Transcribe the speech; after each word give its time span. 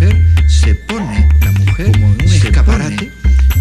mujer 0.00 0.16
se 0.48 0.74
pone 0.74 1.28
la 1.42 1.52
mujer 1.52 1.92
como 1.92 2.06
un 2.06 2.20
escaparate, 2.22 3.10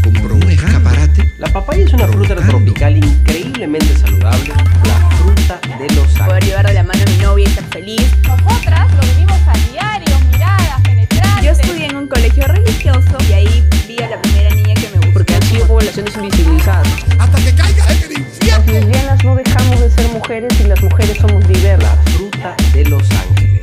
como 0.04 0.36
un 0.36 0.50
escaparate. 0.50 1.34
La 1.38 1.52
papaya 1.52 1.84
es 1.84 1.94
una 1.94 2.08
fruta 2.08 2.36
tropical 2.36 2.96
increíblemente 2.96 3.98
saludable, 3.98 4.54
la 4.86 5.10
fruta 5.18 5.60
de 5.78 5.96
los 5.96 6.08
Poder 6.08 6.22
ángeles. 6.22 6.46
llevar 6.48 6.68
de 6.68 6.74
la 6.74 6.84
mano 6.84 7.00
a 7.06 7.10
mi 7.10 7.18
novia 7.18 7.44
y 7.46 7.50
estar 7.50 7.66
feliz. 7.66 8.12
Nosotras 8.26 8.88
lo 8.94 9.02
vivimos 9.14 9.40
a 9.48 9.72
diario, 9.72 10.20
miradas, 10.32 10.82
penetrantes. 10.82 11.44
Yo 11.44 11.52
estudié 11.52 11.86
en 11.88 11.98
un 11.98 12.08
colegio 12.08 12.48
religioso 12.48 13.18
y 13.30 13.34
ahí 13.34 13.64
vi 13.88 13.98
a 14.02 14.10
la 14.10 14.22
primera 14.22 14.56
niña 14.56 14.74
que 14.76 14.90
me 14.92 14.98
gustó. 14.98 15.14
Porque 15.14 15.36
han 15.36 15.44
sido 15.44 15.68
poblaciones 15.68 16.16
invisibilizadas. 16.16 16.88
hasta 17.20 17.38
que 17.38 17.54
caiga 17.54 17.86
en 17.92 18.04
el 18.04 18.12
infierno. 18.20 18.48
Las 18.48 18.66
lesbianas 18.68 19.24
no 19.26 19.36
dejamos 19.36 19.80
de 19.82 19.90
ser 19.90 20.08
mujeres 20.14 20.60
y 20.62 20.64
las 20.64 20.82
mujeres 20.82 21.18
somos 21.20 21.46
diversas. 21.50 21.98
La 21.98 22.12
fruta 22.12 22.56
de 22.74 22.86
los 22.86 23.04
ángeles. 23.12 23.59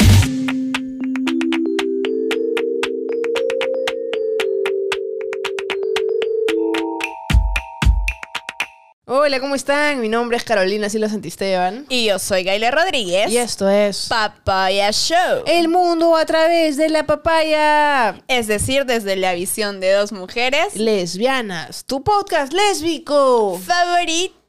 Hola, 9.18 9.40
¿cómo 9.40 9.54
están? 9.54 10.02
Mi 10.02 10.10
nombre 10.10 10.36
es 10.36 10.44
Carolina 10.44 10.90
Silas 10.90 11.10
Santisteban. 11.10 11.86
Y 11.88 12.04
yo 12.04 12.18
soy 12.18 12.44
Gaila 12.44 12.70
Rodríguez. 12.70 13.32
Y 13.32 13.38
esto 13.38 13.66
es 13.66 14.08
Papaya 14.10 14.90
Show. 14.92 15.42
El 15.46 15.68
mundo 15.68 16.14
a 16.16 16.26
través 16.26 16.76
de 16.76 16.90
la 16.90 17.06
papaya. 17.06 18.20
Es 18.28 18.46
decir, 18.46 18.84
desde 18.84 19.16
la 19.16 19.32
visión 19.32 19.80
de 19.80 19.92
dos 19.92 20.12
mujeres. 20.12 20.76
Lesbianas, 20.76 21.86
tu 21.86 22.04
podcast 22.04 22.52
lésbico. 22.52 23.58
Favorito. 23.58 24.45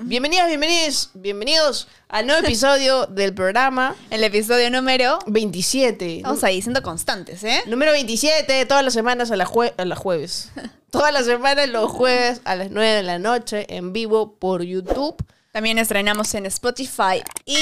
Bienvenidas, 0.00 0.48
bienvenidos, 0.48 1.10
bienvenidos 1.14 1.86
al 2.08 2.26
nuevo 2.26 2.44
episodio 2.44 3.06
del 3.06 3.32
programa 3.32 3.94
El 4.10 4.24
episodio 4.24 4.68
número. 4.72 5.20
27. 5.28 6.22
Vamos 6.24 6.42
ahí 6.42 6.60
siendo 6.60 6.82
constantes, 6.82 7.44
¿eh? 7.44 7.62
Número 7.66 7.92
27, 7.92 8.66
todas 8.66 8.82
las 8.82 8.92
semanas 8.92 9.30
a, 9.30 9.36
la 9.36 9.46
jue- 9.46 9.72
a 9.76 9.84
las 9.84 10.00
jueves. 10.00 10.50
Todas 10.90 11.12
las 11.12 11.26
semanas 11.26 11.68
los 11.68 11.90
jueves 11.92 12.40
a 12.44 12.56
las 12.56 12.70
9 12.72 12.88
de 12.96 13.02
la 13.04 13.18
noche 13.20 13.66
en 13.76 13.92
vivo 13.92 14.32
por 14.34 14.62
YouTube 14.64 15.14
También 15.56 15.78
estrenamos 15.78 16.34
en 16.34 16.44
Spotify 16.44 17.22
y 17.46 17.56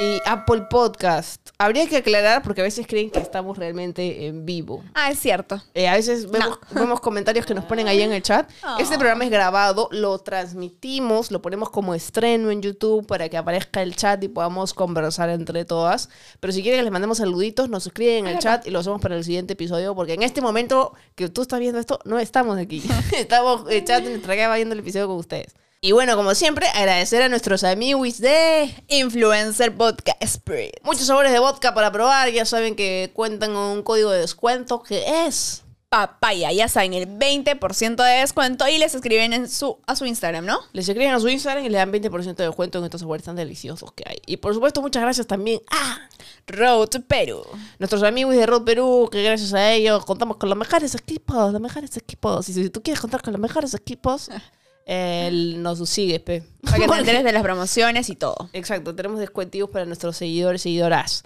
y 0.00 0.18
Apple 0.24 0.62
Podcast. 0.70 1.50
Habría 1.58 1.86
que 1.86 1.98
aclarar 1.98 2.42
porque 2.42 2.62
a 2.62 2.64
veces 2.64 2.86
creen 2.86 3.10
que 3.10 3.18
estamos 3.18 3.58
realmente 3.58 4.26
en 4.26 4.46
vivo. 4.46 4.82
Ah, 4.94 5.10
es 5.10 5.18
cierto. 5.18 5.62
Eh, 5.74 5.88
a 5.88 5.92
veces 5.92 6.30
vemos, 6.30 6.58
vemos 6.70 7.00
comentarios 7.00 7.44
que 7.44 7.52
nos 7.52 7.66
ponen 7.66 7.86
ahí 7.86 8.00
en 8.00 8.10
el 8.10 8.22
chat. 8.22 8.50
Este 8.78 8.96
programa 8.96 9.24
es 9.24 9.30
grabado, 9.30 9.90
lo 9.92 10.18
transmitimos, 10.20 11.30
lo 11.30 11.42
ponemos 11.42 11.68
como 11.68 11.94
estreno 11.94 12.50
en 12.50 12.62
YouTube 12.62 13.06
para 13.06 13.28
que 13.28 13.36
aparezca 13.36 13.82
el 13.82 13.94
chat 13.94 14.24
y 14.24 14.28
podamos 14.28 14.72
conversar 14.72 15.28
entre 15.28 15.66
todas. 15.66 16.08
Pero 16.40 16.54
si 16.54 16.62
quieren 16.62 16.80
que 16.80 16.84
les 16.84 16.92
mandemos 16.92 17.18
saluditos, 17.18 17.68
nos 17.68 17.86
escriben 17.86 18.26
en 18.26 18.36
el 18.36 18.38
chat 18.38 18.66
y 18.66 18.70
lo 18.70 18.78
hacemos 18.78 19.02
para 19.02 19.16
el 19.16 19.24
siguiente 19.24 19.52
episodio 19.52 19.94
porque 19.94 20.14
en 20.14 20.22
este 20.22 20.40
momento 20.40 20.94
que 21.14 21.28
tú 21.28 21.42
estás 21.42 21.60
viendo 21.60 21.78
esto, 21.78 21.98
no 22.06 22.18
estamos 22.18 22.56
aquí. 22.56 22.82
estamos 23.18 23.70
en 23.70 23.84
chat 23.84 24.02
en 24.02 24.12
nuestra 24.12 24.34
casa 24.34 24.54
viendo 24.54 24.72
el 24.72 24.78
episodio 24.78 25.08
con 25.08 25.18
ustedes. 25.18 25.54
Y 25.82 25.92
bueno, 25.92 26.14
como 26.14 26.34
siempre, 26.34 26.66
agradecer 26.68 27.22
a 27.22 27.30
nuestros 27.30 27.64
amigos 27.64 28.18
de 28.18 28.70
Influencer 28.88 29.74
Podcast 29.74 30.22
Spirit. 30.22 30.74
muchos 30.82 31.06
sabores 31.06 31.32
de 31.32 31.38
vodka 31.38 31.72
para 31.72 31.90
probar. 31.90 32.30
Ya 32.30 32.44
saben 32.44 32.76
que 32.76 33.10
cuentan 33.14 33.54
con 33.54 33.62
un 33.62 33.82
código 33.82 34.10
de 34.10 34.20
descuento 34.20 34.82
que 34.82 35.24
es 35.24 35.64
Papaya, 35.88 36.52
ya 36.52 36.68
saben, 36.68 36.92
el 36.92 37.08
20% 37.08 37.96
de 37.96 38.20
descuento 38.20 38.68
y 38.68 38.76
les 38.76 38.94
escriben 38.94 39.32
en 39.32 39.48
su, 39.48 39.78
a 39.86 39.96
su 39.96 40.04
Instagram, 40.04 40.44
¿no? 40.44 40.58
Les 40.74 40.86
escriben 40.86 41.14
a 41.14 41.18
su 41.18 41.30
Instagram 41.30 41.64
y 41.64 41.70
le 41.70 41.78
dan 41.78 41.90
20% 41.90 42.36
de 42.36 42.44
descuento 42.44 42.78
en 42.78 42.84
estos 42.84 43.00
sabores 43.00 43.24
tan 43.24 43.34
deliciosos 43.34 43.90
que 43.92 44.04
hay. 44.06 44.18
Y 44.26 44.36
por 44.36 44.52
supuesto, 44.52 44.82
muchas 44.82 45.02
gracias 45.02 45.26
también 45.26 45.62
a 45.70 46.08
Road 46.46 46.88
to 46.88 47.00
Perú. 47.00 47.42
nuestros 47.78 48.02
amigos 48.02 48.36
de 48.36 48.44
Road 48.44 48.64
Perú, 48.64 49.08
que 49.10 49.22
gracias 49.22 49.54
a 49.54 49.72
ellos 49.72 50.04
contamos 50.04 50.36
con 50.36 50.50
los 50.50 50.58
mejores 50.58 50.94
equipos, 50.94 51.50
los 51.50 51.60
mejores 51.60 51.96
equipos. 51.96 52.48
Y 52.50 52.52
si 52.52 52.68
tú 52.68 52.82
quieres 52.82 53.00
contar 53.00 53.22
con 53.22 53.32
los 53.32 53.40
mejores 53.40 53.72
equipos, 53.72 54.28
eh, 54.86 55.30
nos 55.56 55.88
sigues, 55.88 56.20
pe. 56.20 56.42
Para 56.62 56.78
que 56.78 56.88
te 56.88 56.94
enteres 56.98 57.24
de 57.24 57.32
las 57.32 57.42
promociones 57.42 58.08
y 58.10 58.16
todo. 58.16 58.50
Exacto, 58.52 58.94
tenemos 58.94 59.20
descuentos 59.20 59.70
para 59.70 59.84
nuestros 59.84 60.16
seguidores 60.16 60.62
y 60.62 60.64
seguidoras. 60.64 61.22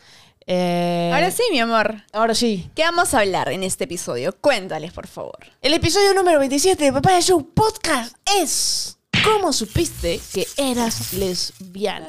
Eh, 0.47 1.11
Ahora 1.13 1.31
sí, 1.31 1.43
mi 1.51 1.61
amor. 1.61 2.03
Ahora 2.13 2.35
sí. 2.35 2.69
¿Qué 2.75 2.83
vamos 2.83 3.15
a 3.15 3.21
hablar 3.21 3.51
en 3.51 3.63
este 3.63 3.85
episodio? 3.85 4.35
Cuéntales, 4.41 4.93
por 4.93 5.07
favor. 5.07 5.39
El 5.63 5.73
episodio 5.73 6.13
número 6.15 6.39
27 6.39 6.85
de 6.85 6.93
Papaya 6.93 7.21
Show 7.21 7.51
Podcast 7.55 8.17
es... 8.41 8.99
¿Cómo 9.25 9.53
supiste 9.53 10.21
que 10.35 10.47
eras 10.59 11.15
lesbiana? 11.15 12.09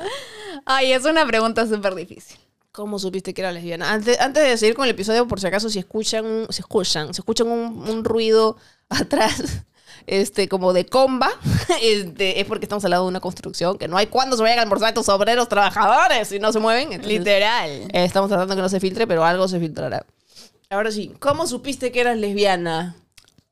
Ay, 0.66 0.92
es 0.92 1.06
una 1.06 1.26
pregunta 1.26 1.66
súper 1.66 1.96
difícil. 1.96 2.38
¿Cómo 2.74 3.00
supiste 3.00 3.34
que 3.34 3.40
era 3.42 3.54
lesbiana? 3.54 3.94
Antes, 3.94 4.20
antes 4.20 4.44
de 4.44 4.58
seguir 4.58 4.76
con 4.76 4.84
el 4.84 4.92
episodio, 4.92 5.26
por 5.28 5.40
si 5.40 5.48
acaso, 5.48 5.70
si 5.70 5.80
escuchan, 5.80 6.48
si 6.50 6.60
escuchan, 6.60 7.14
si 7.14 7.22
escuchan 7.22 7.48
un, 7.48 7.88
un 7.88 8.04
ruido 8.04 8.58
atrás, 8.90 9.64
este, 10.08 10.48
como 10.48 10.74
de 10.74 10.86
comba, 10.86 11.30
este, 11.82 12.40
es 12.40 12.46
porque 12.48 12.66
estamos 12.66 12.84
al 12.86 12.92
lado 12.92 13.04
de 13.04 13.10
una 13.10 13.20
construcción, 13.20 13.78
que 13.78 13.88
no 13.88 13.98
hay 13.98 14.08
cuándo 14.08 14.36
se 14.38 14.44
vayan 14.44 14.60
a 14.60 14.62
almorzar 14.64 14.90
estos 14.90 15.10
obreros 15.10 15.50
trabajadores 15.50 16.28
si 16.28 16.40
no 16.40 16.52
se 16.52 16.60
mueven. 16.60 16.94
Entonces, 16.94 17.20
Literal. 17.20 17.70
eh, 17.70 18.06
estamos 18.06 18.30
tratando 18.30 18.56
que 18.56 18.62
no 18.62 18.70
se 18.70 18.80
filtre, 18.80 19.08
pero 19.08 19.24
algo 19.26 19.48
se 19.48 19.60
filtrará. 19.60 20.06
Ahora 20.70 20.92
sí, 20.92 21.14
¿cómo 21.20 21.48
supiste 21.48 21.92
que 21.92 22.02
eras 22.02 22.18
lesbiana? 22.18 22.96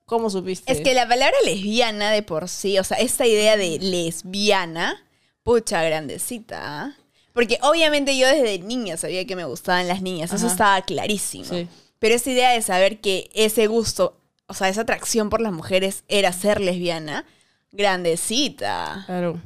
¿Cómo 0.06 0.30
supiste? 0.30 0.72
Es 0.72 0.82
que 0.82 0.94
la 0.94 1.08
palabra 1.08 1.36
lesbiana 1.46 2.12
de 2.12 2.24
por 2.24 2.50
sí, 2.50 2.78
o 2.78 2.84
sea, 2.84 2.98
esta 2.98 3.26
idea 3.26 3.56
de 3.58 3.80
lesbiana, 3.80 5.04
pucha 5.44 5.82
grandecita. 5.84 6.98
Porque 7.34 7.58
obviamente 7.64 8.18
yo 8.18 8.28
desde 8.28 8.60
niña 8.60 8.96
sabía 8.98 9.26
que 9.26 9.36
me 9.36 9.46
gustaban 9.46 9.88
las 9.88 10.02
niñas, 10.02 10.32
eso 10.34 10.46
estaba 10.46 10.82
clarísimo. 10.84 11.46
Sí. 11.46 11.68
Pero 11.98 12.16
esa 12.16 12.30
idea 12.30 12.52
de 12.52 12.62
saber 12.62 13.00
que 13.02 13.30
ese 13.34 13.66
gusto, 13.68 14.18
o 14.54 14.56
sea, 14.56 14.70
esa 14.70 14.82
atracción 14.82 15.30
por 15.30 15.42
las 15.42 15.52
mujeres 15.52 16.04
era 16.08 16.32
ser 16.32 16.62
lesbiana, 16.62 17.26
grandecita. 17.72 19.04
Claro. 19.06 19.40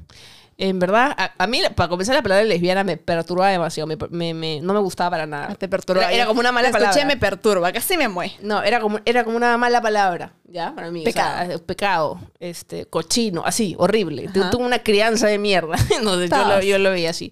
En 0.60 0.80
verdad, 0.80 1.14
a, 1.18 1.32
a 1.38 1.46
mí, 1.46 1.62
para 1.76 1.88
comenzar, 1.88 2.16
la 2.16 2.24
palabra 2.24 2.44
lesbiana 2.44 2.84
me 2.84 2.98
perturbaba 2.98 3.52
demasiado. 3.52 3.86
Me, 3.88 3.96
me- 4.10 4.34
me- 4.34 4.60
no 4.60 4.74
me 4.74 4.80
gustaba 4.80 5.12
para 5.12 5.28
nada. 5.28 5.54
Te 5.54 5.68
perturba. 5.70 6.02
Era, 6.06 6.12
era 6.12 6.26
como 6.26 6.40
una 6.40 6.52
mala 6.52 6.70
La 6.72 6.78
escuché, 6.78 6.86
palabra. 7.02 7.06
me 7.06 7.18
perturba, 7.18 7.72
casi 7.72 7.96
me 7.96 8.08
mueve. 8.08 8.34
No, 8.42 8.64
era 8.64 8.80
como, 8.80 9.00
era 9.06 9.24
como 9.24 9.38
una 9.38 9.56
mala 9.58 9.82
palabra, 9.84 10.34
¿ya? 10.46 10.74
Para 10.74 10.90
mí. 10.90 11.02
o 11.08 11.12
sea, 11.12 11.44
Pecado. 11.46 11.64
pecado, 11.66 12.20
este, 12.40 12.86
cochino, 12.88 13.44
así, 13.46 13.76
horrible. 13.78 14.30
Ajá. 14.30 14.50
Tuve 14.50 14.66
una 14.66 14.80
crianza 14.82 15.28
de 15.28 15.38
mierda. 15.38 15.76
Entonces, 15.96 16.30
yo, 16.32 16.38
lo, 16.38 16.44
Todos. 16.50 16.66
yo 16.66 16.78
lo 16.80 16.90
veía 16.90 17.12
así. 17.12 17.32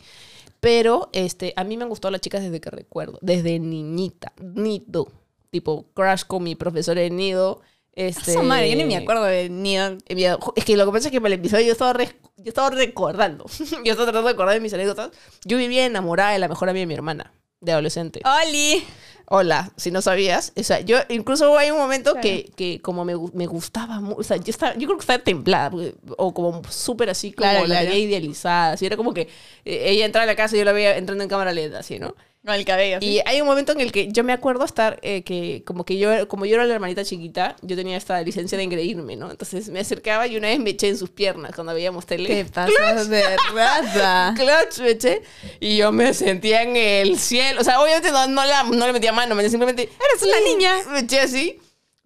Pero 0.60 1.10
este, 1.12 1.54
a 1.56 1.64
mí 1.64 1.78
me 1.78 1.84
han 1.84 1.90
gustado 1.90 2.12
las 2.12 2.22
chicas 2.22 2.44
desde 2.44 2.62
que 2.62 2.70
recuerdo. 2.70 3.18
Desde 3.24 3.58
niñita. 3.60 4.34
Nido. 4.40 5.08
Tipo, 5.56 5.86
crush 5.94 6.24
con 6.28 6.44
mi 6.44 6.54
profesor 6.56 6.98
de 6.98 7.10
nido. 7.10 7.62
Este, 7.94 8.34
Su 8.34 8.44
madre, 8.44 8.70
yo 8.70 8.76
ni 8.76 8.84
me 8.84 8.98
acuerdo 8.98 9.24
de 9.24 9.48
ni 9.50 9.78
mira, 10.14 10.38
Es 10.58 10.66
que 10.66 10.76
lo 10.76 10.86
que 10.86 10.92
pasa 10.92 11.08
es 11.08 11.12
que 11.14 11.22
para 11.22 11.34
el 11.34 11.40
episodio 11.40 11.66
yo 11.68 11.72
estaba, 11.72 11.94
re- 11.94 12.14
yo 12.36 12.50
estaba 12.50 12.70
recordando. 12.72 13.46
yo 13.86 13.92
estaba 13.94 14.08
tratando 14.12 14.24
de 14.24 14.34
acordar 14.34 14.54
de 14.56 14.60
mis 14.60 14.74
anécdotas. 14.74 15.12
Yo 15.46 15.58
vivía 15.58 15.86
enamorada 15.86 16.32
de 16.32 16.40
la 16.40 16.50
mejor 16.50 16.68
amiga 16.68 16.82
de 16.82 16.88
mi 16.88 16.94
hermana, 16.94 17.32
de 17.62 17.72
adolescente. 17.72 18.20
¡Oli! 18.26 18.84
Hola, 19.28 19.72
si 19.78 19.92
no 19.92 20.02
sabías. 20.02 20.52
O 20.58 20.64
sea, 20.64 20.82
yo 20.82 20.98
incluso 21.08 21.58
hay 21.58 21.72
un 21.72 21.78
momento 21.78 22.16
que, 22.22 22.52
que 22.58 22.82
como 22.82 23.06
me, 23.06 23.14
me 23.34 23.46
gustaba 23.48 24.02
mucho. 24.02 24.20
O 24.20 24.24
sea, 24.24 24.36
yo, 24.36 24.50
estaba, 24.52 24.74
yo 24.74 24.88
creo 24.88 24.98
que 24.98 25.04
estaba 25.04 25.20
templada. 25.24 25.70
porque- 25.72 25.96
O 26.18 26.34
como 26.34 26.64
súper 26.70 27.10
así, 27.12 27.32
como 27.32 27.50
Claro, 27.50 27.66
la 27.66 27.76
claro. 27.76 27.90
veía 27.92 28.00
idealizada. 28.04 28.74
Así 28.74 28.86
era 28.86 28.98
como 28.98 29.14
que 29.14 29.22
eh, 29.64 29.84
ella 29.90 30.04
entraba 30.06 30.24
a 30.24 30.28
la 30.28 30.36
casa 30.36 30.58
y 30.58 30.60
yo 30.60 30.66
la 30.66 30.74
veía 30.74 30.98
entrando 30.98 31.24
en 31.24 31.30
cámara 31.30 31.54
lenta, 31.54 31.80
así, 31.80 31.98
¿no? 31.98 32.14
Con 32.46 32.54
el 32.54 32.64
cabello. 32.64 33.00
Y 33.02 33.22
hay 33.26 33.42
un 33.42 33.48
momento 33.48 33.72
en 33.72 33.82
el 33.82 33.92
que 33.92 34.12
yo 34.12 34.24
me 34.24 34.32
acuerdo 34.32 34.66
estar, 34.66 35.00
eh, 35.02 35.24
que 35.24 35.64
como 35.66 35.84
que 35.84 35.98
yo, 35.98 36.28
como 36.28 36.46
yo 36.46 36.54
era 36.56 36.66
la 36.66 36.76
hermanita 36.76 37.04
chiquita, 37.04 37.56
yo 37.64 37.76
tenía 37.76 37.98
esta 37.98 38.22
licencia 38.22 38.56
de 38.56 38.64
engreírme, 38.64 39.16
¿no? 39.16 39.32
Entonces 39.32 39.70
me 39.70 39.80
acercaba 39.80 40.28
y 40.28 40.38
una 40.38 40.50
vez 40.50 40.60
me 40.60 40.70
eché 40.70 40.90
en 40.90 40.98
sus 40.98 41.10
piernas 41.10 41.54
cuando 41.56 41.74
veíamos 41.74 42.06
tele. 42.06 42.28
¿Qué 42.28 42.46
pasas 42.46 43.10
de 43.10 43.24
rata? 43.52 44.34
Clutch, 44.38 44.80
me 44.80 44.92
eché. 44.92 45.24
Y 45.60 45.78
yo 45.78 45.92
me 45.92 46.14
sentía 46.14 46.62
en 46.62 46.76
el 46.76 47.18
cielo. 47.18 47.62
O 47.62 47.64
sea, 47.64 47.82
obviamente 47.82 48.12
no, 48.12 48.28
no, 48.28 48.46
la, 48.46 48.62
no 48.62 48.86
le 48.86 48.94
metía 48.94 49.12
mano, 49.12 49.34
me 49.34 49.50
simplemente... 49.50 49.82
Eres 49.84 50.22
una 50.22 50.40
niña. 50.42 50.76
Me 50.92 51.00
eché 51.00 51.22
así. 51.22 51.60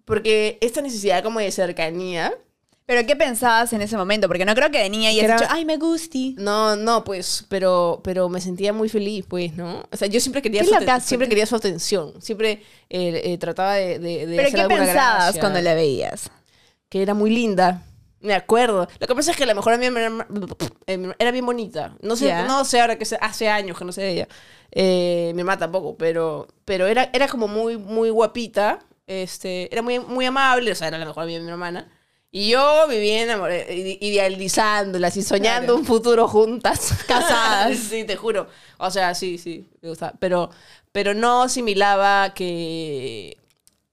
Porque 0.06 0.56
esta 0.62 0.80
necesidad 0.80 1.22
como 1.22 1.40
de 1.40 1.50
cercanía... 1.52 2.34
¿Pero 2.90 3.06
qué 3.06 3.14
pensabas 3.14 3.72
en 3.72 3.82
ese 3.82 3.96
momento? 3.96 4.26
Porque 4.26 4.44
no 4.44 4.52
creo 4.56 4.68
que 4.72 4.78
de 4.82 4.90
niña 4.90 5.10
hayas 5.10 5.24
Era- 5.24 5.36
dicho, 5.36 5.46
ay, 5.48 5.64
me 5.64 5.76
gusti. 5.76 6.34
No, 6.38 6.74
no, 6.74 7.04
pues, 7.04 7.46
pero, 7.48 8.00
pero 8.02 8.28
me 8.28 8.40
sentía 8.40 8.72
muy 8.72 8.88
feliz, 8.88 9.24
pues, 9.28 9.54
¿no? 9.54 9.84
O 9.92 9.96
sea, 9.96 10.08
yo 10.08 10.18
siempre 10.18 10.42
quería, 10.42 10.62
¿Qué 10.62 10.66
su, 10.66 10.74
aten- 10.74 11.00
siempre 11.00 11.28
quería 11.28 11.46
su 11.46 11.54
atención. 11.54 12.20
Siempre 12.20 12.64
eh, 12.88 13.20
eh, 13.24 13.38
trataba 13.38 13.74
de, 13.74 14.00
de, 14.00 14.26
de 14.26 14.36
¿Pero 14.36 14.42
hacer 14.48 14.54
qué 14.56 14.60
alguna 14.62 14.84
pensabas 14.86 15.22
gracia. 15.26 15.40
cuando 15.40 15.60
la 15.60 15.74
veías? 15.74 16.30
Que 16.88 17.00
era 17.02 17.14
muy 17.14 17.30
linda. 17.30 17.84
Me 18.22 18.34
acuerdo. 18.34 18.88
Lo 18.98 19.06
que 19.06 19.14
pasa 19.14 19.30
es 19.30 19.36
que 19.36 19.46
la 19.46 19.54
mejor 19.54 19.72
amiga 19.72 19.92
era, 19.96 21.14
era 21.20 21.30
bien 21.30 21.46
bonita. 21.46 21.94
No 22.02 22.16
sé, 22.16 22.34
no 22.48 22.64
sé 22.64 22.80
ahora 22.80 22.98
que 22.98 23.06
hace 23.20 23.48
años 23.48 23.78
que 23.78 23.84
no 23.84 23.92
sé 23.92 24.02
de 24.02 24.10
ella. 24.10 24.28
Eh, 24.72 25.30
mi 25.36 25.44
mamá 25.44 25.56
tampoco, 25.58 25.96
pero, 25.96 26.48
pero 26.64 26.88
era, 26.88 27.08
era 27.12 27.28
como 27.28 27.46
muy, 27.46 27.76
muy 27.78 28.10
guapita. 28.10 28.80
Este, 29.06 29.72
era 29.72 29.80
muy, 29.80 30.00
muy 30.00 30.26
amable, 30.26 30.72
o 30.72 30.74
sea, 30.74 30.88
era 30.88 30.98
la 30.98 31.06
mejor 31.06 31.22
amiga 31.22 31.38
de 31.38 31.44
mi 31.44 31.50
hermana. 31.52 31.88
Y 32.32 32.50
yo 32.50 32.86
vivía 32.88 33.24
idealizándola, 34.00 35.08
así 35.08 35.22
soñando 35.22 35.74
un 35.74 35.84
futuro 35.84 36.28
juntas. 36.28 36.92
Casadas. 37.08 37.76
sí, 37.76 38.04
te 38.04 38.16
juro. 38.16 38.46
O 38.78 38.90
sea, 38.90 39.14
sí, 39.14 39.36
sí, 39.36 39.68
me 39.82 39.88
gustaba. 39.88 40.14
Pero, 40.20 40.50
pero 40.92 41.12
no 41.12 41.42
asimilaba 41.42 42.32
que 42.32 43.36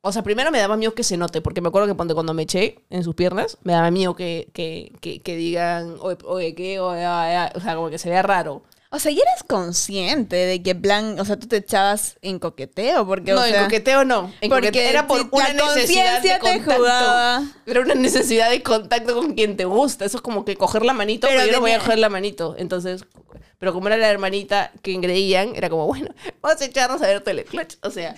O 0.01 0.11
sea, 0.11 0.21
primero 0.21 0.51
me 0.51 0.59
daba 0.59 0.77
miedo 0.77 0.93
que 0.93 1.03
se 1.03 1.17
note, 1.17 1.41
porque 1.41 1.61
me 1.61 1.69
acuerdo 1.69 1.87
que 1.87 1.95
cuando 1.95 2.33
me 2.35 2.43
eché 2.43 2.79
en 2.91 3.03
sus 3.03 3.15
piernas, 3.15 3.57
me 3.63 3.73
daba 3.73 3.89
miedo 3.89 4.15
que, 4.15 4.49
que, 4.53 4.91
que, 5.01 5.19
que 5.21 5.35
digan, 5.35 5.95
oye, 5.99 6.17
oye, 6.25 6.55
¿qué? 6.55 6.79
Oye, 6.79 7.03
ah, 7.05 7.45
ah", 7.47 7.51
o 7.55 7.59
sea, 7.59 7.75
como 7.75 7.89
que 7.89 7.97
se 7.97 8.09
vea 8.09 8.21
raro. 8.21 8.61
O 8.97 8.99
sea, 8.99 9.11
¿y 9.11 9.19
eres 9.19 9.43
consciente 9.45 10.35
de 10.35 10.63
que, 10.63 10.71
en 10.71 10.81
plan, 10.81 11.19
o 11.19 11.23
sea, 11.23 11.37
tú 11.37 11.47
te 11.47 11.57
echabas 11.57 12.17
en 12.23 12.39
coqueteo? 12.39 13.05
Porque, 13.05 13.31
no, 13.31 13.41
o 13.41 13.43
sea, 13.43 13.59
en 13.59 13.63
coqueteo 13.65 14.05
no. 14.05 14.33
En 14.41 14.49
porque 14.49 14.69
coqueteo 14.69 14.89
era 14.89 15.05
por 15.05 15.29
una 15.31 15.53
necesidad 15.53 16.19
de 16.19 16.29
te 16.29 16.39
contacto. 16.39 16.73
jugaba. 16.77 17.43
Era 17.67 17.81
una 17.81 17.93
necesidad 17.93 18.49
de 18.49 18.63
contacto 18.63 19.13
con 19.13 19.35
quien 19.35 19.55
te 19.55 19.65
gusta. 19.65 20.03
Eso 20.03 20.17
es 20.17 20.23
como 20.23 20.43
que 20.45 20.55
coger 20.55 20.83
la 20.83 20.93
manito, 20.93 21.27
Pero 21.27 21.41
pero, 21.41 21.51
yo 21.51 21.57
no 21.57 21.61
voy 21.61 21.73
a 21.73 21.79
coger 21.79 21.99
la 21.99 22.09
manito. 22.09 22.55
Entonces, 22.57 23.05
pero 23.59 23.71
como 23.71 23.87
era 23.87 23.97
la 23.97 24.09
hermanita 24.09 24.71
que 24.81 24.99
creían, 24.99 25.55
era 25.55 25.69
como, 25.69 25.85
bueno, 25.85 26.09
vamos 26.41 26.59
a 26.59 26.65
echarnos 26.65 26.99
a 27.03 27.05
ver 27.05 27.21
Teleclutch. 27.21 27.75
O 27.83 27.91
sea, 27.91 28.15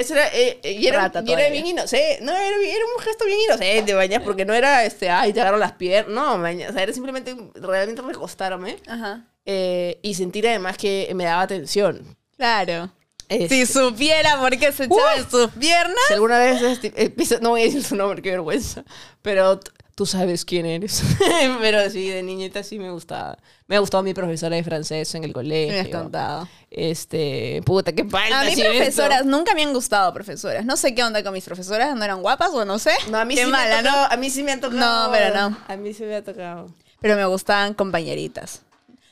eso 0.00 0.14
era, 0.14 0.28
eh, 0.28 0.58
eh, 0.62 0.72
y 0.72 0.86
era, 0.86 1.12
y 1.24 1.32
era 1.32 1.48
bien 1.50 1.66
inocente. 1.66 2.18
No, 2.22 2.32
era, 2.36 2.56
un 2.56 3.02
gesto 3.02 3.24
bien 3.24 3.38
inocente, 3.46 3.94
bañas, 3.94 4.22
porque 4.22 4.44
no 4.44 4.54
era, 4.54 4.84
este, 4.84 5.10
ay, 5.10 5.32
te 5.32 5.40
agarro 5.40 5.58
las 5.58 5.72
piernas. 5.72 6.14
No, 6.14 6.38
bañas, 6.40 6.70
o 6.70 6.72
sea, 6.72 6.82
era 6.82 6.92
simplemente 6.92 7.36
realmente 7.54 8.02
recostarme 8.02 8.76
Ajá. 8.86 9.26
eh, 9.44 9.98
y 10.02 10.14
sentir 10.14 10.48
además 10.48 10.76
que 10.76 11.10
me 11.14 11.24
daba 11.24 11.42
atención. 11.42 12.16
Claro. 12.36 12.90
Este, 13.28 13.64
Si 13.64 13.72
supiera 13.72 14.40
por 14.40 14.58
qué 14.58 14.72
se 14.72 14.84
echaba 14.84 15.14
en 15.16 15.30
sus 15.30 15.50
piernas. 15.52 15.94
Si 16.08 16.14
alguna 16.14 16.38
vez 16.38 16.60
este, 16.62 17.12
no 17.40 17.50
voy 17.50 17.60
a 17.60 17.64
decir 17.64 17.84
su 17.84 17.94
nombre, 17.94 18.22
qué 18.22 18.30
vergüenza, 18.30 18.84
pero 19.22 19.60
tú 20.00 20.06
sabes 20.06 20.46
quién 20.46 20.64
eres. 20.64 21.02
pero 21.60 21.90
sí, 21.90 22.08
de 22.08 22.22
niñita 22.22 22.62
sí 22.62 22.78
me 22.78 22.90
gustaba. 22.90 23.36
Me 23.66 23.76
ha 23.76 23.80
gustado 23.80 24.02
mi 24.02 24.14
profesora 24.14 24.56
de 24.56 24.64
francés 24.64 25.14
en 25.14 25.24
el 25.24 25.34
colegio. 25.34 25.74
me 25.74 25.80
has 25.80 25.88
contado. 25.88 26.48
Este, 26.70 27.60
puta, 27.66 27.92
qué 27.92 28.06
falta. 28.06 28.40
A 28.40 28.44
mí 28.44 28.56
profesoras, 28.56 29.18
esto. 29.18 29.30
nunca 29.30 29.54
me 29.54 29.62
han 29.62 29.74
gustado 29.74 30.10
profesoras. 30.14 30.64
No 30.64 30.78
sé 30.78 30.94
qué 30.94 31.04
onda 31.04 31.22
con 31.22 31.34
mis 31.34 31.44
profesoras, 31.44 31.94
no 31.94 32.02
eran 32.02 32.22
guapas 32.22 32.48
o 32.54 32.64
no 32.64 32.78
sé. 32.78 32.92
No, 33.10 33.18
a 33.18 33.26
mí 33.26 33.34
qué 33.34 33.44
sí 33.44 33.50
mala, 33.50 33.82
me 33.82 33.90
¿no? 33.90 33.94
a 33.94 34.16
mí 34.16 34.30
sí 34.30 34.42
me 34.42 34.52
ha 34.52 34.60
tocado. 34.62 35.08
No, 35.08 35.12
pero 35.12 35.34
no. 35.34 35.58
A 35.68 35.76
mí 35.76 35.92
sí 35.92 36.04
me 36.04 36.16
ha 36.16 36.24
tocado. 36.24 36.72
Pero 37.02 37.16
me 37.16 37.26
gustaban 37.26 37.74
compañeritas. 37.74 38.62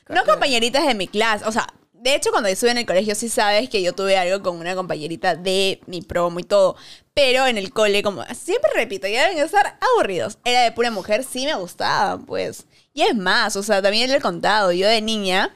No 0.08 0.25
compañeritas 0.25 0.87
de 0.87 0.94
mi 0.94 1.06
clase. 1.06 1.44
O 1.44 1.52
sea, 1.52 1.67
de 2.00 2.14
hecho, 2.14 2.30
cuando 2.30 2.48
estuve 2.48 2.70
en 2.70 2.78
el 2.78 2.86
colegio, 2.86 3.14
sí 3.14 3.28
sabes 3.28 3.68
que 3.68 3.82
yo 3.82 3.92
tuve 3.92 4.16
algo 4.16 4.42
con 4.42 4.58
una 4.58 4.74
compañerita 4.74 5.34
de 5.34 5.80
mi 5.86 6.02
promo 6.02 6.38
y 6.40 6.44
todo. 6.44 6.76
Pero 7.14 7.46
en 7.46 7.58
el 7.58 7.72
cole, 7.72 8.02
como 8.02 8.24
siempre 8.34 8.70
repito, 8.74 9.08
ya 9.08 9.28
deben 9.28 9.44
estar 9.44 9.78
aburridos. 9.80 10.38
Era 10.44 10.62
de 10.62 10.72
pura 10.72 10.90
mujer, 10.90 11.24
sí 11.24 11.44
me 11.44 11.54
gustaba, 11.54 12.18
pues. 12.18 12.66
Y 12.94 13.02
es 13.02 13.16
más, 13.16 13.56
o 13.56 13.62
sea, 13.62 13.82
también 13.82 14.10
le 14.10 14.16
he 14.16 14.20
contado, 14.20 14.72
yo 14.72 14.86
de 14.88 15.02
niña, 15.02 15.54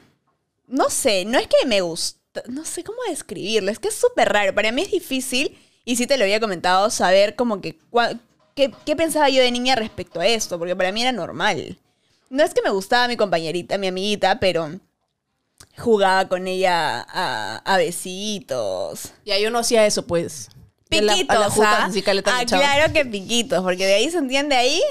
no 0.67 0.89
sé, 0.89 1.25
no 1.25 1.39
es 1.39 1.47
que 1.47 1.65
me 1.65 1.81
gusta, 1.81 2.43
no 2.47 2.65
sé 2.65 2.83
cómo 2.83 2.99
describirlo, 3.09 3.71
es 3.71 3.79
que 3.79 3.87
es 3.87 3.95
súper 3.95 4.29
raro. 4.29 4.53
Para 4.53 4.71
mí 4.71 4.81
es 4.81 4.91
difícil, 4.91 5.57
y 5.85 5.95
sí 5.95 6.07
te 6.07 6.17
lo 6.17 6.23
había 6.25 6.39
comentado, 6.39 6.89
saber 6.89 7.35
como 7.35 7.61
que 7.61 7.77
qué, 8.55 8.73
qué 8.85 8.95
pensaba 8.95 9.29
yo 9.29 9.41
de 9.41 9.51
niña 9.51 9.75
respecto 9.75 10.19
a 10.19 10.27
esto, 10.27 10.59
porque 10.59 10.75
para 10.75 10.91
mí 10.91 11.01
era 11.01 11.11
normal. 11.11 11.77
No 12.29 12.43
es 12.43 12.53
que 12.53 12.61
me 12.61 12.69
gustaba 12.69 13.07
mi 13.07 13.15
compañerita, 13.17 13.77
mi 13.77 13.87
amiguita, 13.87 14.39
pero 14.39 14.79
jugaba 15.77 16.27
con 16.27 16.47
ella 16.47 17.05
a, 17.09 17.57
a 17.65 17.77
besitos. 17.77 19.13
Ya 19.25 19.37
yo 19.39 19.49
no 19.51 19.59
hacía 19.59 19.85
eso, 19.85 20.05
pues. 20.05 20.49
A 20.91 21.01
la- 21.01 21.13
a 21.13 21.15
la 21.15 21.15
Piquitos, 21.15 21.37
¿ah? 21.65 22.03
caleta 22.03 22.31
Ah, 22.37 22.45
claro 22.59 22.93
que 22.93 23.05
piquitos, 23.05 23.63
porque 23.63 23.85
de 23.85 23.95
ahí 23.95 24.09
se 24.11 24.17
entiende 24.19 24.55
ahí. 24.55 24.81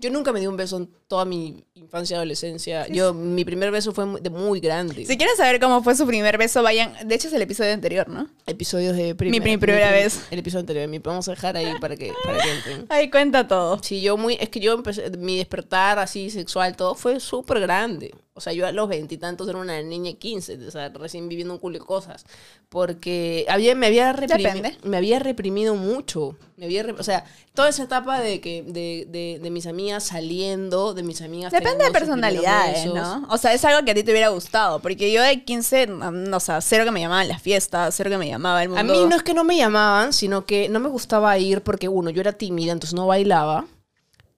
Yo 0.00 0.10
nunca 0.10 0.32
me 0.32 0.40
di 0.40 0.46
un 0.46 0.56
beso 0.56 0.88
toda 1.12 1.26
mi 1.26 1.62
infancia 1.74 2.14
y 2.14 2.16
adolescencia. 2.16 2.86
Yo, 2.88 3.12
mi 3.12 3.44
primer 3.44 3.70
beso 3.70 3.92
fue 3.92 4.06
de 4.22 4.30
muy 4.30 4.60
grande. 4.60 5.04
Si 5.04 5.18
quieren 5.18 5.36
saber 5.36 5.60
cómo 5.60 5.82
fue 5.82 5.94
su 5.94 6.06
primer 6.06 6.38
beso, 6.38 6.62
vayan. 6.62 6.94
De 7.06 7.14
hecho, 7.14 7.28
es 7.28 7.34
el 7.34 7.42
episodio 7.42 7.74
anterior, 7.74 8.08
¿no? 8.08 8.30
Episodios 8.46 8.96
de 8.96 9.08
Mi 9.08 9.14
primera, 9.14 9.44
pri- 9.44 9.58
primera 9.58 9.88
prim- 9.90 10.02
vez. 10.04 10.22
El 10.30 10.38
episodio 10.38 10.60
anterior. 10.60 10.88
Mi- 10.88 11.00
Vamos 11.00 11.28
a 11.28 11.32
dejar 11.32 11.54
ahí 11.58 11.74
para 11.82 11.94
que, 11.96 12.14
para 12.24 12.38
que 12.42 12.50
entren. 12.50 12.86
Ahí 12.88 13.10
cuenta 13.10 13.46
todo. 13.46 13.78
Sí, 13.82 14.00
yo 14.00 14.16
muy, 14.16 14.38
es 14.40 14.48
que 14.48 14.60
yo 14.60 14.72
empecé, 14.72 15.10
mi 15.18 15.36
despertar 15.36 15.98
así 15.98 16.30
sexual, 16.30 16.76
todo 16.76 16.94
fue 16.94 17.20
súper 17.20 17.60
grande. 17.60 18.14
O 18.34 18.40
sea, 18.40 18.54
yo 18.54 18.66
a 18.66 18.72
los 18.72 18.88
veintitantos 18.88 19.46
era 19.46 19.58
una 19.58 19.82
niña 19.82 20.12
de 20.12 20.16
15, 20.16 20.66
o 20.66 20.70
sea, 20.70 20.88
recién 20.88 21.28
viviendo 21.28 21.52
un 21.52 21.60
culo 21.60 21.78
de 21.78 21.84
cosas. 21.84 22.24
Porque 22.70 23.44
había, 23.50 23.74
me, 23.74 23.86
había 23.88 24.14
reprimido, 24.14 24.70
me 24.84 24.96
había 24.96 25.18
reprimido 25.18 25.74
mucho. 25.74 26.38
Me 26.56 26.64
había, 26.64 26.86
o 26.98 27.02
sea, 27.02 27.26
toda 27.52 27.68
esa 27.68 27.82
etapa 27.82 28.20
de 28.22 28.40
que 28.40 28.62
de, 28.62 29.06
de, 29.10 29.38
de 29.42 29.50
mis 29.50 29.66
amigas 29.66 30.04
saliendo, 30.04 30.94
de 30.94 31.01
mis 31.02 31.20
amigas 31.22 31.52
Depende 31.52 31.84
de 31.84 31.90
personalidades. 31.90 32.86
¿no? 32.86 33.26
O 33.30 33.38
sea, 33.38 33.52
es 33.52 33.64
algo 33.64 33.84
que 33.84 33.92
a 33.92 33.94
ti 33.94 34.02
te 34.02 34.10
hubiera 34.10 34.28
gustado. 34.28 34.80
Porque 34.80 35.12
yo 35.12 35.22
de 35.22 35.42
15, 35.42 35.86
no, 35.88 36.10
no, 36.10 36.36
o 36.36 36.40
sea, 36.40 36.60
cero 36.60 36.84
que 36.84 36.90
me 36.90 37.00
llamaban 37.00 37.28
las 37.28 37.42
fiestas, 37.42 37.94
cero 37.94 38.10
que 38.10 38.18
me 38.18 38.28
llamaba 38.28 38.62
el 38.62 38.68
mundo. 38.68 38.80
A 38.80 38.84
mí 38.84 39.04
no 39.08 39.16
es 39.16 39.22
que 39.22 39.34
no 39.34 39.44
me 39.44 39.56
llamaban, 39.56 40.12
sino 40.12 40.44
que 40.44 40.68
no 40.68 40.80
me 40.80 40.88
gustaba 40.88 41.36
ir 41.38 41.62
porque, 41.62 41.88
uno, 41.88 42.10
yo 42.10 42.20
era 42.20 42.32
tímida, 42.32 42.72
entonces 42.72 42.94
no 42.94 43.06
bailaba. 43.06 43.66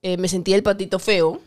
Eh, 0.01 0.17
me 0.17 0.27
sentía 0.27 0.55
el 0.55 0.63
patito 0.63 0.99
feo. 0.99 1.41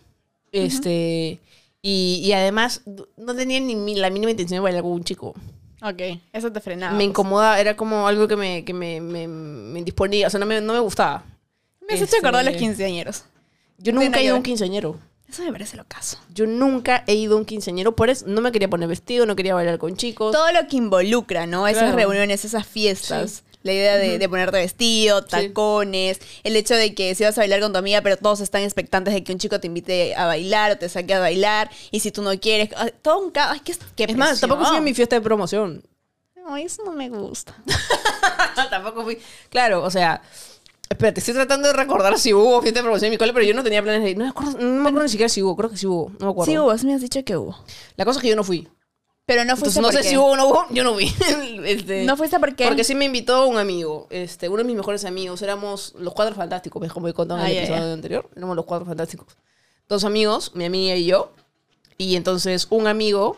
Este. 0.50 1.40
y, 1.82 2.20
y 2.22 2.32
además, 2.32 2.82
no 3.16 3.34
tenía 3.34 3.60
ni 3.60 3.94
la 3.96 4.10
mínima 4.10 4.30
intención 4.30 4.56
de 4.56 4.62
bailar 4.62 4.82
con 4.82 4.92
un 4.92 5.04
chico. 5.04 5.34
Ok, 5.82 6.02
eso 6.32 6.50
te 6.50 6.60
frenaba. 6.60 6.92
me 6.92 6.98
pues. 6.98 7.08
incomodaba, 7.08 7.60
era 7.60 7.76
como 7.76 8.08
algo 8.08 8.26
que 8.26 8.36
me, 8.36 8.64
que 8.64 8.74
me, 8.74 9.00
me, 9.00 9.28
me 9.28 9.78
indisponía, 9.78 10.26
o 10.26 10.30
sea, 10.30 10.40
no 10.40 10.46
me, 10.46 10.60
no 10.60 10.72
me 10.72 10.80
gustaba. 10.80 11.24
Me 11.88 11.94
has 11.94 12.02
hecho 12.02 12.16
acordar 12.16 12.40
a 12.40 12.42
los 12.42 12.54
Este, 12.54 12.64
quinceañeros. 12.64 13.24
Yo 13.78 13.92
nunca 13.92 14.18
he 14.18 14.24
ido 14.24 14.34
a 14.34 14.36
un 14.36 14.42
quinceañero. 14.42 14.98
Eso 15.28 15.42
me 15.42 15.52
parece 15.52 15.76
lo 15.76 15.84
caso. 15.84 16.18
Yo 16.32 16.46
nunca 16.46 17.04
he 17.06 17.14
ido 17.14 17.34
a 17.36 17.38
un 17.38 17.44
quinceañero, 17.44 17.94
por 17.94 18.08
eso 18.10 18.24
no 18.26 18.40
me 18.40 18.50
quería 18.50 18.68
poner 18.70 18.88
vestido, 18.88 19.26
no 19.26 19.36
quería 19.36 19.54
bailar 19.54 19.78
con 19.78 19.96
chicos. 19.96 20.32
Todo 20.32 20.50
lo 20.52 20.66
que 20.68 20.76
involucra, 20.76 21.46
¿no? 21.46 21.68
Esas 21.68 21.82
Claro. 21.84 21.96
reuniones, 21.98 22.44
esas 22.44 22.66
fiestas. 22.66 23.44
La 23.64 23.72
idea 23.72 23.96
de, 23.96 24.18
de 24.18 24.28
ponerte 24.28 24.56
vestido, 24.56 25.24
tacones, 25.24 26.20
el 26.44 26.54
hecho 26.56 26.74
de 26.74 26.94
que 26.94 27.14
si 27.16 27.24
vas 27.24 27.36
a 27.36 27.40
bailar 27.42 27.60
con 27.60 27.72
tu 27.72 27.78
amiga, 27.78 28.00
pero 28.02 28.16
todos 28.16 28.40
están 28.40 28.62
expectantes 28.62 29.12
de 29.12 29.24
que 29.24 29.32
un 29.32 29.38
chico 29.38 29.58
te 29.60 29.66
invite 29.66 30.14
a 30.14 30.26
bailar 30.26 30.70
o 30.72 30.78
te 30.78 30.88
saque 30.88 31.12
a 31.12 31.18
bailar, 31.18 31.68
y 31.90 32.00
si 32.00 32.10
tú 32.12 32.22
no 32.22 32.30
quieres, 32.38 32.70
todo 33.02 33.18
un 33.18 33.30
caos. 33.32 33.50
Ay, 33.54 33.60
qué, 33.64 33.74
qué 33.96 34.04
es 34.04 34.16
más, 34.16 34.40
tampoco 34.40 34.64
fui 34.64 34.76
a 34.76 34.80
mi 34.80 34.94
fiesta 34.94 35.16
de 35.16 35.22
promoción. 35.22 35.82
Ay, 36.46 36.64
eso 36.64 36.82
no 36.84 36.92
me 36.92 37.10
gusta. 37.10 37.54
Tampoco 38.70 39.02
fui. 39.04 39.18
Claro, 39.50 39.82
o 39.82 39.90
sea. 39.90 40.22
Espérate, 40.90 41.20
estoy 41.20 41.34
tratando 41.34 41.68
de 41.68 41.74
recordar 41.74 42.18
si 42.18 42.32
hubo 42.32 42.60
fiesta 42.62 42.80
de 42.80 42.84
promoción 42.84 43.06
en 43.08 43.10
mi 43.12 43.18
cole, 43.18 43.32
pero 43.34 43.44
yo 43.44 43.54
no 43.54 43.62
tenía 43.62 43.82
planes 43.82 44.02
de 44.02 44.10
ir. 44.10 44.16
No 44.18 44.24
me 44.24 44.30
acuerdo, 44.30 44.52
no 44.58 44.64
me 44.82 44.88
acuerdo 44.88 45.02
ni 45.02 45.08
siquiera 45.10 45.28
si 45.28 45.42
hubo. 45.42 45.54
Creo 45.56 45.70
que 45.70 45.76
sí 45.76 45.86
hubo. 45.86 46.10
No 46.18 46.26
me 46.26 46.30
acuerdo. 46.32 46.50
Sí 46.52 46.58
hubo, 46.58 46.78
sí 46.78 46.86
me 46.86 46.94
has 46.94 47.00
dicho 47.02 47.22
que 47.24 47.36
hubo. 47.36 47.56
La 47.96 48.04
cosa 48.04 48.18
es 48.18 48.22
que 48.22 48.28
yo 48.28 48.36
no 48.36 48.44
fui. 48.44 48.66
Pero 49.26 49.44
no 49.44 49.56
fuiste 49.58 49.78
Entonces 49.78 49.82
no 49.82 49.88
sé 49.90 49.96
porque- 49.98 50.08
si 50.08 50.16
hubo 50.16 50.26
o 50.32 50.36
no 50.36 50.48
hubo. 50.48 50.66
Yo 50.70 50.84
no 50.84 50.94
fui. 50.94 51.12
Este, 51.66 52.04
¿No 52.06 52.16
fuiste 52.16 52.40
por 52.40 52.54
qué? 52.56 52.66
Porque 52.66 52.84
sí 52.84 52.94
me 52.94 53.04
invitó 53.04 53.46
un 53.46 53.58
amigo. 53.58 54.06
Este, 54.08 54.48
uno 54.48 54.58
de 54.58 54.64
mis 54.64 54.76
mejores 54.76 55.04
amigos. 55.04 55.42
Éramos 55.42 55.94
los 55.98 56.14
cuatro 56.14 56.34
fantásticos, 56.34 56.80
¿ves? 56.80 56.92
Como 56.92 57.06
he 57.08 57.12
contado 57.12 57.38
en 57.40 57.46
Ah, 57.46 57.50
el 57.50 57.54
ya, 57.56 57.60
episodio 57.64 57.86
ya. 57.86 57.92
anterior. 57.92 58.30
Éramos 58.34 58.56
los 58.56 58.64
cuatro 58.64 58.86
fantásticos. 58.86 59.36
Dos 59.88 60.04
amigos, 60.04 60.52
mi 60.54 60.64
amiga 60.64 60.94
y 60.96 61.04
yo. 61.04 61.32
Y 61.98 62.16
entonces 62.16 62.66
un 62.70 62.86
amigo. 62.86 63.36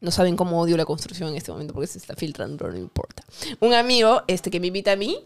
No 0.00 0.10
saben 0.12 0.36
cómo 0.36 0.60
odio 0.60 0.76
la 0.78 0.84
construcción 0.86 1.28
en 1.30 1.34
este 1.36 1.50
momento 1.52 1.74
porque 1.74 1.86
se 1.88 1.98
está 1.98 2.14
filtrando, 2.14 2.56
pero 2.56 2.70
no 2.72 2.78
importa. 2.78 3.22
Un 3.58 3.74
amigo 3.74 4.22
este, 4.28 4.50
que 4.50 4.60
me 4.60 4.68
invita 4.68 4.92
a 4.92 4.96
mí 4.96 5.18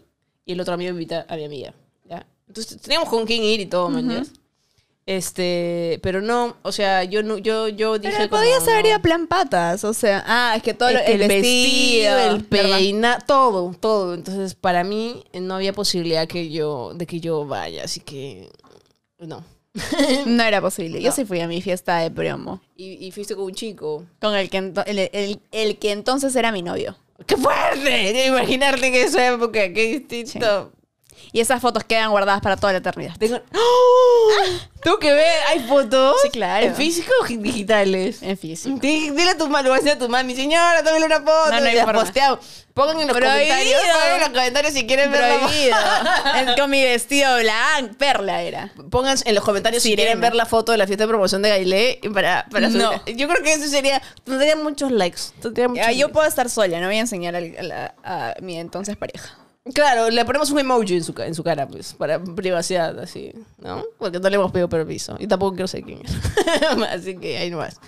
y 0.45 0.53
el 0.53 0.59
otro 0.61 0.73
amigo 0.75 0.91
invita 0.91 1.25
a 1.27 1.35
mi 1.35 1.45
amiga. 1.45 1.73
¿ya? 2.09 2.25
Entonces 2.47 2.79
teníamos 2.81 3.09
con 3.09 3.25
quién 3.25 3.43
ir 3.43 3.59
y 3.61 3.65
todo, 3.65 3.89
man, 3.89 4.09
¿ya? 4.09 4.23
Este, 5.07 5.99
pero 6.01 6.19
no, 6.19 6.57
o 6.63 6.71
sea, 6.71 7.03
yo 7.03 7.21
no, 7.21 7.37
yo, 7.37 7.67
yo 7.67 7.99
dije. 7.99 8.11
Pero 8.17 8.29
como, 8.29 8.41
podías 8.41 8.67
haber 8.67 8.81
no. 8.81 8.87
ido 8.89 8.97
a 8.97 9.01
plan 9.01 9.27
patas, 9.27 9.83
o 9.83 9.93
sea, 9.93 10.23
ah, 10.25 10.53
es 10.57 10.63
que 10.63 10.73
todo 10.73 10.89
lo- 10.91 10.97
Es 10.97 11.05
que 11.05 11.11
el, 11.13 11.27
vestido, 11.27 12.17
el 12.17 12.41
¿verdad? 12.41 12.77
peinado, 12.79 13.23
todo, 13.27 13.75
todo. 13.79 14.13
Entonces, 14.15 14.55
para 14.55 14.83
mí 14.83 15.23
eh, 15.31 15.41
no 15.41 15.53
había 15.55 15.73
posibilidad 15.73 16.27
que 16.27 16.49
yo, 16.49 16.93
de 16.95 17.05
que 17.05 17.19
yo 17.19 17.45
vaya, 17.45 17.83
así 17.83 17.99
que 17.99 18.49
no. 19.19 19.43
No 20.25 20.41
era 20.43 20.59
posible. 20.59 20.99
Yo 21.01 21.09
No. 21.09 21.15
sí 21.15 21.23
fui 21.25 21.39
a 21.41 21.47
mi 21.47 21.61
fiesta 21.61 21.99
de 21.99 22.09
promo. 22.09 22.59
Y, 22.75 23.05
y 23.05 23.11
fuiste 23.11 23.35
con 23.35 23.45
un 23.45 23.53
chico. 23.53 24.05
Con 24.19 24.33
el 24.33 24.49
que, 24.49 24.57
el, 24.57 24.73
el- 25.13 25.39
el 25.51 25.77
que 25.77 25.91
entonces 25.91 26.35
era 26.35 26.51
mi 26.51 26.63
novio. 26.63 26.95
¡Qué 27.25 27.37
fuerte! 27.37 28.27
Imaginarte 28.27 28.87
en 28.87 28.95
esa 28.95 29.33
época, 29.33 29.71
qué 29.73 29.99
distinto. 30.07 30.74
Y 31.31 31.39
esas 31.41 31.61
fotos 31.61 31.83
quedan 31.83 32.11
guardadas 32.11 32.41
para 32.41 32.55
toda 32.57 32.71
la 32.73 32.79
eternidad. 32.79 33.13
Tengo... 33.17 33.41
¡Oh! 33.53 34.29
¿Tú 34.83 34.97
que 34.99 35.11
ves? 35.13 35.25
¿Hay 35.49 35.59
fotos? 35.61 36.15
Sí, 36.21 36.29
claro. 36.29 36.65
¿En 36.67 36.75
físico 36.75 37.11
o 37.21 37.25
digitales? 37.25 38.21
En 38.21 38.37
físico. 38.37 38.77
Di- 38.79 39.09
Dile 39.09 39.31
a 39.31 39.37
tu 39.37 39.45
mamá, 39.45 39.63
lo 39.63 39.69
voy 39.69 39.79
a 39.79 39.81
decir 39.81 39.95
a 39.95 39.99
tu 39.99 40.07
mami, 40.09 40.35
señora, 40.35 40.83
tómale 40.83 41.05
una 41.05 41.17
foto. 41.21 41.51
No, 41.51 41.59
no 41.59 41.65
hay 41.65 41.77
forma. 41.79 42.01
posteado. 42.01 42.39
Pongan 42.75 42.99
en 42.99 43.07
los 43.07 43.15
Prohibido. 43.17 43.39
comentarios, 43.55 43.81
pongan 43.81 44.13
en 44.15 44.19
los 44.19 44.29
comentarios 44.29 44.73
si 44.73 44.85
quieren 44.85 45.11
ver 45.11 45.21
la 45.21 46.55
con 46.57 46.69
mi 46.69 46.83
vestido 46.83 47.37
blanco, 47.39 47.95
perla 47.97 48.41
era. 48.41 48.71
Pongan 48.91 49.17
en 49.25 49.33
los 49.35 49.43
comentarios 49.43 49.81
si 49.81 49.95
quieren 49.95 50.19
ver 50.21 50.35
la 50.35 50.45
foto 50.45 50.71
de 50.73 50.77
la 50.77 50.85
fiesta 50.85 51.05
de 51.05 51.07
promoción 51.07 51.41
de 51.41 51.49
Gailé 51.49 51.99
para, 52.13 52.45
para 52.51 52.67
No. 52.69 52.91
Yo 53.07 53.27
creo 53.29 53.41
que 53.43 53.53
eso 53.53 53.67
sería. 53.69 54.01
Tendría 54.23 54.55
muchos 54.57 54.91
likes. 54.91 55.21
Tendría 55.41 55.67
muchos 55.69 55.85
Ah, 55.85 55.91
yo 55.93 55.99
likes. 56.07 56.13
puedo 56.13 56.27
estar 56.27 56.49
sola, 56.49 56.79
no 56.79 56.87
voy 56.87 56.97
a 56.97 56.99
enseñar 56.99 57.35
a, 57.35 57.39
la- 57.41 57.95
a 58.03 58.35
mi 58.41 58.57
entonces 58.59 58.97
pareja. 58.97 59.37
Claro, 59.73 60.11
le 60.11 60.23
ponemos 60.25 60.51
un 60.51 60.59
emoji 60.59 60.95
en 60.95 61.03
su, 61.03 61.13
en 61.19 61.33
su 61.33 61.43
cara, 61.43 61.67
pues, 61.67 61.93
para 61.93 62.23
privacidad, 62.23 62.99
así, 62.99 63.33
¿no? 63.57 63.83
Porque 63.97 64.19
no 64.19 64.29
le 64.29 64.35
hemos 64.35 64.51
pedido 64.51 64.69
permiso. 64.69 65.15
Y 65.19 65.25
tampoco 65.25 65.55
quiero 65.55 65.67
ser 65.67 65.83
quién 65.83 66.01
es. 66.03 66.11
así 66.89 67.17
que 67.17 67.37
ahí 67.37 67.49
nomás. 67.49 67.79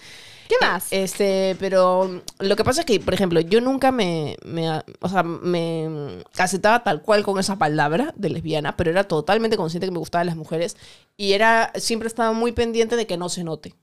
¿Qué 0.48 0.56
más? 0.60 0.88
Este, 0.92 1.56
pero 1.60 2.22
lo 2.40 2.56
que 2.56 2.64
pasa 2.64 2.82
es 2.82 2.86
que, 2.86 3.00
por 3.00 3.14
ejemplo, 3.14 3.42
yo 3.42 3.62
nunca 3.62 3.92
me, 3.92 4.38
me, 4.44 4.82
o 5.02 5.10
sea, 5.10 5.22
me 5.22 6.24
aceptaba 6.38 6.84
tal 6.84 7.02
cual 7.02 7.24
con 7.24 7.38
esa 7.38 7.58
palabra 7.58 8.14
de 8.16 8.30
lesbiana, 8.30 8.76
pero 8.76 8.90
era 8.90 9.04
totalmente 9.04 9.58
consciente 9.58 9.86
que 9.86 9.92
me 9.92 10.00
gustaban 10.00 10.28
las 10.28 10.38
mujeres 10.38 10.78
y 11.16 11.34
era, 11.34 11.72
siempre 11.76 12.08
estaba 12.08 12.32
muy 12.32 12.54
pendiente 12.54 12.96
de 12.96 13.06
que 13.06 13.18
no 13.18 13.30
se 13.30 13.44
note. 13.44 13.76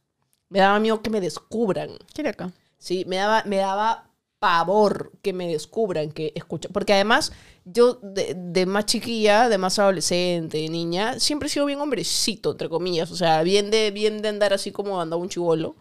Me 0.48 0.58
daba 0.58 0.80
miedo 0.80 1.02
que 1.02 1.10
me 1.10 1.20
descubran. 1.20 1.90
Qué 2.14 2.22
loco. 2.22 2.50
Sí, 2.78 3.04
me 3.06 3.16
daba, 3.16 3.44
me 3.44 3.56
daba 3.56 4.08
pavor 4.44 5.10
que 5.22 5.32
me 5.32 5.48
descubran, 5.48 6.12
que 6.12 6.30
escucha. 6.34 6.68
Porque 6.70 6.92
además, 6.92 7.32
yo 7.64 7.94
de, 8.02 8.34
de 8.36 8.66
más 8.66 8.84
chiquilla, 8.84 9.48
de 9.48 9.56
más 9.56 9.78
adolescente, 9.78 10.68
niña, 10.68 11.18
siempre 11.18 11.46
he 11.46 11.50
sido 11.50 11.64
bien 11.64 11.80
hombrecito, 11.80 12.50
entre 12.50 12.68
comillas. 12.68 13.10
O 13.10 13.16
sea, 13.16 13.42
bien 13.42 13.70
de, 13.70 13.90
bien 13.90 14.20
de 14.20 14.28
andar 14.28 14.52
así 14.52 14.70
como 14.70 15.00
andaba 15.00 15.22
un 15.22 15.30
chivolo. 15.30 15.76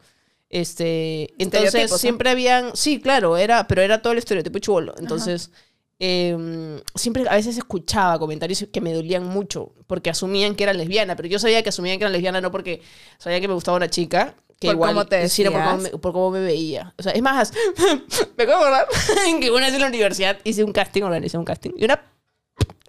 Este, 0.50 1.34
entonces 1.40 1.92
siempre 2.00 2.30
habían, 2.30 2.74
sí, 2.74 3.02
claro, 3.02 3.36
era, 3.36 3.68
pero 3.68 3.82
era 3.82 4.02
todo 4.02 4.14
el 4.14 4.20
estereotipo 4.20 4.60
chivolo. 4.60 4.94
Entonces, 4.98 5.52
eh, 6.00 6.80
siempre 6.96 7.28
a 7.28 7.36
veces 7.36 7.58
escuchaba 7.58 8.18
comentarios 8.18 8.66
que 8.72 8.80
me 8.80 8.94
dolían 8.94 9.26
mucho 9.26 9.74
porque 9.88 10.10
asumían 10.10 10.56
que 10.56 10.64
era 10.64 10.72
lesbiana, 10.72 11.18
pero 11.18 11.28
yo 11.28 11.38
sabía 11.38 11.62
que 11.64 11.70
asumían 11.70 11.98
que 11.98 12.06
era 12.06 12.12
lesbiana 12.12 12.40
no 12.40 12.50
porque 12.50 12.82
sabía 13.18 13.42
que 13.42 13.50
me 13.50 13.56
gustaba 13.56 13.76
una 13.76 13.90
chica, 13.90 14.38
que 14.64 14.68
Por 14.70 14.76
igual 14.76 14.94
cómo 14.94 15.06
te 15.06 15.18
era 15.18 15.52
por 15.52 15.64
cómo, 15.64 15.78
me, 15.78 15.90
por 15.90 16.14
cómo 16.14 16.32
me 16.32 16.40
veía. 16.40 16.94
O 16.98 17.04
sea, 17.04 17.12
es 17.12 17.22
más, 17.22 17.52
me 18.38 18.46
de 18.46 18.54
acordar 18.54 18.88
que 19.42 19.52
una 19.52 19.66
vez 19.66 19.74
en 19.76 19.82
la 19.82 19.88
universidad 19.88 20.38
hice 20.46 20.64
un 20.64 20.72
casting, 20.72 21.04
organizé 21.04 21.38
un 21.38 21.44
casting, 21.44 21.72
y 21.76 21.84
una 21.84 22.02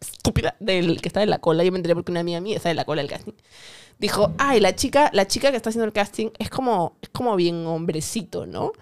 estúpida 0.01 0.55
del 0.61 1.01
que 1.01 1.09
estaba 1.09 1.25
en 1.25 1.31
la 1.31 1.41
cola, 1.41 1.65
yo 1.65 1.73
me 1.73 1.79
enteré 1.79 1.95
porque 1.95 2.13
una 2.13 2.21
amiga 2.21 2.41
mía 2.41 2.57
estaba 2.57 2.71
en 2.71 2.77
la 2.77 2.85
cola 2.85 3.03
del 3.03 3.11
casting, 3.11 3.33
dijo, 3.99 4.33
ay, 4.39 4.61
la 4.61 4.77
chica, 4.77 5.11
la 5.13 5.27
chica 5.27 5.51
que 5.51 5.57
está 5.57 5.71
haciendo 5.71 5.87
el 5.87 5.93
casting 5.93 6.31
es 6.39 6.49
como, 6.49 6.97
es 7.03 7.09
como 7.09 7.35
bien 7.35 7.67
hombrecito, 7.67 8.47
¿no? 8.47 8.73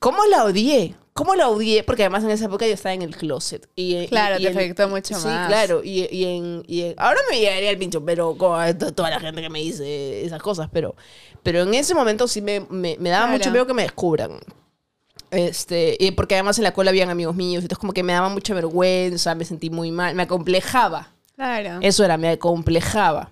¿Cómo 0.00 0.24
la 0.26 0.44
odié? 0.44 0.94
¿Cómo 1.12 1.34
la 1.34 1.48
odié? 1.48 1.84
Porque 1.84 2.02
además 2.02 2.24
en 2.24 2.30
esa 2.30 2.46
época 2.46 2.66
yo 2.66 2.72
estaba 2.72 2.94
en 2.94 3.02
el 3.02 3.14
closet. 3.14 3.68
Y, 3.76 3.96
y- 3.96 4.08
Claro, 4.08 4.36
y 4.38 4.42
te 4.42 4.48
en- 4.50 4.56
afectó 4.56 4.88
mucho 4.88 5.14
sí, 5.18 5.26
más. 5.26 5.46
claro. 5.48 5.82
Y, 5.84 6.08
y 6.10 6.24
en, 6.24 6.62
y 6.66 6.82
en- 6.82 6.94
Ahora 6.96 7.20
me 7.30 7.38
llegaría 7.38 7.70
el 7.70 7.78
pincho, 7.78 8.02
pero 8.04 8.34
con 8.36 8.78
to- 8.78 8.92
toda 8.92 9.10
la 9.10 9.20
gente 9.20 9.42
que 9.42 9.50
me 9.50 9.60
dice 9.60 10.24
esas 10.24 10.40
cosas. 10.42 10.68
Pero, 10.72 10.96
pero 11.42 11.62
en 11.62 11.74
ese 11.74 11.94
momento 11.94 12.26
sí 12.26 12.40
me, 12.40 12.60
me, 12.70 12.96
me 12.98 13.10
daba 13.10 13.26
Claro. 13.26 13.38
mucho 13.38 13.50
miedo 13.50 13.66
que 13.66 13.74
me 13.74 13.82
descubran. 13.82 14.40
Este, 15.30 15.96
y 16.00 16.10
porque 16.12 16.34
además 16.34 16.58
en 16.58 16.64
la 16.64 16.72
cola 16.72 16.90
habían 16.90 17.10
amigos 17.10 17.36
míos. 17.36 17.62
Entonces 17.62 17.78
como 17.78 17.92
que 17.92 18.02
me 18.02 18.14
daba 18.14 18.28
mucha 18.30 18.54
vergüenza, 18.54 19.34
me 19.34 19.44
sentí 19.44 19.68
muy 19.70 19.90
mal, 19.90 20.14
me 20.14 20.22
acomplejaba. 20.22 21.12
Claro. 21.36 21.78
Eso 21.82 22.04
era, 22.04 22.16
me 22.16 22.30
acomplejaba. 22.30 23.30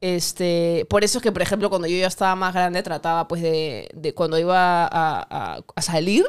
Este, 0.00 0.86
por 0.88 1.02
eso 1.04 1.18
es 1.18 1.22
que, 1.22 1.32
por 1.32 1.42
ejemplo, 1.42 1.70
cuando 1.70 1.88
yo 1.88 1.96
ya 1.96 2.06
estaba 2.06 2.34
más 2.36 2.54
grande, 2.54 2.82
trataba 2.82 3.26
pues 3.26 3.42
de, 3.42 3.88
de 3.94 4.14
cuando 4.14 4.38
iba 4.38 4.84
a, 4.86 4.88
a- 5.56 5.60
a 5.74 5.82
salir, 5.82 6.24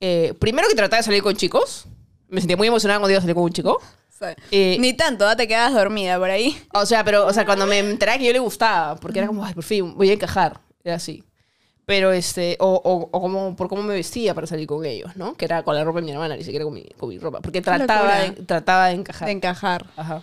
eh, 0.00 0.34
primero 0.38 0.68
que 0.68 0.74
trataba 0.74 0.98
de 0.98 1.04
salir 1.04 1.22
con 1.22 1.36
chicos, 1.36 1.86
me 2.28 2.40
sentía 2.40 2.56
muy 2.56 2.68
emocionada 2.68 3.00
cuando 3.00 3.12
iba 3.12 3.18
a 3.18 3.22
salir 3.22 3.34
con 3.34 3.44
un 3.44 3.52
chico. 3.52 3.80
Sí. 4.10 4.24
Eh, 4.50 4.76
Ni 4.80 4.94
tanto, 4.94 5.26
¿ah? 5.28 5.36
te 5.36 5.46
quedas 5.46 5.72
dormida 5.72 6.18
por 6.18 6.30
ahí. 6.30 6.56
o 6.74 6.86
sea, 6.86 7.04
pero, 7.04 7.26
o 7.26 7.32
sea, 7.32 7.44
cuando 7.44 7.66
me 7.66 7.78
enteraba 7.78 8.18
que 8.18 8.24
yo 8.26 8.32
le 8.32 8.38
gustaba, 8.38 8.96
porque 8.96 9.18
era 9.20 9.28
como, 9.28 9.44
ay, 9.44 9.54
por 9.54 9.64
fin, 9.64 9.94
voy 9.96 10.10
a 10.10 10.14
encajar, 10.14 10.60
era 10.82 10.96
así. 10.96 11.22
Pero 11.84 12.12
este, 12.12 12.56
o, 12.60 12.68
o, 12.84 13.08
o 13.16 13.20
como, 13.20 13.56
por 13.56 13.68
cómo 13.68 13.82
me 13.82 13.94
vestía 13.94 14.34
para 14.34 14.46
salir 14.46 14.66
con 14.66 14.84
ellos, 14.84 15.16
¿no? 15.16 15.34
Que 15.36 15.46
era 15.46 15.62
con 15.62 15.74
la 15.74 15.84
ropa 15.84 16.00
de 16.00 16.04
mi 16.06 16.10
hermana, 16.12 16.36
ni 16.36 16.44
siquiera 16.44 16.64
con 16.64 16.74
mi, 16.74 16.84
con 16.98 17.08
mi 17.08 17.18
ropa. 17.18 17.40
Porque 17.40 17.62
trataba 17.62 18.18
de, 18.18 18.30
trataba 18.32 18.88
de 18.88 18.94
encajar. 18.94 19.26
De 19.26 19.32
encajar. 19.32 19.86
Ajá. 19.96 20.22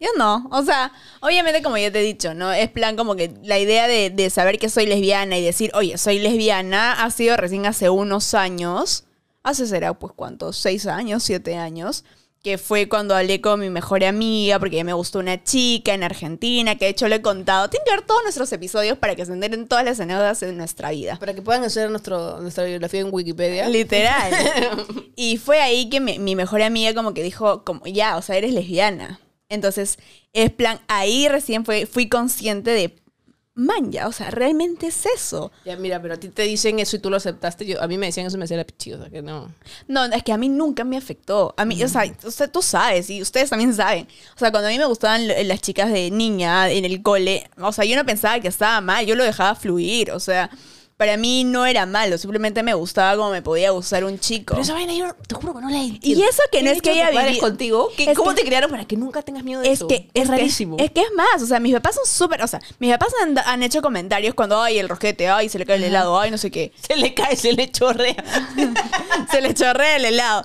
Yo 0.00 0.08
no, 0.16 0.48
o 0.50 0.62
sea, 0.64 0.92
obviamente 1.20 1.62
como 1.62 1.76
ya 1.76 1.92
te 1.92 2.00
he 2.00 2.02
dicho, 2.02 2.32
¿no? 2.32 2.50
Es 2.52 2.70
plan 2.70 2.96
como 2.96 3.16
que 3.16 3.34
la 3.42 3.58
idea 3.58 3.86
de, 3.86 4.08
de 4.08 4.30
saber 4.30 4.58
que 4.58 4.70
soy 4.70 4.86
lesbiana 4.86 5.36
y 5.36 5.44
decir, 5.44 5.70
oye, 5.74 5.98
soy 5.98 6.18
lesbiana, 6.18 7.04
ha 7.04 7.10
sido 7.10 7.36
recién 7.36 7.66
hace 7.66 7.90
unos 7.90 8.32
años, 8.32 9.04
hace 9.42 9.66
será 9.66 9.92
pues 9.92 10.14
cuántos, 10.16 10.56
seis 10.56 10.86
años, 10.86 11.22
siete 11.22 11.58
años, 11.58 12.04
que 12.42 12.56
fue 12.56 12.88
cuando 12.88 13.14
hablé 13.14 13.42
con 13.42 13.60
mi 13.60 13.68
mejor 13.68 14.02
amiga, 14.02 14.58
porque 14.58 14.76
ya 14.76 14.84
me 14.84 14.94
gustó 14.94 15.18
una 15.18 15.44
chica 15.44 15.92
en 15.92 16.02
Argentina, 16.02 16.76
que 16.76 16.86
de 16.86 16.92
hecho 16.92 17.06
lo 17.06 17.16
he 17.16 17.20
contado. 17.20 17.68
Tienen 17.68 17.84
que 17.84 17.90
ver 17.90 18.06
todos 18.06 18.22
nuestros 18.22 18.50
episodios 18.52 18.96
para 18.96 19.14
que 19.14 19.26
se 19.26 19.34
enteren 19.34 19.68
todas 19.68 19.84
las 19.84 20.00
anécdotas 20.00 20.40
de 20.40 20.52
nuestra 20.54 20.90
vida. 20.92 21.18
Para 21.18 21.34
que 21.34 21.42
puedan 21.42 21.62
hacer 21.64 21.90
nuestro, 21.90 22.40
nuestra 22.40 22.64
biografía 22.64 23.00
en 23.00 23.08
Wikipedia. 23.12 23.68
Literal. 23.68 24.32
y 25.16 25.36
fue 25.36 25.60
ahí 25.60 25.90
que 25.90 26.00
mi, 26.00 26.18
mi 26.18 26.34
mejor 26.34 26.62
amiga 26.62 26.94
como 26.94 27.12
que 27.12 27.22
dijo, 27.22 27.62
como, 27.64 27.86
ya, 27.86 28.16
o 28.16 28.22
sea, 28.22 28.36
eres 28.36 28.54
lesbiana. 28.54 29.20
Entonces, 29.50 29.98
es 30.32 30.50
plan, 30.50 30.80
ahí 30.88 31.28
recién 31.28 31.64
fue, 31.64 31.84
fui 31.84 32.08
consciente 32.08 32.70
de, 32.70 32.96
man, 33.54 33.90
ya, 33.90 34.06
o 34.06 34.12
sea, 34.12 34.30
realmente 34.30 34.86
es 34.86 35.04
eso. 35.06 35.52
Ya, 35.64 35.76
mira, 35.76 36.00
pero 36.00 36.14
a 36.14 36.16
ti 36.16 36.28
te 36.28 36.42
dicen 36.42 36.78
eso 36.78 36.96
y 36.96 37.00
tú 37.00 37.10
lo 37.10 37.16
aceptaste. 37.16 37.66
Yo, 37.66 37.82
a 37.82 37.88
mí 37.88 37.98
me 37.98 38.06
decían 38.06 38.26
eso 38.26 38.36
y 38.36 38.38
me 38.38 38.44
hacía 38.44 38.56
la 38.56 38.64
pichi, 38.64 38.92
o 38.92 38.98
sea, 38.98 39.10
que 39.10 39.22
no. 39.22 39.52
No, 39.88 40.04
es 40.06 40.22
que 40.22 40.32
a 40.32 40.38
mí 40.38 40.48
nunca 40.48 40.84
me 40.84 40.96
afectó. 40.96 41.52
A 41.58 41.64
mí, 41.64 41.82
o 41.82 41.88
sea, 41.88 42.04
usted, 42.24 42.50
tú 42.50 42.62
sabes 42.62 43.10
y 43.10 43.20
ustedes 43.20 43.50
también 43.50 43.74
saben. 43.74 44.06
O 44.36 44.38
sea, 44.38 44.50
cuando 44.50 44.68
a 44.68 44.70
mí 44.70 44.78
me 44.78 44.86
gustaban 44.86 45.26
las 45.26 45.60
chicas 45.60 45.92
de 45.92 46.10
niña 46.10 46.70
en 46.70 46.84
el 46.84 47.02
cole, 47.02 47.50
o 47.58 47.72
sea, 47.72 47.84
yo 47.84 47.96
no 47.96 48.06
pensaba 48.06 48.40
que 48.40 48.48
estaba 48.48 48.80
mal, 48.80 49.04
yo 49.04 49.14
lo 49.14 49.24
dejaba 49.24 49.54
fluir. 49.54 50.12
O 50.12 50.20
sea, 50.20 50.48
para 51.00 51.16
mí 51.16 51.44
no 51.44 51.64
era 51.64 51.86
malo, 51.86 52.18
simplemente 52.18 52.62
me 52.62 52.74
gustaba 52.74 53.16
como 53.16 53.30
me 53.30 53.40
podía 53.40 53.70
gustar 53.70 54.04
un 54.04 54.20
chico. 54.20 54.52
Pero 54.52 54.60
esa 54.60 54.74
vaina 54.74 54.92
yo 54.92 55.14
te 55.26 55.34
juro 55.34 55.54
que 55.54 55.62
no 55.62 55.70
la 55.70 55.78
entiendo. 55.82 56.20
Y 56.20 56.28
eso 56.28 56.42
que 56.52 56.58
¿Qué 56.58 56.62
no 56.64 56.70
es 56.72 56.82
que 56.82 56.90
padres 56.90 57.26
vivido- 57.28 57.40
contigo? 57.40 57.88
¿Qué- 57.96 58.10
Es 58.10 58.18
¿Cómo 58.18 58.30
que- 58.32 58.42
te 58.42 58.46
criaron 58.46 58.70
para 58.70 58.84
que 58.84 58.98
nunca 58.98 59.22
tengas 59.22 59.42
miedo 59.42 59.62
de 59.62 59.68
Es 59.68 59.78
eso? 59.78 59.88
que 59.88 60.10
es 60.12 60.24
que- 60.24 60.30
rarísimo. 60.30 60.76
es 60.78 60.90
que 60.90 61.00
es 61.00 61.10
más, 61.16 61.42
o 61.42 61.46
sea, 61.46 61.58
mis 61.58 61.72
papás 61.72 61.94
son 61.94 62.04
súper, 62.04 62.42
o 62.42 62.46
sea, 62.46 62.60
mis 62.80 62.92
papás 62.92 63.14
han, 63.22 63.38
han 63.38 63.62
hecho 63.62 63.80
comentarios 63.80 64.34
cuando 64.34 64.60
ay 64.60 64.78
el 64.78 64.90
rosquete, 64.90 65.26
ay 65.30 65.48
se 65.48 65.58
le 65.58 65.64
cae 65.64 65.76
el 65.76 65.84
helado, 65.84 66.20
ay 66.20 66.30
no 66.30 66.36
sé 66.36 66.50
qué, 66.50 66.70
se 66.86 66.94
le 66.96 67.14
cae, 67.14 67.34
se 67.34 67.54
le 67.54 67.70
chorrea. 67.72 68.22
se 69.30 69.40
le 69.40 69.54
chorrea 69.54 69.96
el 69.96 70.04
helado. 70.04 70.44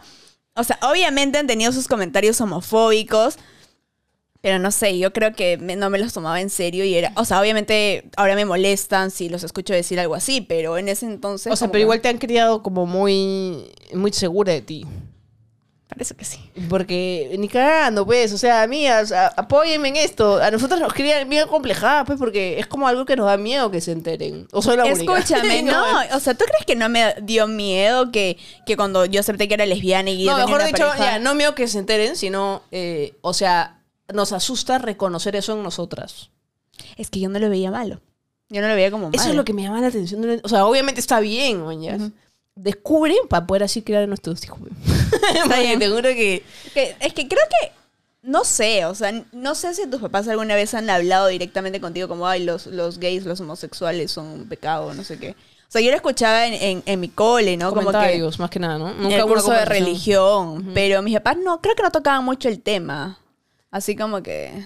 O 0.55 0.63
sea, 0.63 0.79
obviamente 0.83 1.37
han 1.37 1.47
tenido 1.47 1.73
sus 1.73 1.89
comentarios 1.89 2.39
homofóbicos, 2.39 3.35
pero 4.45 4.59
no 4.59 4.69
sé, 4.69 4.99
yo 4.99 5.11
creo 5.11 5.33
que 5.33 5.57
me- 5.57 5.75
no 5.75 5.89
me 5.89 5.97
los 5.97 6.13
tomaba 6.13 6.39
en 6.39 6.51
serio 6.51 6.85
y 6.85 6.93
era, 6.93 7.11
o 7.15 7.25
sea, 7.25 7.41
obviamente 7.41 8.03
ahora 8.15 8.35
me 8.35 8.45
molestan 8.45 9.09
si 9.09 9.27
los 9.27 9.43
escucho 9.43 9.73
decir 9.73 9.99
algo 9.99 10.13
así, 10.13 10.39
pero 10.41 10.77
en 10.77 10.87
ese 10.87 11.07
entonces 11.07 11.51
o 11.51 11.55
sea, 11.55 11.69
pero 11.69 11.79
que- 11.79 11.81
igual 11.81 12.01
te 12.01 12.09
han 12.09 12.19
criado 12.19 12.61
como 12.61 12.85
muy, 12.85 13.71
muy 13.95 14.13
segura 14.13 14.53
de 14.53 14.61
ti. 14.61 14.85
parece 15.87 16.13
que 16.15 16.25
sí. 16.25 16.39
Porque 16.69 17.35
ni 17.39 17.47
cagando, 17.47 18.05
pues, 18.05 18.33
o 18.33 18.37
sea, 18.37 18.61
amigas, 18.63 19.11
a- 19.11 19.27
apóyenme 19.29 19.87
en 19.89 19.95
esto. 19.95 20.37
A 20.43 20.51
nosotros 20.51 20.79
nos 20.79 20.93
crían 20.93 21.29
bien 21.29 21.47
complejadas, 21.47 22.05
pues, 22.05 22.19
porque 22.19 22.59
es 22.59 22.67
como 22.67 22.87
algo 22.87 23.05
que 23.05 23.15
nos 23.15 23.25
da 23.27 23.37
miedo 23.37 23.71
que 23.71 23.79
se 23.81 23.93
enteren. 23.93 24.47
O 24.51 24.61
soy 24.61 24.77
la 24.77 24.85
única. 24.85 25.17
Escúchame, 25.17 25.63
no, 25.63 25.83
o 26.13 26.19
sea, 26.19 26.33
¿tú 26.33 26.43
crees 26.45 26.65
que 26.67 26.75
no 26.75 26.89
me 26.89 27.15
dio 27.21 27.47
miedo 27.47 28.11
que, 28.11 28.37
que 28.65 28.75
cuando 28.75 29.05
yo 29.05 29.21
acepté 29.21 29.47
que 29.47 29.53
era 29.55 29.65
lesbiana 29.65 30.09
y 30.11 30.25
No, 30.25 30.35
mejor 30.37 30.63
dicho, 30.65 30.85
pareja- 30.85 30.97
ya, 31.13 31.19
no 31.19 31.33
miedo 31.33 31.55
que 31.55 31.67
se 31.67 31.79
enteren, 31.79 32.15
sino, 32.15 32.61
eh, 32.71 33.13
o 33.21 33.33
sea, 33.33 33.79
nos 34.13 34.31
asusta 34.33 34.77
reconocer 34.77 35.35
eso 35.35 35.53
en 35.53 35.63
nosotras. 35.63 36.29
Es 36.97 37.09
que 37.09 37.19
yo 37.19 37.29
no 37.29 37.39
lo 37.39 37.49
veía 37.49 37.71
malo. 37.71 38.01
Yo 38.49 38.61
no 38.61 38.67
lo 38.67 38.75
veía 38.75 38.91
como 38.91 39.05
malo. 39.07 39.15
Eso 39.19 39.29
es 39.29 39.35
lo 39.35 39.45
que 39.45 39.53
me 39.53 39.63
llama 39.63 39.81
la 39.81 39.87
atención. 39.87 40.41
O 40.43 40.49
sea, 40.49 40.65
obviamente 40.65 40.99
está 41.01 41.19
bien, 41.19 41.63
mañas. 41.65 42.01
Descubren 42.55 43.17
para 43.29 43.45
poder 43.47 43.63
así 43.63 43.81
crear 43.81 44.03
a 44.03 44.07
nuestros 44.07 44.43
hijos. 44.43 44.59
Porque 45.43 45.75
te 45.77 45.89
juro 45.89 46.03
que... 46.09 46.43
Que- 46.73 46.95
es 46.99 47.13
que 47.13 47.27
creo 47.27 47.41
que. 47.49 47.71
No 48.21 48.43
sé, 48.43 48.85
o 48.85 48.95
sea, 48.95 49.23
no 49.33 49.53
sé 49.53 49.75
si 49.75 49.87
tus 49.87 50.01
papás 50.01 50.27
alguna 50.27 50.55
vez 50.55 50.73
han 50.73 50.89
hablado 50.89 51.27
directamente 51.27 51.79
contigo 51.79 52.07
como, 52.07 52.27
ay, 52.27 52.43
los, 52.43 52.65
los 52.65 52.97
gays, 52.97 53.23
los 53.23 53.39
homosexuales 53.39 54.11
son 54.11 54.25
un 54.25 54.49
pecado, 54.49 54.91
no 54.95 55.03
sé 55.03 55.19
qué. 55.19 55.31
O 55.31 55.71
sea, 55.71 55.79
yo 55.81 55.91
lo 55.91 55.95
escuchaba 55.95 56.47
en, 56.47 56.53
en, 56.55 56.83
en 56.87 56.99
mi 56.99 57.09
cole, 57.09 57.55
¿no? 57.55 57.69
Como 57.69 57.91
que 57.91 58.31
más 58.39 58.49
que 58.49 58.57
nada, 58.59 58.79
¿no? 58.79 58.93
Nunca 58.95 59.15
el 59.17 59.25
curso 59.25 59.51
de 59.51 59.65
religión. 59.65 60.71
Pero 60.73 61.03
mis 61.03 61.13
papás 61.15 61.37
no, 61.37 61.61
creo 61.61 61.75
que 61.75 61.83
no 61.83 61.91
tocaban 61.91 62.25
mucho 62.25 62.49
el 62.49 62.61
tema. 62.61 63.19
Así 63.75 63.93
como 63.97 64.23
que... 64.23 64.65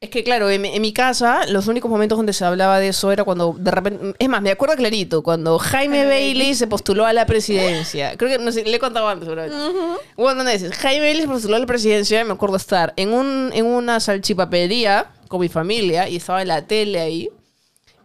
Es 0.00 0.10
que 0.10 0.24
claro, 0.24 0.50
en, 0.50 0.60
mi- 0.62 0.74
en 0.74 0.82
mi 0.82 0.92
casa 0.92 1.46
los 1.46 1.68
únicos 1.68 1.88
momentos 1.88 2.16
donde 2.18 2.32
se 2.32 2.44
hablaba 2.44 2.80
de 2.80 2.88
eso 2.88 3.12
era 3.12 3.22
cuando 3.22 3.54
de 3.56 3.70
repente... 3.70 4.14
Es 4.18 4.28
más, 4.28 4.42
me 4.42 4.50
acuerdo 4.50 4.74
clarito, 4.74 5.22
cuando 5.22 5.56
Jaime 5.60 6.04
Bailey 6.04 6.56
se 6.56 6.66
postuló 6.66 7.06
a 7.06 7.12
la 7.12 7.26
presidencia. 7.26 8.16
Creo 8.16 8.28
que, 8.36 8.44
no 8.44 8.50
sé, 8.50 8.64
le 8.64 8.74
he 8.74 8.80
contado 8.80 9.06
antes. 9.08 9.28
Hubo 9.28 9.36
un 9.36 9.98
montón 10.16 10.46
de 10.46 10.52
veces. 10.52 10.72
Jaime 10.72 11.04
Bailey 11.06 11.22
se 11.22 11.28
postuló 11.28 11.54
a 11.54 11.58
la 11.60 11.66
presidencia, 11.66 12.24
me 12.24 12.32
acuerdo 12.32 12.56
estar 12.56 12.92
en, 12.96 13.12
un, 13.12 13.50
en 13.54 13.66
una 13.66 14.00
salchipapería 14.00 15.12
con 15.28 15.40
mi 15.42 15.48
familia 15.48 16.08
y 16.08 16.16
estaba 16.16 16.42
en 16.42 16.48
la 16.48 16.66
tele 16.66 16.98
ahí. 16.98 17.30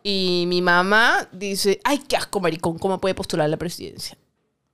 Y 0.03 0.45
mi 0.47 0.61
mamá 0.61 1.27
dice, 1.31 1.79
ay, 1.83 2.01
qué 2.07 2.17
asco, 2.17 2.39
maricón, 2.39 2.77
¿cómo 2.77 2.99
puede 3.01 3.15
postular 3.15 3.45
a 3.45 3.47
la 3.47 3.57
presidencia? 3.57 4.15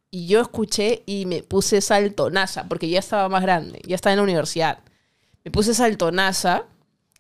Y 0.10 0.28
yo 0.28 0.42
escuché 0.42 1.04
y 1.06 1.26
me 1.28 1.44
puse 1.44 1.80
saltonaza, 1.80 2.68
porque 2.68 2.90
ya 2.90 3.00
estaba 3.00 3.30
más 3.30 3.42
grande, 3.42 3.80
ya 3.88 3.96
estaba 3.96 4.12
en 4.12 4.18
la 4.18 4.24
universidad. 4.24 4.80
Me 5.44 5.52
puse 5.52 5.74
saltonaza, 5.74 6.66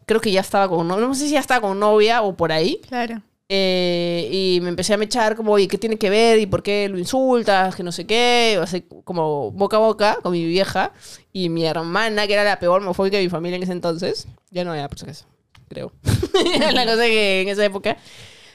creo 0.06 0.22
que 0.22 0.32
ya 0.32 0.42
estaba 0.42 0.68
con, 0.70 0.88
no, 0.88 0.98
no 0.98 1.16
sé 1.16 1.28
si 1.28 1.34
ya 1.34 1.40
estaba 1.40 1.62
con 1.62 1.80
novia 1.80 2.22
o 2.22 2.36
por 2.36 2.52
ahí. 2.52 2.80
Claro. 2.88 3.22
Eh, 3.54 4.30
y 4.32 4.60
me 4.62 4.70
empecé 4.70 4.94
a 4.94 4.98
mechar 4.98 5.36
como, 5.36 5.52
oye, 5.52 5.68
¿qué 5.68 5.78
tiene 5.78 5.98
que 5.98 6.10
ver? 6.10 6.40
¿Y 6.40 6.46
por 6.46 6.64
qué 6.64 6.88
lo 6.88 6.98
insultas? 6.98 7.76
Que 7.76 7.84
no 7.84 7.92
sé 7.92 8.06
qué. 8.06 8.58
O 8.62 8.66
sea, 8.66 8.82
como 9.04 9.52
boca 9.52 9.76
a 9.76 9.80
boca 9.82 10.18
con 10.24 10.32
mi 10.32 10.46
vieja. 10.46 10.94
Y 11.34 11.50
mi 11.50 11.66
hermana, 11.66 12.28
que 12.28 12.34
era 12.34 12.46
la 12.46 12.60
peor 12.60 12.82
homofóbica 12.82 13.18
de 13.18 13.24
mi 13.24 13.30
familia 13.30 13.58
en 13.58 13.64
ese 13.64 13.74
entonces. 13.74 14.28
Ya 14.52 14.64
no 14.64 14.74
era, 14.74 14.88
por 14.88 14.98
si 14.98 15.04
acaso, 15.04 15.26
creo. 15.68 15.92
la 16.74 16.86
cosa 16.86 17.04
que 17.04 17.42
en 17.42 17.50
esa 17.50 17.66
época 17.66 17.98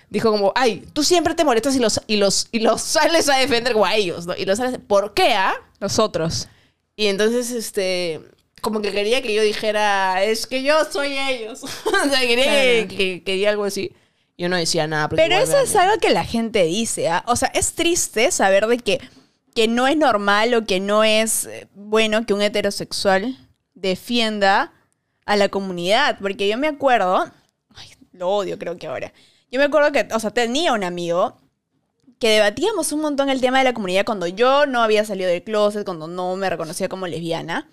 dijo 0.08 0.30
como, 0.30 0.52
ay, 0.54 0.86
tú 0.92 1.02
siempre 1.02 1.34
te 1.34 1.44
molestas 1.44 1.76
y 1.76 1.78
los, 1.78 2.00
y 2.06 2.16
los, 2.16 2.48
y 2.52 2.60
los 2.60 2.80
sales 2.80 3.28
a 3.28 3.36
defender 3.36 3.74
como 3.74 3.84
a 3.84 3.94
ellos, 3.96 4.26
¿no? 4.26 4.34
Y 4.34 4.46
los 4.46 4.56
sales, 4.56 4.78
¿por 4.86 5.12
qué, 5.12 5.34
ah? 5.34 5.54
Nosotros. 5.78 6.48
Y 6.96 7.08
entonces, 7.08 7.50
este, 7.50 8.22
como 8.66 8.82
que 8.82 8.90
quería 8.90 9.22
que 9.22 9.32
yo 9.32 9.42
dijera, 9.42 10.24
es 10.24 10.48
que 10.48 10.64
yo 10.64 10.74
soy 10.90 11.16
ellos. 11.16 11.62
o 11.84 12.08
sea, 12.10 12.18
quería 12.18 12.44
que, 12.44 12.88
que, 12.88 13.22
que 13.22 13.32
diga 13.34 13.50
algo 13.50 13.62
así. 13.62 13.92
Yo 14.36 14.48
no 14.48 14.56
decía 14.56 14.88
nada. 14.88 15.08
porque 15.08 15.22
Pero 15.22 15.36
eso 15.36 15.56
es 15.56 15.76
algo 15.76 15.96
que 16.00 16.10
la 16.10 16.24
gente 16.24 16.64
dice, 16.64 17.08
¿ah? 17.08 17.22
O 17.28 17.36
sea, 17.36 17.46
es 17.54 17.74
triste 17.74 18.32
saber 18.32 18.66
de 18.66 18.78
que, 18.78 19.00
que 19.54 19.68
no 19.68 19.86
es 19.86 19.96
normal 19.96 20.52
o 20.54 20.64
que 20.64 20.80
no 20.80 21.04
es 21.04 21.44
eh, 21.44 21.68
bueno 21.74 22.26
que 22.26 22.34
un 22.34 22.42
heterosexual 22.42 23.38
defienda 23.74 24.72
a 25.26 25.36
la 25.36 25.48
comunidad. 25.48 26.18
Porque 26.20 26.48
yo 26.48 26.58
me 26.58 26.66
acuerdo, 26.66 27.30
ay, 27.72 27.88
lo 28.10 28.30
odio 28.30 28.58
creo 28.58 28.76
que 28.78 28.88
ahora. 28.88 29.12
Yo 29.48 29.60
me 29.60 29.66
acuerdo 29.66 29.92
que, 29.92 30.08
o 30.12 30.18
sea, 30.18 30.32
tenía 30.32 30.72
un 30.72 30.82
amigo 30.82 31.36
que 32.18 32.30
debatíamos 32.30 32.92
un 32.92 33.00
montón 33.00 33.28
el 33.28 33.40
tema 33.40 33.58
de 33.58 33.64
la 33.64 33.74
comunidad 33.74 34.04
cuando 34.04 34.26
yo 34.26 34.66
no 34.66 34.82
había 34.82 35.04
salido 35.04 35.28
del 35.28 35.42
closet, 35.42 35.84
cuando 35.84 36.08
no 36.08 36.36
me 36.36 36.48
reconocía 36.48 36.88
como 36.88 37.06
lesbiana, 37.06 37.68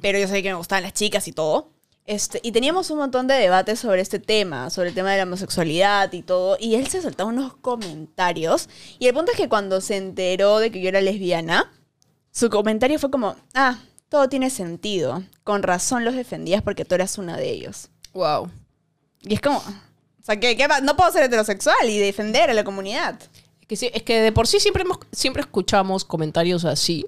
pero 0.00 0.18
yo 0.18 0.26
sabía 0.26 0.42
que 0.42 0.50
me 0.50 0.56
gustaban 0.56 0.82
las 0.82 0.92
chicas 0.92 1.28
y 1.28 1.32
todo. 1.32 1.72
Este, 2.04 2.40
y 2.42 2.52
teníamos 2.52 2.90
un 2.90 2.98
montón 2.98 3.26
de 3.26 3.34
debates 3.34 3.80
sobre 3.80 4.00
este 4.00 4.18
tema, 4.18 4.70
sobre 4.70 4.88
el 4.88 4.94
tema 4.94 5.10
de 5.10 5.18
la 5.18 5.24
homosexualidad 5.24 6.10
y 6.14 6.22
todo, 6.22 6.56
y 6.58 6.74
él 6.74 6.86
se 6.86 7.02
soltaba 7.02 7.28
unos 7.28 7.54
comentarios, 7.56 8.70
y 8.98 9.08
el 9.08 9.14
punto 9.14 9.32
es 9.32 9.36
que 9.36 9.50
cuando 9.50 9.82
se 9.82 9.96
enteró 9.96 10.58
de 10.58 10.70
que 10.70 10.80
yo 10.80 10.88
era 10.88 11.02
lesbiana, 11.02 11.70
su 12.30 12.48
comentario 12.48 12.98
fue 12.98 13.10
como, 13.10 13.36
ah, 13.52 13.78
todo 14.08 14.28
tiene 14.30 14.48
sentido, 14.48 15.22
con 15.44 15.62
razón 15.62 16.06
los 16.06 16.14
defendías 16.14 16.62
porque 16.62 16.86
tú 16.86 16.94
eras 16.94 17.18
una 17.18 17.36
de 17.36 17.50
ellos. 17.50 17.90
Wow. 18.14 18.50
Y 19.20 19.34
es 19.34 19.42
como, 19.42 19.58
o 19.58 20.22
sea, 20.22 20.40
¿qué, 20.40 20.56
qué 20.56 20.66
no 20.82 20.96
puedo 20.96 21.12
ser 21.12 21.24
heterosexual 21.24 21.90
y 21.90 21.98
defender 21.98 22.48
a 22.48 22.54
la 22.54 22.64
comunidad. 22.64 23.20
Que 23.68 23.76
sí, 23.76 23.90
es 23.94 24.02
que 24.02 24.20
de 24.20 24.32
por 24.32 24.46
sí 24.48 24.58
siempre, 24.60 24.82
hemos- 24.82 24.98
siempre 25.12 25.42
escuchamos 25.42 26.04
comentarios 26.04 26.64
así, 26.64 27.06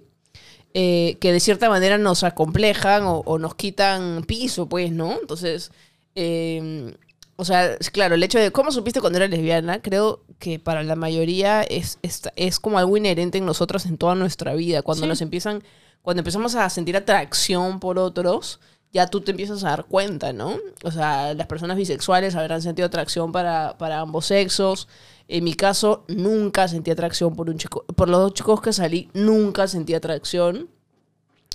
eh, 0.75 1.17
que 1.21 1.33
de 1.33 1.41
cierta 1.41 1.69
manera 1.69 1.99
nos 1.99 2.23
acomplejan 2.23 3.03
o, 3.05 3.21
o 3.27 3.39
nos 3.39 3.55
quitan 3.57 4.23
piso, 4.25 4.69
pues, 4.69 4.93
¿no? 4.93 5.19
Entonces, 5.21 5.73
eh, 6.15 6.95
o 7.37 7.45
sea, 7.47 7.77
claro, 7.93 8.15
el 8.15 8.23
hecho 8.23 8.39
de 8.39 8.51
cómo 8.53 8.71
supiste 8.71 9.01
cuando 9.01 9.17
eras 9.19 9.31
lesbiana, 9.31 9.81
creo 9.81 10.23
que 10.39 10.59
para 10.59 10.83
la 10.83 10.95
mayoría 10.97 11.63
es, 11.63 11.99
es, 12.03 12.23
es 12.37 12.61
como 12.61 12.79
algo 12.79 12.97
inherente 12.97 13.39
en 13.39 13.47
nosotros 13.47 13.87
en 13.87 13.97
toda 13.97 14.15
nuestra 14.15 14.55
vida. 14.55 14.83
Cuando 14.83 15.07
nos 15.07 15.23
empiezan, 15.23 15.65
cuando 16.03 16.21
empezamos 16.21 16.55
a 16.55 16.69
sentir 16.69 16.97
atracción 16.97 17.81
por 17.81 17.99
otros, 17.99 18.61
ya 18.93 19.07
tú 19.07 19.21
te 19.21 19.31
empiezas 19.31 19.63
a 19.65 19.71
dar 19.71 19.85
cuenta, 19.87 20.33
¿no? 20.33 20.57
O 20.85 20.91
sea, 20.91 21.33
las 21.35 21.47
personas 21.47 21.77
bisexuales 21.77 22.35
habrán 22.35 22.61
sentido 22.63 22.87
atracción 22.87 23.31
para, 23.33 23.77
para 23.79 24.01
ambos 24.01 24.27
sexos. 24.27 24.89
En 25.29 25.45
mi 25.45 25.55
caso, 25.55 26.05
nunca 26.09 26.67
sentí 26.67 26.91
atracción 26.91 27.37
por 27.37 27.49
un 27.51 27.57
chico. 27.59 27.85
Por 27.95 28.09
los 28.09 28.21
dos 28.21 28.35
chicos 28.35 28.61
que 28.61 28.73
salí, 28.73 29.09
nunca 29.15 29.69
sentí 29.69 29.95
atracción. 29.95 30.69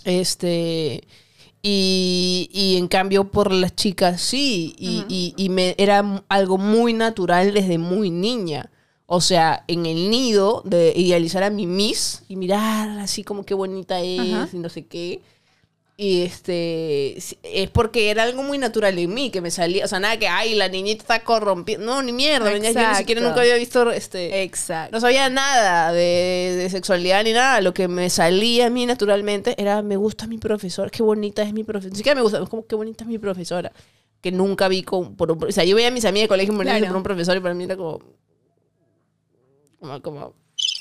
Este. 0.05 1.07
Y, 1.61 2.49
y 2.53 2.77
en 2.77 2.87
cambio 2.87 3.31
por 3.31 3.51
las 3.51 3.75
chicas 3.75 4.21
sí. 4.21 4.75
Y, 4.77 5.03
y- 5.09 5.33
y 5.35 5.49
me, 5.49 5.75
era 5.77 6.23
algo 6.29 6.57
muy 6.57 6.93
natural 6.93 7.53
desde 7.53 7.77
muy 7.77 8.11
niña. 8.11 8.71
O 9.07 9.19
sea, 9.21 9.63
en 9.67 9.85
el 9.85 10.09
nido 10.09 10.61
de 10.65 10.93
idealizar 10.95 11.43
a 11.43 11.49
mi 11.49 11.67
Miss 11.67 12.23
y 12.27 12.35
mirar 12.37 12.99
así 12.99 13.23
como 13.23 13.45
qué 13.45 13.53
bonita 13.53 13.99
es 14.01 14.19
Ajá. 14.33 14.49
y 14.53 14.57
no 14.57 14.69
sé 14.69 14.85
qué. 14.85 15.21
Y 15.97 16.23
este 16.23 17.17
es 17.17 17.69
porque 17.71 18.09
era 18.09 18.23
algo 18.23 18.43
muy 18.43 18.57
natural 18.57 18.99
en 18.99 19.13
mí, 19.13 19.29
que 19.29 19.39
me 19.39 19.49
salía, 19.49 19.85
o 19.85 19.87
sea, 19.87 19.97
nada 20.01 20.19
que, 20.19 20.27
ay, 20.27 20.53
la 20.53 20.67
niñita 20.67 21.03
está 21.03 21.23
corrompida. 21.23 21.77
No, 21.77 22.03
ni 22.03 22.11
mierda, 22.11 22.51
yo 22.51 22.59
ni 22.59 22.95
siquiera 22.95 23.21
nunca 23.21 23.39
había 23.39 23.55
visto 23.55 23.89
este 23.91 24.43
Exacto. 24.43 24.93
no 24.93 24.99
sabía 24.99 25.29
nada 25.29 25.93
de, 25.93 26.55
de 26.57 26.69
sexualidad 26.69 27.23
ni 27.23 27.31
nada. 27.31 27.61
Lo 27.61 27.73
que 27.73 27.87
me 27.87 28.09
salía 28.09 28.65
a 28.67 28.69
mí 28.69 28.85
naturalmente 28.85 29.55
era, 29.57 29.81
me 29.81 29.95
gusta 29.95 30.27
mi 30.27 30.37
profesora, 30.37 30.89
qué 30.89 31.01
bonita 31.01 31.43
es 31.43 31.53
mi 31.53 31.63
profesora. 31.63 31.91
Ni 31.91 31.97
siquiera 31.97 32.15
me 32.15 32.23
gusta, 32.23 32.43
es 32.43 32.49
como, 32.49 32.65
qué 32.67 32.75
bonita 32.75 33.05
es 33.05 33.09
mi 33.09 33.17
profesora. 33.17 33.71
Que 34.19 34.33
nunca 34.33 34.67
vi 34.67 34.83
con, 34.83 35.15
por 35.15 35.31
un- 35.31 35.45
O 35.45 35.51
sea, 35.53 35.63
yo 35.63 35.77
veía 35.77 35.87
a 35.87 35.91
mis 35.91 36.03
amigas 36.03 36.25
de 36.25 36.27
colegio 36.29 36.53
morirse 36.53 36.77
Claro. 36.79 36.91
por 36.91 36.97
un 36.97 37.03
profesor 37.03 37.37
y 37.37 37.39
para 37.39 37.53
mí 37.53 37.63
era 37.63 37.77
como... 37.77 38.01
Como... 39.79 40.01
como 40.01 40.33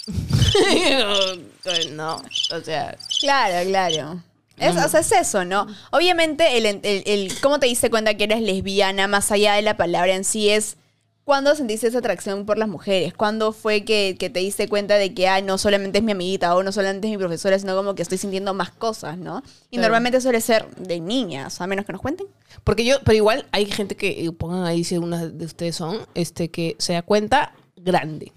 no, 1.92 2.16
o 2.16 2.60
sea... 2.64 2.96
Claro, 3.20 3.68
claro. 3.68 4.22
Es, 4.58 4.76
o 4.76 4.88
sea, 4.88 5.00
es 5.00 5.12
eso, 5.12 5.44
¿no? 5.44 5.66
Obviamente, 5.90 6.56
el, 6.58 6.66
el, 6.66 6.80
el- 6.84 7.32
cómo 7.40 7.58
te 7.58 7.66
diste 7.66 7.90
cuenta 7.90 8.14
que 8.14 8.24
eres 8.24 8.40
lesbiana, 8.40 9.08
más 9.08 9.30
allá 9.32 9.54
de 9.54 9.62
la 9.62 9.76
palabra 9.76 10.14
en 10.14 10.24
sí, 10.24 10.48
es 10.50 10.76
cuando 11.24 11.56
sentiste 11.56 11.86
esa 11.86 11.98
atracción 12.00 12.44
por 12.44 12.58
las 12.58 12.68
mujeres. 12.68 13.14
¿Cuándo 13.14 13.52
fue 13.52 13.84
que, 13.84 14.14
que 14.18 14.28
te 14.28 14.40
diste 14.40 14.68
cuenta 14.68 14.96
de 14.96 15.14
que, 15.14 15.26
ah, 15.26 15.40
no 15.40 15.56
solamente 15.56 15.98
es 15.98 16.04
mi 16.04 16.12
amiguita 16.12 16.54
o 16.54 16.62
no 16.62 16.70
solamente 16.70 17.08
es 17.08 17.12
mi 17.12 17.16
profesora, 17.18 17.58
sino 17.58 17.74
como 17.74 17.94
que 17.94 18.02
estoy 18.02 18.18
sintiendo 18.18 18.52
más 18.52 18.70
cosas, 18.70 19.16
¿no? 19.16 19.38
Y 19.70 19.76
Claro. 19.76 19.82
normalmente 19.88 20.20
suele 20.20 20.40
ser 20.42 20.68
de 20.76 21.00
niñas, 21.00 21.60
a 21.62 21.66
menos 21.66 21.86
que 21.86 21.92
nos 21.92 22.02
cuenten. 22.02 22.26
Porque 22.62 22.84
yo, 22.84 22.96
pero 23.04 23.16
igual 23.16 23.46
hay 23.52 23.64
gente 23.66 23.96
que, 23.96 24.30
pongan 24.38 24.64
ahí 24.64 24.84
si 24.84 24.96
algunas 24.96 25.36
de 25.38 25.44
ustedes 25.46 25.74
son, 25.76 26.06
este, 26.14 26.50
que 26.50 26.76
se 26.78 26.92
da 26.92 27.00
cuenta 27.02 27.54
grande. 27.76 28.32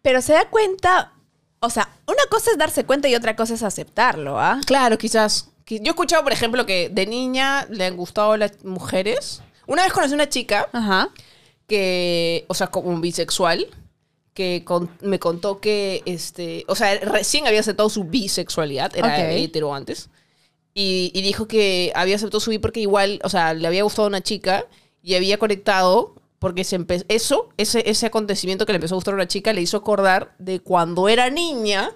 Pero 0.00 0.22
se 0.22 0.32
da 0.32 0.48
cuenta, 0.48 1.12
o 1.60 1.68
sea, 1.68 1.90
una 2.06 2.24
cosa 2.30 2.50
es 2.52 2.56
darse 2.58 2.84
cuenta 2.84 3.06
y 3.08 3.14
otra 3.14 3.36
cosa 3.36 3.52
es 3.52 3.62
aceptarlo, 3.62 4.40
¿ah? 4.40 4.60
Claro, 4.66 4.96
quizás. 4.96 5.49
Yo 5.78 5.86
he 5.86 5.88
escuchado, 5.90 6.22
por 6.24 6.32
ejemplo, 6.32 6.66
que 6.66 6.88
de 6.88 7.06
niña 7.06 7.66
le 7.70 7.84
han 7.84 7.96
gustado 7.96 8.36
las 8.36 8.64
mujeres. 8.64 9.42
Una 9.66 9.84
vez 9.84 9.92
conocí 9.92 10.14
una 10.14 10.28
chica 10.28 10.68
Ajá. 10.72 11.10
que, 11.66 12.44
o 12.48 12.54
sea, 12.54 12.66
como 12.68 12.98
bisexual, 13.00 13.66
que 14.34 14.62
con- 14.64 14.90
me 15.02 15.18
contó 15.18 15.60
que, 15.60 16.02
este, 16.06 16.64
o 16.68 16.74
sea, 16.74 16.98
recién 17.00 17.46
había 17.46 17.60
aceptado 17.60 17.88
su 17.90 18.04
bisexualidad, 18.04 18.94
era 18.96 19.08
Ok. 19.08 19.14
hetero 19.18 19.74
antes, 19.74 20.08
y, 20.74 21.10
y 21.14 21.22
dijo 21.22 21.46
que 21.46 21.92
había 21.94 22.16
aceptado 22.16 22.40
su 22.40 22.50
bi 22.50 22.58
porque 22.58 22.80
igual, 22.80 23.20
o 23.24 23.28
sea, 23.28 23.54
le 23.54 23.66
había 23.66 23.82
gustado 23.82 24.08
una 24.08 24.20
chica 24.22 24.64
y 25.02 25.14
había 25.14 25.38
conectado 25.38 26.14
porque 26.40 26.64
se 26.64 26.84
eso, 27.08 27.50
ese, 27.58 27.88
ese 27.88 28.06
acontecimiento 28.06 28.64
que 28.64 28.72
le 28.72 28.76
empezó 28.76 28.94
a 28.94 28.96
gustar 28.96 29.12
a 29.12 29.16
una 29.16 29.28
chica 29.28 29.52
le 29.52 29.60
hizo 29.60 29.76
acordar 29.76 30.34
de 30.38 30.60
cuando 30.60 31.06
era 31.06 31.28
niña 31.28 31.92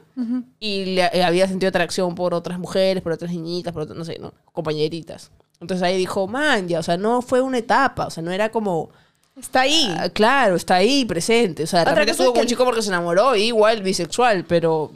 y 0.61 0.85
le 0.85 1.01
eh, 1.15 1.25
había 1.25 1.49
sentido 1.49 1.71
atracción 1.71 2.15
por 2.15 2.35
otras 2.35 2.59
mujeres, 2.59 3.03
por 3.03 3.13
otras 3.13 3.33
niñitas, 3.33 3.73
por 3.73 3.83
otras, 3.83 3.99
no 3.99 4.05
sé, 4.05 4.19
¿no? 4.21 4.35
compañeritas. 4.53 5.31
Entonces 5.63 5.83
ahí 5.83 5.97
dijo, 5.97 6.29
man, 6.29 6.69
ya, 6.69 6.81
o 6.81 6.83
sea, 6.83 6.99
no 6.99 7.23
fue 7.23 7.41
una 7.41 7.57
etapa, 7.57 8.07
o 8.07 8.11
sea, 8.11 8.23
no 8.23 8.31
era 8.31 8.51
como... 8.51 8.91
Está 9.35 9.63
ahí. 9.63 9.93
Ah, 9.99 10.11
claro, 10.11 10.57
está 10.57 10.77
ahí 10.77 11.07
presente. 11.07 11.65
O 11.65 11.67
sea, 11.67 11.81
de 11.81 11.87
repente 11.87 12.13
estuvo 12.13 12.29
es 12.29 12.33
con 12.35 12.43
un 12.43 12.47
chico 12.47 12.65
porque 12.65 12.83
se 12.83 12.89
enamoró, 12.89 13.35
igual 13.35 13.83
bisexual, 13.83 14.45
pero 14.45 14.93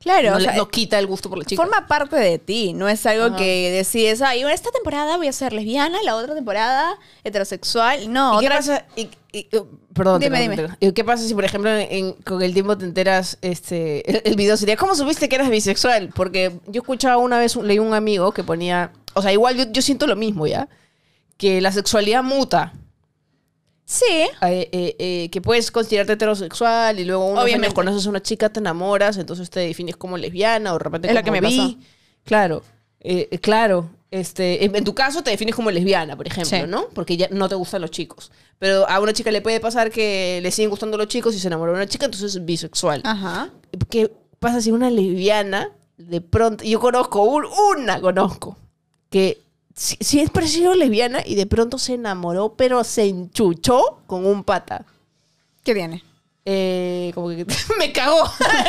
claro, 0.00 0.30
no, 0.30 0.36
o 0.38 0.40
sea, 0.40 0.54
no 0.54 0.68
quita 0.68 0.98
el 0.98 1.06
gusto 1.06 1.28
por 1.28 1.38
la 1.38 1.44
chica. 1.44 1.62
forma 1.62 1.86
parte 1.86 2.16
de 2.16 2.38
ti, 2.38 2.72
no 2.72 2.88
es 2.88 3.04
algo 3.06 3.26
Ajá. 3.26 3.36
que 3.36 3.70
decides, 3.70 4.22
ay, 4.22 4.42
esta 4.42 4.70
temporada 4.70 5.16
voy 5.16 5.28
a 5.28 5.32
ser 5.32 5.52
lesbiana, 5.52 6.02
la 6.02 6.16
otra 6.16 6.34
temporada 6.34 6.98
heterosexual. 7.22 8.12
No, 8.12 8.40
¿Y 8.40 8.44
qué 8.44 8.50
pasa? 8.50 8.84
y- 8.96 9.08
y- 9.32 9.56
uh, 9.56 9.66
perdón, 9.94 10.18
te 10.20 10.26
Dime, 10.26 10.46
corto, 10.46 10.62
dime. 10.62 10.76
te- 10.80 10.86
¿Y 10.86 10.92
¿Qué 10.92 11.04
pasa 11.04 11.26
si, 11.26 11.34
por 11.34 11.44
ejemplo, 11.44 11.70
en- 11.70 12.12
con 12.24 12.42
el 12.42 12.52
tiempo 12.52 12.76
te 12.76 12.84
enteras, 12.84 13.38
este, 13.42 14.10
el, 14.10 14.22
el 14.24 14.36
video 14.36 14.56
sería, 14.56 14.76
¿cómo 14.76 14.94
supiste 14.94 15.28
que 15.28 15.36
eras 15.36 15.50
bisexual? 15.50 16.10
Porque 16.14 16.52
yo 16.66 16.80
escuchaba 16.80 17.16
una 17.18 17.38
vez, 17.38 17.54
leí 17.56 17.78
un 17.78 17.94
amigo 17.94 18.32
que 18.32 18.42
ponía, 18.42 18.92
o 19.14 19.22
sea, 19.22 19.32
igual 19.32 19.56
yo, 19.56 19.64
yo 19.70 19.82
siento 19.82 20.06
lo 20.06 20.16
mismo, 20.16 20.46
¿ya? 20.46 20.68
Que 21.36 21.60
la 21.60 21.72
sexualidad 21.72 22.22
muta. 22.22 22.72
Sí, 23.92 24.04
eh, 24.08 24.30
eh, 24.70 24.96
eh, 25.00 25.28
que 25.32 25.40
puedes 25.40 25.72
considerarte 25.72 26.12
heterosexual 26.12 27.00
y 27.00 27.04
luego 27.04 27.24
unos 27.26 27.42
Obviamente. 27.42 27.66
años 27.66 27.74
conoces 27.74 28.06
a 28.06 28.10
una 28.10 28.22
chica, 28.22 28.48
te 28.48 28.60
enamoras, 28.60 29.16
entonces 29.16 29.50
te 29.50 29.58
defines 29.58 29.96
como 29.96 30.16
lesbiana 30.16 30.70
o 30.70 30.74
de 30.78 30.84
repente 30.84 31.08
Es 31.08 31.14
lo 31.14 31.20
como 31.22 31.32
que 31.34 31.40
me 31.40 31.48
bi. 31.48 31.56
pasó. 31.58 31.76
Claro, 32.22 32.62
claro. 33.40 33.90
Este, 34.12 34.64
en, 34.64 34.74
en 34.76 34.84
tu 34.84 34.94
caso 34.94 35.22
te 35.22 35.30
defines 35.30 35.54
como 35.56 35.70
lesbiana, 35.72 36.16
por 36.16 36.26
ejemplo, 36.26 36.56
Sí. 36.58 36.64
¿no? 36.68 36.86
Porque 36.94 37.16
ya 37.16 37.28
no 37.32 37.48
te 37.48 37.54
gustan 37.56 37.80
los 37.80 37.90
chicos. 37.90 38.30
Pero 38.60 38.88
a 38.88 39.00
una 39.00 39.12
chica 39.12 39.30
le 39.32 39.40
puede 39.40 39.58
pasar 39.60 39.90
que 39.90 40.40
le 40.42 40.50
siguen 40.52 40.70
gustando 40.70 40.96
los 40.96 41.08
chicos 41.08 41.34
y 41.34 41.38
se 41.40 41.46
enamoró 41.48 41.72
de 41.72 41.78
una 41.78 41.86
chica, 41.88 42.04
entonces 42.06 42.36
es 42.36 42.44
bisexual. 42.44 43.02
ajá. 43.04 43.50
¿Qué 43.88 44.12
pasa 44.38 44.60
si 44.60 44.70
una 44.72 44.88
lesbiana 44.90 45.70
de 45.96 46.20
pronto... 46.20 46.64
Yo 46.64 46.78
conozco, 46.80 47.22
un- 47.22 47.44
una 47.76 48.00
conozco, 48.00 48.56
que 49.10 49.38
si, 49.80 49.96
si 50.00 50.20
es 50.20 50.28
parecido 50.28 50.74
lesbiana 50.74 51.22
y 51.24 51.36
de 51.36 51.46
pronto 51.46 51.78
se 51.78 51.94
enamoró, 51.94 52.52
pero 52.54 52.84
se 52.84 53.04
enchuchó 53.04 54.02
con 54.06 54.26
un 54.26 54.44
pata. 54.44 54.84
¿Qué 55.64 55.72
tiene? 55.72 56.04
Eh, 56.44 57.12
como 57.14 57.28
que 57.30 57.46
me 57.78 57.90
cagó. 57.90 58.22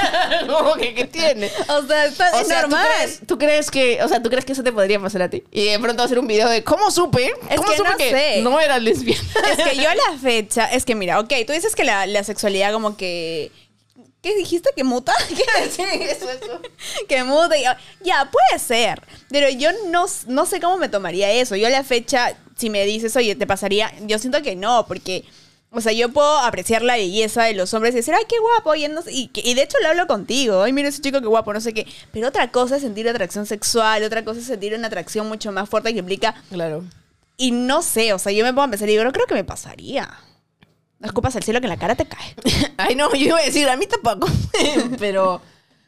como 0.47 0.75
que 0.75 0.93
¿qué 0.93 1.05
tiene. 1.05 1.51
O 1.67 1.85
sea, 1.85 2.05
está, 2.05 2.31
O 2.33 2.39
es 2.39 2.47
sea, 2.47 2.61
normal. 2.61 2.85
¿tú 2.87 2.95
crees, 2.95 3.21
tú 3.27 3.37
crees 3.37 3.71
que, 3.71 4.03
o 4.03 4.07
sea, 4.07 4.23
tú 4.23 4.29
crees 4.29 4.45
que 4.45 4.53
eso 4.53 4.63
te 4.63 4.71
podría 4.71 5.01
pasar 5.01 5.23
a 5.23 5.29
ti? 5.29 5.43
Y 5.51 5.65
de 5.65 5.79
pronto 5.79 6.01
hacer 6.01 6.17
un 6.17 6.27
video 6.27 6.47
de 6.47 6.63
cómo 6.63 6.91
supe, 6.91 7.33
Es 7.49 7.57
cómo 7.57 7.71
que 7.71 7.77
supe 7.77 7.89
no 7.89 7.97
que 7.97 8.09
sé. 8.09 8.41
no 8.41 8.59
era 8.61 8.79
lesbiana. 8.79 9.21
Es 9.51 9.69
que 9.69 9.75
yo 9.75 9.89
a 9.89 9.95
la 9.95 10.17
fecha, 10.21 10.65
es 10.71 10.85
que 10.85 10.95
mira, 10.95 11.19
ok, 11.19 11.33
tú 11.45 11.51
dices 11.51 11.75
que 11.75 11.83
la, 11.83 12.05
la 12.05 12.23
sexualidad 12.23 12.71
como 12.71 12.95
que... 12.95 13.51
¿Qué 14.21 14.35
dijiste? 14.35 14.69
¿Que 14.75 14.83
muta? 14.83 15.13
¿Qué 15.29 15.35
sí, 15.69 15.83
eso, 16.01 16.29
eso. 16.29 16.61
que 17.07 17.23
muta. 17.23 17.57
y- 17.57 17.63
Ya, 18.03 18.29
puede 18.31 18.59
ser. 18.59 19.01
Pero 19.29 19.49
yo 19.49 19.69
no, 19.89 20.05
no 20.27 20.45
sé 20.45 20.59
cómo 20.59 20.77
me 20.77 20.89
tomaría 20.89 21.31
eso. 21.31 21.55
Yo 21.55 21.67
a 21.67 21.71
la 21.71 21.83
fecha, 21.83 22.37
si 22.55 22.69
me 22.69 22.85
dices, 22.85 23.15
oye, 23.15 23.35
te 23.35 23.47
pasaría, 23.47 23.91
yo 24.01 24.19
siento 24.19 24.41
que 24.41 24.55
no, 24.55 24.85
porque 24.87 25.25
O 25.73 25.79
sea, 25.79 25.93
yo 25.93 26.09
puedo 26.09 26.37
apreciar 26.39 26.81
la 26.81 26.97
belleza 26.97 27.43
de 27.43 27.53
los 27.53 27.73
hombres 27.73 27.93
y 27.93 27.97
decir, 27.97 28.13
ay, 28.13 28.25
qué 28.27 28.35
guapo. 28.39 28.75
Y, 28.75 28.87
no 28.89 29.01
sé- 29.01 29.11
y, 29.13 29.53
de 29.53 29.61
hecho 29.63 29.77
lo 29.81 29.87
hablo 29.87 30.05
contigo. 30.05 30.61
Ay, 30.63 30.73
mira 30.73 30.89
ese 30.89 31.01
chico 31.01 31.21
qué 31.21 31.27
guapo, 31.27 31.53
no 31.53 31.61
sé 31.61 31.73
qué. 31.73 31.87
Pero 32.11 32.27
otra 32.27 32.51
cosa 32.51 32.75
es 32.75 32.81
sentir 32.81 33.07
atracción 33.07 33.45
sexual, 33.45 34.03
otra 34.03 34.25
cosa 34.25 34.41
es 34.41 34.45
sentir 34.47 34.73
una 34.75 34.87
atracción 34.87 35.27
mucho 35.29 35.51
más 35.53 35.69
fuerte 35.69 35.93
que 35.93 35.99
implica. 35.99 36.35
Claro. 36.51 36.83
Y 37.37 37.51
no 37.51 37.81
sé, 37.81 38.11
o 38.13 38.19
sea, 38.19 38.33
yo 38.33 38.43
me 38.43 38.51
pongo 38.51 38.63
a 38.63 38.67
pensar 38.69 38.87
y 38.89 38.91
digo, 38.91 39.05
no 39.05 39.13
creo 39.13 39.25
que 39.27 39.33
me 39.33 39.45
pasaría. 39.45 40.09
Escupas 41.03 41.35
al 41.35 41.43
cielo 41.43 41.59
que 41.59 41.65
en 41.65 41.71
la 41.71 41.77
cara 41.77 41.95
te 41.95 42.05
cae. 42.05 42.35
Ay, 42.77 42.95
no, 42.95 43.11
yo 43.13 43.25
iba 43.27 43.37
a 43.39 43.43
decir, 43.43 43.67
a 43.69 43.75
mí 43.77 43.85
tampoco. 43.87 44.27
Pero, 44.99 45.41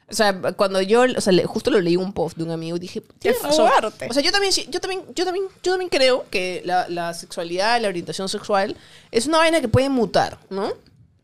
o 0.09 0.13
sea, 0.13 0.39
cuando 0.53 0.81
yo, 0.81 1.03
o 1.15 1.21
sea, 1.21 1.33
justo 1.47 1.71
lo 1.71 1.79
leí 1.81 1.95
un 1.97 2.13
post 2.13 2.37
de 2.37 2.43
un 2.43 2.51
amigo 2.51 2.77
y 2.77 2.79
dije, 2.79 3.01
Qué 3.19 3.29
fuerte. 3.33 4.07
O 4.09 4.13
sea, 4.13 4.23
yo 4.23 4.31
también, 4.31 4.53
yo 4.69 4.79
también, 4.81 5.01
yo 5.15 5.25
también, 5.25 5.45
yo 5.63 5.71
también 5.73 5.89
creo 5.89 6.25
que 6.29 6.61
la, 6.65 6.87
la 6.89 7.13
sexualidad, 7.13 7.79
la 7.81 7.87
orientación 7.87 8.27
sexual 8.29 8.75
es 9.11 9.27
una 9.27 9.37
vaina 9.39 9.61
que 9.61 9.67
puede 9.67 9.89
mutar, 9.89 10.37
¿no? 10.49 10.71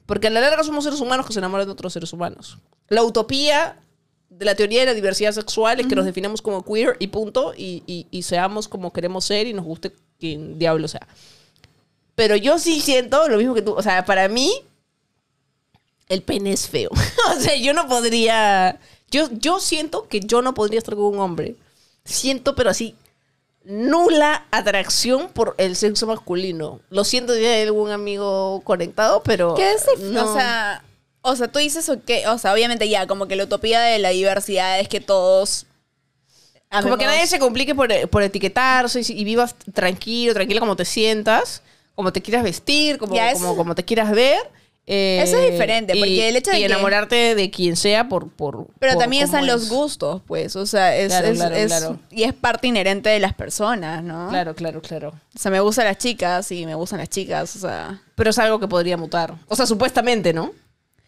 Porque 0.05 0.27
a 0.27 0.29
la 0.31 0.39
larga 0.41 0.63
somos 0.63 0.83
seres 0.83 1.01
humanos 1.01 1.25
que 1.27 1.33
se 1.33 1.39
enamoran 1.39 1.67
de 1.67 1.71
otros 1.73 1.93
seres 1.93 2.11
humanos. 2.13 2.57
La 2.87 3.03
utopía 3.03 3.77
de 4.29 4.45
la 4.45 4.55
teoría 4.55 4.79
de 4.81 4.85
la 4.87 4.93
diversidad 4.93 5.31
sexual 5.33 5.79
es 5.79 5.87
que 5.87 5.95
nos 5.95 6.05
definamos 6.05 6.41
como 6.41 6.63
queer 6.63 6.95
y 6.99 7.07
punto, 7.07 7.53
y, 7.55 7.83
y- 7.85 8.07
y 8.09 8.21
seamos 8.23 8.67
como 8.67 8.91
queremos 8.93 9.25
ser 9.25 9.45
y 9.47 9.53
nos 9.53 9.65
guste 9.65 9.91
quien 10.19 10.57
diablo 10.57 10.87
sea. 10.87 11.07
Pero 12.19 12.35
yo 12.35 12.59
sí 12.59 12.81
siento 12.81 13.29
lo 13.29 13.37
mismo 13.37 13.53
que 13.53 13.61
tú. 13.61 13.71
O 13.71 13.81
sea, 13.81 14.03
para 14.03 14.27
mí, 14.27 14.51
el 16.09 16.21
pene 16.21 16.51
es 16.51 16.67
feo. 16.67 16.89
o 17.37 17.39
sea, 17.39 17.55
yo 17.55 17.73
no 17.73 17.87
podría. 17.87 18.77
Yo, 19.09 19.29
yo 19.31 19.61
siento 19.61 20.05
que 20.09 20.19
yo 20.19 20.41
no 20.41 20.53
podría 20.53 20.79
estar 20.79 20.95
con 20.95 21.05
un 21.05 21.19
hombre. 21.19 21.55
Siento, 22.03 22.55
pero 22.55 22.71
así, 22.71 22.93
nula 23.63 24.45
atracción 24.51 25.29
por 25.29 25.55
el 25.57 25.77
sexo 25.77 26.07
masculino. 26.07 26.81
Lo 26.89 27.05
siento 27.05 27.33
si 27.35 27.45
hay 27.45 27.61
algún 27.61 27.89
amigo 27.89 28.59
conectado, 28.65 29.23
pero. 29.23 29.55
¿Qué 29.55 29.71
es? 29.71 29.85
no. 29.99 30.29
O 30.29 30.33
sea, 30.33 30.83
o 31.21 31.37
sea, 31.37 31.47
tú 31.47 31.59
dices 31.59 31.89
que, 32.05 32.27
o 32.27 32.37
sea, 32.37 32.51
obviamente 32.51 32.89
ya, 32.89 33.07
como 33.07 33.29
que 33.29 33.37
la 33.37 33.45
utopía 33.45 33.79
de 33.79 33.97
la 33.97 34.09
diversidad 34.09 34.81
es 34.81 34.89
que 34.89 34.99
todos. 34.99 35.67
Como 36.69 36.97
que 36.97 37.05
nadie 37.05 37.25
se 37.27 37.39
complique 37.39 37.73
por, 37.73 38.09
por 38.09 38.23
etiquetarse 38.23 38.99
y, 38.99 39.21
y 39.21 39.23
vivas 39.23 39.55
tranquilo, 39.73 40.33
tranquila 40.33 40.59
como 40.59 40.75
te 40.75 40.83
sientas, 40.83 41.63
como 41.99 42.13
te 42.13 42.21
quieras 42.21 42.43
vestir, 42.45 42.97
como, 42.97 43.75
te 43.75 43.83
quieras 43.83 44.09
ver. 44.11 44.39
eh, 44.87 45.19
Eso 45.21 45.37
es 45.37 45.51
diferente, 45.51 45.97
y- 45.97 45.99
porque 45.99 46.29
el 46.29 46.37
hecho 46.37 46.49
de 46.51 46.57
y 46.57 46.59
que- 46.61 46.65
enamorarte 46.67 47.35
de 47.35 47.51
quien 47.51 47.75
sea 47.75 48.07
por... 48.07 48.29
por 48.31 48.67
Pero 48.79 48.93
por 48.93 49.01
también 49.01 49.25
están 49.25 49.45
los 49.45 49.67
gustos, 49.69 50.21
pues. 50.25 50.55
O 50.55 50.65
sea, 50.65 50.95
es, 50.95 51.09
Claro, 51.09 51.27
es- 51.27 51.37
claro, 51.37 51.55
es- 51.55 51.67
claro. 51.67 51.99
Y 52.09 52.23
es 52.23 52.33
parte 52.33 52.67
inherente 52.67 53.09
de 53.09 53.19
las 53.19 53.33
personas, 53.33 54.01
¿no? 54.01 54.29
Claro, 54.29 54.55
claro, 54.55 54.81
claro. 54.81 55.09
O 55.35 55.37
sea, 55.37 55.51
me 55.51 55.59
gustan 55.59 55.83
las 55.87 55.97
chicas 55.97 56.49
y 56.53 56.65
me 56.65 56.73
gustan 56.73 56.99
las 56.99 57.09
chicas, 57.09 57.53
o 57.57 57.59
sea. 57.59 58.01
Pero 58.15 58.29
es 58.29 58.39
algo 58.39 58.61
que 58.61 58.69
podría 58.69 58.95
mutar. 58.95 59.35
O 59.49 59.57
sea, 59.57 59.65
supuestamente, 59.65 60.31
¿no? 60.31 60.53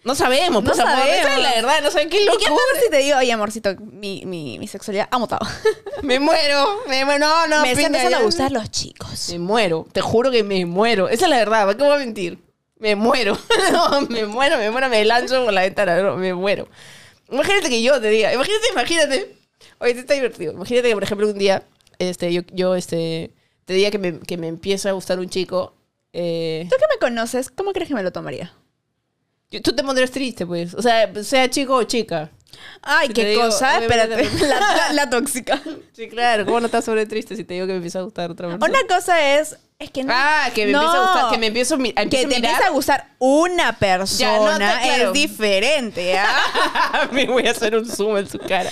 No 0.04 0.16
sabemos, 0.16 0.64
No 0.64 0.70
pues, 0.70 0.80
amor, 0.80 0.94
sabemos. 0.98 1.18
esa 1.20 1.36
es 1.36 1.42
la 1.44 1.50
verdad, 1.54 1.82
no 1.84 1.92
saben 1.92 2.10
qué 2.10 2.24
¿Y 2.24 2.26
loco. 2.26 2.40
qué 2.40 2.46
pasa 2.46 2.84
si 2.84 2.90
te 2.90 2.98
digo, 2.98 3.18
oye, 3.18 3.32
amorcito, 3.32 3.76
mi, 3.80 4.24
mi, 4.26 4.58
mi 4.58 4.68
sexualidad 4.68 5.08
ha 5.12 5.20
mutado? 5.20 5.46
Me 6.02 6.20
muero, 6.20 6.80
me 6.88 7.06
muero, 7.06 7.20
no, 7.20 7.48
no. 7.48 7.62
me 7.62 7.72
empezando 7.74 8.18
a 8.18 8.22
gustar 8.24 8.52
los 8.52 8.72
chicos. 8.72 9.30
Me 9.30 9.38
muero, 9.38 9.86
te 9.92 10.02
juro 10.02 10.32
que 10.32 10.44
me 10.44 10.66
muero. 10.66 11.08
Esa 11.10 11.26
es 11.26 11.30
la 11.30 11.38
verdad, 11.38 11.66
¿para 11.68 11.78
qué 11.78 11.84
voy 11.84 11.94
a 11.94 11.98
mentir? 12.00 12.40
Me 12.80 12.96
muero. 12.96 13.38
No, 13.72 14.02
me 14.02 14.26
muero, 14.26 14.58
me 14.58 14.72
muero, 14.72 14.90
me 14.90 15.06
lanzo 15.06 15.44
por 15.46 15.54
la 15.54 15.62
ventana, 15.62 16.02
no, 16.02 16.18
me 16.18 16.34
muero. 16.34 16.68
Imagínate 17.30 17.70
que 17.70 17.84
yo 17.84 18.02
te 18.02 18.10
diga, 18.10 18.34
imagínate, 18.34 18.68
imagínate. 18.72 19.36
Oye, 19.78 19.92
esto 19.92 20.02
está 20.02 20.16
divertido. 20.16 20.54
Imagínate 20.54 20.88
que, 20.90 20.94
por 20.96 21.04
ejemplo, 21.04 21.28
un 21.28 21.38
día, 21.38 21.64
este, 22.00 22.34
yo, 22.34 22.42
yo 22.52 22.76
este, 22.76 23.32
te 23.66 23.74
diga 23.74 23.92
que 23.92 24.00
me, 24.00 24.20
que 24.20 24.38
me 24.38 24.48
empieza 24.48 24.90
a 24.90 24.94
gustar 24.94 25.20
un 25.20 25.30
chico. 25.30 25.76
eh, 26.14 26.66
Tú 26.70 26.76
que 26.78 26.86
me 26.92 27.00
conoces, 27.00 27.52
¿cómo 27.52 27.72
crees 27.72 27.88
que 27.88 27.94
me 27.96 28.02
lo 28.04 28.12
tomaría? 28.12 28.52
Tú 29.60 29.74
te 29.76 29.84
pondrías 29.84 30.12
triste, 30.12 30.46
pues. 30.46 30.74
O 30.74 30.82
sea, 30.82 31.12
sea 31.24 31.50
chico 31.50 31.76
o 31.76 31.84
chica. 31.84 32.30
Ay, 32.82 33.08
Si 33.08 33.14
qué 33.14 33.26
digo, 33.26 33.42
cosa, 33.44 33.80
espérate. 33.80 34.16
te- 34.28 34.40
La, 34.48 34.60
la- 34.60 34.94
la 34.94 35.10
tóxica. 35.10 35.60
Sí, 35.94 36.08
claro. 36.08 36.46
¿Cómo 36.46 36.60
no 36.60 36.68
estás 36.68 36.86
sobre 36.86 37.06
triste 37.06 37.36
si 37.36 37.44
te 37.44 37.56
digo 37.56 37.66
que 37.66 37.72
me 37.74 37.78
empieza 37.78 38.00
a 38.00 38.04
gustar 38.04 38.30
otra 38.32 38.48
persona? 38.50 38.66
Una 38.80 38.88
cosa 38.96 39.36
es. 39.40 39.58
Es 39.80 39.90
que 39.90 40.04
no. 40.04 40.14
Ah, 40.16 40.48
que 40.54 40.68
me 40.68 40.74
No. 40.74 40.82
empieza 40.84 40.98
a 41.00 41.06
gustar, 41.14 41.32
que 41.32 41.38
me 41.40 41.48
empiezo 41.48 41.74
a 41.76 41.78
Que 41.80 41.94
empiezo 42.02 42.30
te 42.30 42.36
empieza 42.36 42.68
a 42.68 42.70
gustar 42.70 43.08
una 43.18 43.74
persona 43.80 44.20
Ya, 44.32 44.38
no, 44.38 44.52
está 44.52 44.80
claro. 44.82 45.08
es 45.08 45.14
diferente, 45.14 46.18
¿ah? 46.20 47.10
me 47.12 47.26
voy 47.26 47.48
a 47.48 47.52
hacer 47.52 47.76
un 47.76 47.86
zoom 47.90 48.18
en 48.18 48.30
su 48.30 48.38
cara. 48.38 48.72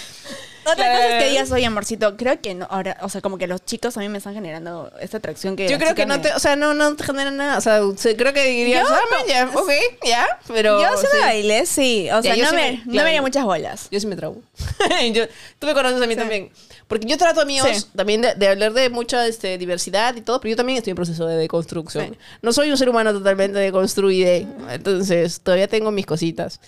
Otra 0.72 0.86
Claro. 0.86 0.98
cosa 1.04 1.18
es 1.18 1.24
que 1.24 1.30
digas, 1.30 1.52
oye, 1.52 1.66
amorcito, 1.66 2.18
creo 2.18 2.40
que 2.42 2.56
no, 2.56 2.68
ahora, 2.70 2.98
o 3.02 3.10
sea, 3.10 3.22
como 3.22 3.38
que 3.38 3.48
los 3.48 3.64
chicos 3.66 3.96
a 3.98 4.00
mí 4.00 4.10
me 4.10 4.18
están 4.18 4.34
generando 4.34 4.92
esta 5.00 5.18
atracción 5.18 5.56
que. 5.56 5.68
Yo 5.70 5.78
creo 5.78 5.96
que 5.96 6.04
chicas 6.04 6.08
no 6.08 6.18
me- 6.18 6.30
te, 6.30 6.34
o 6.34 6.40
sea, 6.40 6.56
no, 6.56 6.74
no 6.74 6.96
te 6.96 7.04
genera 7.04 7.32
nada. 7.32 7.58
O 7.58 7.62
sea, 7.62 7.80
se- 7.98 8.16
creo 8.16 8.34
que 8.34 8.44
dirías, 8.46 8.88
ah, 8.90 9.00
no- 9.12 9.28
ya, 9.28 9.50
ok, 9.54 9.70
ya, 10.06 10.40
pero. 10.48 10.82
Yo 10.82 10.88
sí 10.98 11.06
me 11.14 11.20
sí. 11.20 11.26
bailé, 11.26 11.66
sí. 11.66 12.10
O 12.12 12.22
sea, 12.22 12.36
yo 12.36 12.44
no, 12.46 12.50
sí 12.52 12.56
me, 12.56 12.62
me- 12.72 12.78
no 12.78 12.84
claro. 12.84 12.94
me 13.04 13.10
haría 13.10 13.22
muchas 13.22 13.44
bolas. 13.46 13.88
Yo 13.92 14.00
sí 14.00 14.08
me 14.08 14.16
trago. 14.16 14.42
yo, 15.14 15.26
tú 15.60 15.68
me 15.68 15.74
conoces 15.74 16.02
a 16.02 16.08
mí 16.08 16.16
también. 16.16 16.50
Porque 16.88 17.06
yo 17.06 17.18
trato 17.20 17.42
amigos 17.42 17.70
Sí. 17.72 17.86
también 17.96 18.22
de, 18.22 18.34
de 18.34 18.48
hablar 18.48 18.74
de 18.74 18.90
mucha 18.90 19.28
este, 19.28 19.60
diversidad 19.60 20.16
y 20.16 20.22
todo, 20.22 20.42
pero 20.42 20.50
yo 20.52 20.56
también 20.56 20.78
estoy 20.78 20.90
en 20.92 20.96
proceso 20.96 21.28
de 21.28 21.36
deconstrucción. 21.36 22.10
Sí. 22.14 22.20
No 22.42 22.52
soy 22.52 22.72
un 22.72 22.78
ser 22.78 22.90
humano 22.90 23.14
totalmente 23.14 23.60
deconstruido, 23.60 24.48
entonces 24.72 25.40
todavía 25.42 25.68
tengo 25.68 25.92
mis 25.92 26.06
cositas. 26.08 26.60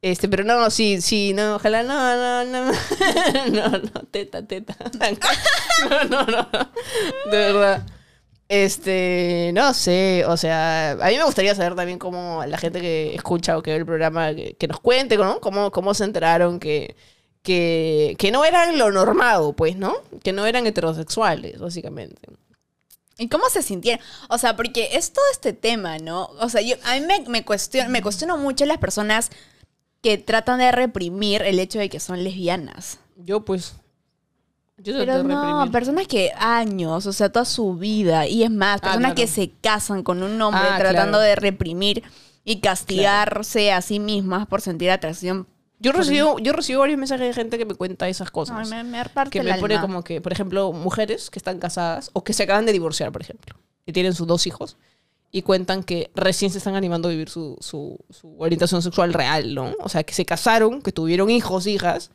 Este, 0.00 0.28
pero 0.28 0.44
no, 0.44 0.70
sí, 0.70 1.00
sí, 1.00 1.32
no, 1.34 1.56
ojalá 1.56 1.82
no, 1.82 2.44
no, 2.44 2.44
no, 2.44 2.72
no, 3.52 3.68
no, 3.78 4.02
teta, 4.10 4.46
teta. 4.46 4.76
No, 5.90 6.04
no, 6.04 6.24
no, 6.24 6.48
de 7.30 7.36
verdad. 7.36 7.86
Este, 8.48 9.50
no 9.54 9.74
sé, 9.74 10.24
o 10.26 10.36
sea, 10.36 10.92
a 10.92 11.08
mí 11.08 11.16
me 11.16 11.24
gustaría 11.24 11.54
saber 11.54 11.74
también 11.76 11.98
cómo 11.98 12.42
la 12.46 12.58
gente 12.58 12.80
que 12.80 13.14
escucha 13.14 13.58
o 13.58 13.62
que 13.62 13.72
ve 13.72 13.76
el 13.76 13.86
programa, 13.86 14.34
que, 14.34 14.54
que 14.54 14.66
nos 14.66 14.80
cuente, 14.80 15.16
¿no? 15.18 15.40
Cómo, 15.40 15.70
cómo 15.70 15.94
se 15.94 16.04
enteraron 16.04 16.58
que, 16.58 16.96
que, 17.42 18.16
que 18.18 18.30
no 18.30 18.44
eran 18.44 18.78
lo 18.78 18.90
normado, 18.90 19.52
pues, 19.52 19.76
¿no? 19.76 19.94
Que 20.22 20.32
no 20.32 20.46
eran 20.46 20.66
heterosexuales, 20.66 21.60
básicamente. 21.60 22.22
¿Y 23.18 23.28
cómo 23.28 23.50
se 23.50 23.62
sintieron? 23.62 24.04
O 24.30 24.38
sea, 24.38 24.56
porque 24.56 24.90
es 24.92 25.12
todo 25.12 25.24
este 25.32 25.52
tema, 25.52 25.98
¿no? 25.98 26.30
O 26.40 26.48
sea, 26.48 26.62
yo, 26.62 26.76
a 26.84 26.94
mí 26.94 27.00
me, 27.02 27.20
me, 27.28 27.44
cuestiono, 27.44 27.90
me 27.90 28.00
cuestiono 28.00 28.38
mucho 28.38 28.64
las 28.64 28.78
personas 28.78 29.30
que 30.02 30.18
tratan 30.18 30.58
de 30.58 30.70
reprimir 30.72 31.42
el 31.42 31.58
hecho 31.58 31.78
de 31.78 31.88
que 31.88 32.00
son 32.00 32.22
lesbianas. 32.24 33.00
Yo, 33.16 33.44
pues, 33.44 33.74
yo 34.78 34.94
Pero 34.96 35.18
de 35.18 35.24
no, 35.24 35.42
reprimir. 35.44 35.72
personas 35.72 36.06
que 36.06 36.32
años, 36.38 37.06
o 37.06 37.12
sea, 37.12 37.30
toda 37.30 37.44
su 37.44 37.74
vida, 37.74 38.26
y 38.26 38.44
es 38.44 38.50
más, 38.50 38.80
personas 38.80 38.96
Ah, 39.10 39.14
claro. 39.14 39.14
que 39.16 39.26
se 39.26 39.50
casan 39.60 40.02
con 40.04 40.22
un 40.22 40.40
hombre 40.40 40.62
Ah, 40.70 40.76
tratando 40.78 41.18
claro. 41.18 41.24
de 41.24 41.34
reprimir 41.34 42.02
y 42.44 42.60
castigarse 42.60 43.72
a 43.72 43.82
sí 43.82 43.98
mismas 43.98 44.46
por 44.46 44.60
sentir 44.60 44.90
atracción. 44.90 45.46
Yo 45.80 45.92
recibo, 45.92 46.38
yo 46.40 46.52
recibo 46.52 46.80
varios 46.80 46.98
mensajes 46.98 47.26
de 47.28 47.32
gente 47.34 47.56
que 47.58 47.64
me 47.64 47.74
cuenta 47.74 48.08
esas 48.08 48.30
cosas. 48.32 48.56
Ay, 48.72 48.84
me, 48.84 48.84
me 48.84 49.04
que 49.30 49.42
me 49.42 49.54
pone 49.58 49.74
alma. 49.74 49.86
como 49.86 50.02
que, 50.02 50.20
por 50.20 50.32
ejemplo, 50.32 50.72
mujeres 50.72 51.30
que 51.30 51.38
están 51.38 51.58
casadas 51.60 52.10
o 52.14 52.24
que 52.24 52.32
se 52.32 52.42
acaban 52.44 52.66
de 52.66 52.72
divorciar, 52.72 53.12
por 53.12 53.22
ejemplo, 53.22 53.56
y 53.86 53.92
tienen 53.92 54.14
sus 54.14 54.26
dos 54.26 54.46
hijos 54.48 54.76
y 55.30 55.42
cuentan 55.42 55.82
que 55.84 56.10
recién 56.14 56.50
se 56.50 56.58
están 56.58 56.74
animando 56.74 57.08
a 57.08 57.10
vivir 57.10 57.28
su, 57.28 57.56
su, 57.60 57.98
su 58.10 58.34
orientación 58.38 58.82
sexual 58.82 59.12
real, 59.12 59.54
¿no? 59.54 59.74
O 59.80 59.88
sea, 59.88 60.02
que 60.02 60.14
se 60.14 60.24
casaron, 60.24 60.80
que 60.82 60.92
tuvieron 60.92 61.28
hijos, 61.30 61.66
hijas, 61.66 62.10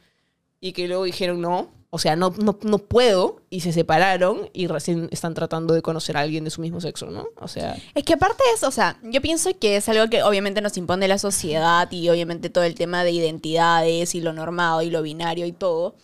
y 0.60 0.72
que 0.74 0.88
luego 0.88 1.04
dijeron 1.04 1.42
no, 1.42 1.70
o 1.92 2.00
sea, 2.00 2.16
no, 2.16 2.34
no, 2.40 2.58
no 2.64 2.78
puedo, 2.80 3.42
y 3.52 3.60
se 3.60 3.72
separaron 3.72 4.50
y 4.52 4.66
recién 4.66 5.10
están 5.12 5.36
tratando 5.36 5.76
de 5.76 5.84
conocer 5.84 6.18
a 6.18 6.22
alguien 6.22 6.44
de 6.44 6.50
su 6.50 6.60
mismo 6.62 6.82
sexo, 6.82 7.06
¿no? 7.12 7.28
O 7.40 7.48
sea, 7.48 7.78
Es 7.94 8.04
que 8.04 8.14
aparte 8.14 8.42
eso, 8.56 8.68
o 8.68 8.72
sea, 8.72 8.98
yo 9.04 9.22
pienso 9.22 9.52
que 9.60 9.76
es 9.76 9.88
algo 9.90 10.10
que 10.10 10.24
obviamente 10.24 10.62
nos 10.62 10.76
impone 10.78 11.08
la 11.08 11.20
sociedad 11.20 11.92
y 11.92 12.10
obviamente 12.10 12.50
todo 12.50 12.64
el 12.64 12.74
tema 12.74 13.04
de 13.04 13.12
identidades 13.12 14.16
y 14.16 14.22
lo 14.22 14.34
normado 14.34 14.82
y 14.82 14.90
lo 14.90 15.04
binario 15.04 15.46
y 15.46 15.52
todo. 15.52 15.96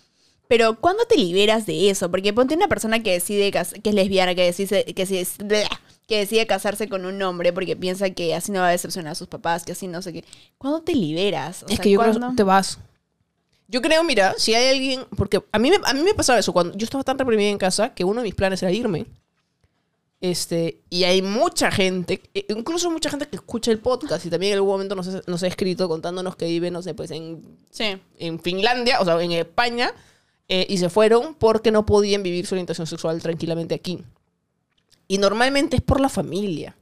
Pero 0.48 0.80
¿cuándo 0.80 1.06
te 1.06 1.16
liberas 1.18 1.66
de 1.66 1.90
eso? 1.90 2.12
Porque 2.12 2.34
ponte 2.34 2.54
una 2.56 2.68
persona 2.68 3.02
que 3.02 3.12
decide 3.14 3.52
que 3.52 3.60
es 3.90 3.94
lesbiana, 3.96 4.36
que 4.36 4.44
decide, 4.46 4.84
que, 4.86 5.06
se- 5.08 5.26
que 6.10 6.18
decide 6.18 6.46
casarse 6.48 6.90
con 6.90 7.06
un 7.06 7.22
hombre 7.22 7.54
porque 7.54 7.78
piensa 7.78 8.10
que 8.10 8.36
así 8.36 8.52
no 8.52 8.60
va 8.60 8.68
a 8.68 8.72
decepcionar 8.72 9.12
a 9.14 9.16
sus 9.16 9.28
papás, 9.30 9.64
que 9.64 9.72
así 9.72 9.88
no 9.88 10.02
sé 10.02 10.12
qué. 10.12 10.26
¿Cuándo 10.58 10.82
te 10.82 10.94
liberas? 10.94 11.64
O 11.64 11.68
es 11.68 11.76
sea, 11.76 11.84
que 11.84 11.92
yo 11.92 12.00
creo 12.02 12.14
que 12.14 12.36
te 12.36 12.44
vas. 12.44 12.80
Yo 13.68 13.82
creo, 13.82 14.04
mira, 14.04 14.34
si 14.38 14.56
hay 14.56 14.70
alguien, 14.74 15.06
porque 15.16 15.42
a 15.52 15.60
mí, 15.60 15.70
me, 15.70 15.78
a 15.86 15.94
mí 15.94 16.02
me 16.02 16.16
pasaba 16.16 16.40
eso, 16.40 16.52
cuando 16.52 16.76
yo 16.76 16.84
estaba 16.86 17.04
tan 17.04 17.18
reprimida 17.20 17.50
en 17.50 17.60
casa 17.60 17.94
que 17.94 18.04
uno 18.04 18.22
de 18.22 18.26
mis 18.26 18.36
planes 18.36 18.62
era 18.64 18.72
irme. 18.72 19.06
Este, 20.22 20.82
y 20.90 21.06
hay 21.06 21.22
mucha 21.22 21.72
gente, 21.72 22.22
e- 22.34 22.46
incluso 22.50 22.92
mucha 22.92 23.10
gente 23.10 23.28
que 23.30 23.38
escucha 23.38 23.72
el 23.72 23.80
podcast 23.80 24.26
y 24.26 24.30
también 24.30 24.52
en 24.52 24.58
algún 24.58 24.72
momento 24.72 24.96
nos, 24.96 25.08
ha- 25.08 25.22
nos 25.28 25.44
ha 25.44 25.48
escrito 25.48 25.88
contándonos 25.88 26.36
que 26.36 26.46
vive, 26.46 26.72
no 26.72 26.82
sé, 26.82 26.94
pues 26.94 27.12
en, 27.12 27.42
Sí. 27.70 27.96
en 28.18 28.40
Finlandia, 28.42 29.00
o 29.00 29.06
sea, 29.06 29.22
en 29.22 29.32
España, 29.32 29.94
eh, 30.50 30.66
y 30.68 30.78
se 30.80 30.90
fueron 30.90 31.36
porque 31.36 31.72
no 31.72 31.86
podían 31.86 32.22
vivir 32.24 32.46
su 32.48 32.56
orientación 32.56 32.86
sexual 32.88 33.22
tranquilamente 33.22 33.76
aquí. 33.76 34.04
Y 35.10 35.18
normalmente 35.18 35.76
es 35.76 35.82
por 35.82 36.00
la 36.00 36.08
familia, 36.08 36.78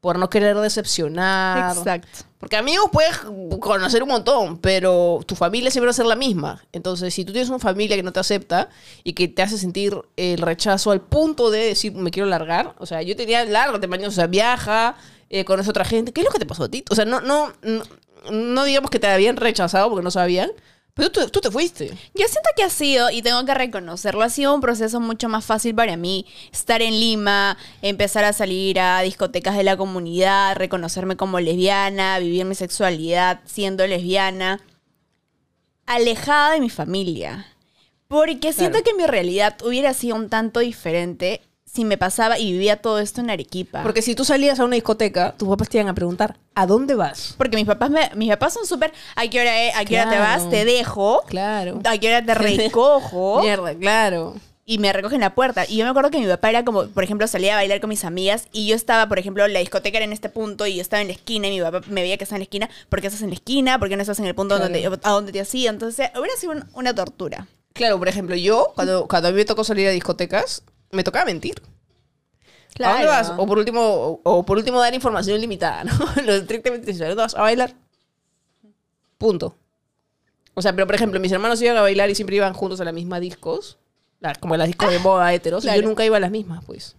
por 0.00 0.18
no 0.18 0.30
querer 0.30 0.56
decepcionar. 0.56 1.76
Exacto. 1.76 2.24
Porque 2.38 2.56
amigos 2.56 2.88
puedes 2.90 3.18
conocer 3.60 4.02
un 4.02 4.08
montón, 4.08 4.58
pero 4.58 5.20
tu 5.26 5.34
familia 5.34 5.70
siempre 5.70 5.88
va 5.88 5.90
a 5.90 5.94
ser 5.94 6.06
la 6.06 6.16
misma. 6.16 6.64
Entonces, 6.72 7.12
si 7.12 7.26
tú 7.26 7.32
tienes 7.32 7.50
una 7.50 7.58
familia 7.58 7.96
que 7.96 8.02
no 8.02 8.14
te 8.14 8.20
acepta 8.20 8.70
y 9.04 9.12
que 9.12 9.28
te 9.28 9.42
hace 9.42 9.58
sentir 9.58 9.94
el 10.16 10.38
rechazo 10.38 10.90
al 10.90 11.02
punto 11.02 11.50
de 11.50 11.58
decir, 11.58 11.92
me 11.92 12.10
quiero 12.10 12.28
largar, 12.28 12.74
o 12.78 12.86
sea, 12.86 13.02
yo 13.02 13.14
tenía 13.14 13.44
largo, 13.44 13.78
te 13.78 13.86
o 13.86 14.10
sea, 14.10 14.26
viaja, 14.26 14.96
eh, 15.28 15.44
conoces 15.44 15.68
a 15.68 15.70
otra 15.70 15.84
gente. 15.84 16.12
¿Qué 16.14 16.22
es 16.22 16.24
lo 16.24 16.32
que 16.32 16.38
te 16.38 16.46
pasó 16.46 16.64
a 16.64 16.70
ti? 16.70 16.82
O 16.88 16.94
sea, 16.94 17.04
no, 17.04 17.20
no, 17.20 17.52
no, 17.60 17.82
no 18.30 18.64
digamos 18.64 18.90
que 18.90 18.98
te 18.98 19.06
habían 19.06 19.36
rechazado 19.36 19.90
porque 19.90 20.02
no 20.04 20.10
sabían, 20.10 20.50
pero 20.96 21.10
tú, 21.12 21.28
tú 21.28 21.42
te 21.42 21.50
fuiste. 21.50 21.88
Yo 22.14 22.26
siento 22.26 22.48
que 22.56 22.62
ha 22.62 22.70
sido, 22.70 23.10
y 23.10 23.20
tengo 23.20 23.44
que 23.44 23.52
reconocerlo, 23.52 24.22
ha 24.22 24.30
sido 24.30 24.54
un 24.54 24.62
proceso 24.62 24.98
mucho 24.98 25.28
más 25.28 25.44
fácil 25.44 25.74
para 25.74 25.96
mí. 25.98 26.24
Estar 26.50 26.80
en 26.80 26.98
Lima, 26.98 27.58
empezar 27.82 28.24
a 28.24 28.32
salir 28.32 28.80
a 28.80 29.02
discotecas 29.02 29.58
de 29.58 29.62
la 29.62 29.76
comunidad, 29.76 30.56
reconocerme 30.56 31.16
como 31.16 31.38
lesbiana, 31.38 32.18
vivir 32.18 32.46
mi 32.46 32.54
sexualidad 32.54 33.40
siendo 33.44 33.86
lesbiana, 33.86 34.62
alejada 35.84 36.52
de 36.52 36.60
mi 36.60 36.70
familia. 36.70 37.46
Porque 38.08 38.52
siento 38.54 38.78
Claro. 38.78 38.84
que 38.84 38.94
mi 38.94 39.06
realidad 39.06 39.56
hubiera 39.64 39.92
sido 39.92 40.16
un 40.16 40.28
tanto 40.30 40.60
diferente 40.60 41.42
si 41.76 41.84
me 41.84 41.96
pasaba 41.98 42.38
y 42.38 42.50
vivía 42.52 42.76
todo 42.76 42.98
esto 42.98 43.20
en 43.20 43.30
Arequipa. 43.30 43.82
Porque 43.82 44.02
si 44.02 44.14
tú 44.14 44.24
salías 44.24 44.58
a 44.58 44.64
una 44.64 44.74
discoteca, 44.74 45.34
tus 45.38 45.48
papás 45.48 45.68
te 45.68 45.78
iban 45.78 45.88
a 45.88 45.94
preguntar, 45.94 46.36
¿a 46.54 46.66
dónde 46.66 46.94
vas? 46.94 47.34
Porque 47.38 47.56
mis 47.56 47.66
papás, 47.66 47.90
me- 47.90 48.10
mis 48.16 48.28
papás 48.30 48.54
son 48.54 48.66
súper, 48.66 48.92
¿a 49.14 49.26
qué 49.28 49.40
hora? 49.40 49.52
¿A 49.78 49.84
qué 49.84 49.94
hora 50.00 50.10
te 50.10 50.16
Claro. 50.16 50.42
vas? 50.42 50.50
Te 50.50 50.64
dejo. 50.64 51.22
Claro. 51.28 51.80
¿A 51.84 51.96
qué 51.98 52.08
hora 52.08 52.24
te 52.24 52.34
recojo? 52.70 53.40
Mierda, 53.42 53.74
claro. 53.74 54.34
y 54.68 54.78
me 54.78 54.92
recogen 54.92 55.20
la 55.20 55.32
puerta. 55.32 55.64
Y 55.68 55.76
yo 55.76 55.84
me 55.84 55.90
acuerdo 55.90 56.10
que 56.10 56.18
mi 56.18 56.26
papá 56.26 56.50
era 56.50 56.64
como, 56.64 56.88
por 56.88 57.04
ejemplo, 57.04 57.28
salía 57.28 57.52
a 57.52 57.56
bailar 57.58 57.80
con 57.80 57.88
mis 57.88 58.04
amigas 58.04 58.48
y 58.50 58.66
yo 58.66 58.74
estaba, 58.74 59.06
por 59.08 59.20
ejemplo, 59.20 59.46
la 59.46 59.60
discoteca 59.60 59.98
era 59.98 60.04
en 60.04 60.12
este 60.12 60.28
punto 60.28 60.66
y 60.66 60.74
yo 60.74 60.82
estaba 60.82 61.00
en 61.02 61.06
la 61.06 61.12
esquina 61.14 61.46
y 61.46 61.52
mi 61.52 61.60
papá 61.60 61.82
me 61.88 62.02
veía 62.02 62.16
que 62.16 62.24
estaba 62.24 62.38
en 62.38 62.40
la 62.40 62.44
esquina. 62.46 62.68
¿Por 62.88 63.00
qué 63.00 63.06
estás 63.06 63.22
en 63.22 63.28
la 63.28 63.34
esquina? 63.36 63.78
¿Por 63.78 63.88
qué 63.88 63.94
no 63.96 64.02
estás 64.02 64.18
en 64.18 64.24
el 64.26 64.34
punto 64.34 64.56
Claro. 64.56 64.72
donde, 64.72 64.98
a 65.04 65.10
donde 65.10 65.30
te 65.30 65.40
hacía? 65.40 65.70
Entonces, 65.70 66.10
hubiera 66.18 66.36
sido 66.36 66.50
un- 66.52 66.64
una 66.74 66.92
tortura. 66.92 67.46
Claro, 67.74 67.96
por 67.98 68.08
ejemplo, 68.08 68.34
yo, 68.34 68.72
cuando, 68.74 69.06
cuando 69.06 69.28
a 69.28 69.30
mí 69.30 69.36
me 69.36 69.44
tocó 69.44 69.62
salir 69.62 69.86
a 69.86 69.90
discotecas, 69.92 70.62
me 70.92 71.02
tocaba 71.04 71.24
mentir. 71.26 71.60
¿A 72.84 72.90
dónde 72.92 73.06
vas? 73.06 73.32
O 73.36 73.46
por 73.46 73.58
último, 73.58 73.80
o, 73.82 74.20
o 74.22 74.44
por 74.44 74.58
último 74.58 74.78
dar 74.80 74.92
información 74.94 75.40
limitada, 75.40 75.84
¿no? 75.84 75.92
Lo 76.26 76.34
estrictamente 76.34 76.86
necesario. 76.86 77.14
¿Dónde 77.14 77.22
vas 77.24 77.34
a 77.34 77.40
bailar? 77.42 77.74
Punto. 79.18 79.56
O 80.54 80.62
sea, 80.62 80.72
pero 80.74 80.86
por 80.86 80.94
ejemplo, 80.94 81.18
mis 81.20 81.32
hermanos 81.32 81.60
iban 81.62 81.76
a 81.76 81.82
bailar 81.82 82.10
y 82.10 82.14
siempre 82.14 82.36
iban 82.36 82.52
juntos 82.54 82.80
a 82.80 82.84
las 82.84 82.94
mismas 82.94 83.20
discos. 83.20 83.78
la- 84.20 84.34
como 84.34 84.56
las 84.56 84.66
discos 84.66 84.90
de 84.90 84.98
moda 84.98 85.32
heteros. 85.32 85.64
Y 85.64 85.66
claro. 85.68 85.80
yo 85.82 85.88
nunca 85.88 86.04
iba 86.04 86.16
a 86.16 86.20
las 86.20 86.30
mismas, 86.30 86.64
pues. 86.64 86.96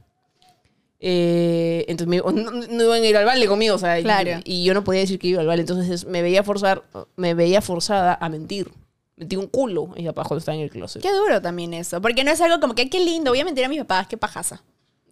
Eh, 0.99 1.85
entonces 1.87 2.07
me- 2.07 2.17
no, 2.17 2.51
no 2.51 2.83
iban 2.83 3.01
a 3.03 3.05
ir 3.05 3.17
al 3.17 3.25
baile 3.25 3.47
conmigo, 3.47 3.75
o 3.75 3.79
sea, 3.79 3.99
y- 3.99 4.03
Claro. 4.03 4.41
y, 4.43 4.63
yo 4.63 4.73
no 4.73 4.83
podía 4.83 5.01
decir 5.01 5.19
que 5.19 5.27
iba 5.27 5.41
al 5.41 5.47
baile. 5.47 5.61
Entonces 5.61 6.05
me 6.05 6.21
veía 6.23 6.43
forzar, 6.43 6.83
me 7.15 7.33
veía 7.35 7.61
forzada 7.61 8.17
a 8.19 8.29
mentir. 8.29 8.71
Mentí 9.17 9.35
un 9.35 9.47
culo 9.47 9.89
y 9.95 10.05
papá 10.05 10.21
cuando 10.23 10.37
estaba 10.39 10.55
en 10.55 10.61
el 10.61 10.69
closet. 10.69 11.01
Qué 11.01 11.11
duro 11.11 11.41
también 11.41 11.73
eso. 11.73 11.99
Porque 12.01 12.23
no 12.23 12.31
es 12.31 12.39
algo 12.39 12.59
como 12.59 12.75
que, 12.75 12.83
"Ay, 12.83 12.89
qué 12.89 12.99
lindo, 12.99 13.31
voy 13.31 13.39
a 13.39 13.45
mentir 13.45 13.65
a 13.65 13.67
mis 13.67 13.79
papás, 13.79 14.07
qué. 14.07 14.17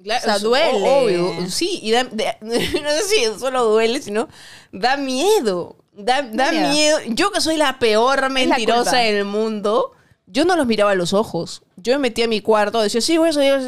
Claro, 0.04 0.22
O 0.22 0.24
sea, 0.26 0.38
duele. 0.40 0.88
obvio, 0.88 1.50
sí, 1.50 1.80
y 1.82 1.90
da, 1.92 2.04
de- 2.04 2.38
no 2.42 2.52
sé 2.92 3.04
si 3.10 3.40
solo 3.40 3.64
duele, 3.66 4.02
sino 4.02 4.28
da 4.72 4.98
miedo. 4.98 5.78
Da, 5.94 6.22
da 6.22 6.52
miedo. 6.52 6.70
miedo. 6.70 7.00
Yo 7.08 7.32
que 7.32 7.42
soy 7.42 7.58
la 7.58 7.80
peor 7.80 8.30
mentirosa 8.30 8.98
del 8.98 9.26
mundo, 9.26 9.94
yo 10.28 10.46
no 10.46 10.56
los 10.56 10.68
miraba 10.68 10.92
a 10.92 10.96
los 10.96 11.14
ojos. 11.14 11.64
Yo 11.78 11.94
me 11.94 12.00
metía 12.00 12.26
a 12.26 12.28
mi 12.28 12.42
cuarto, 12.42 12.82
decía, 12.82 13.02
sí, 13.02 13.18
voy 13.18 13.30
a 13.30 13.34
salir", 13.34 13.60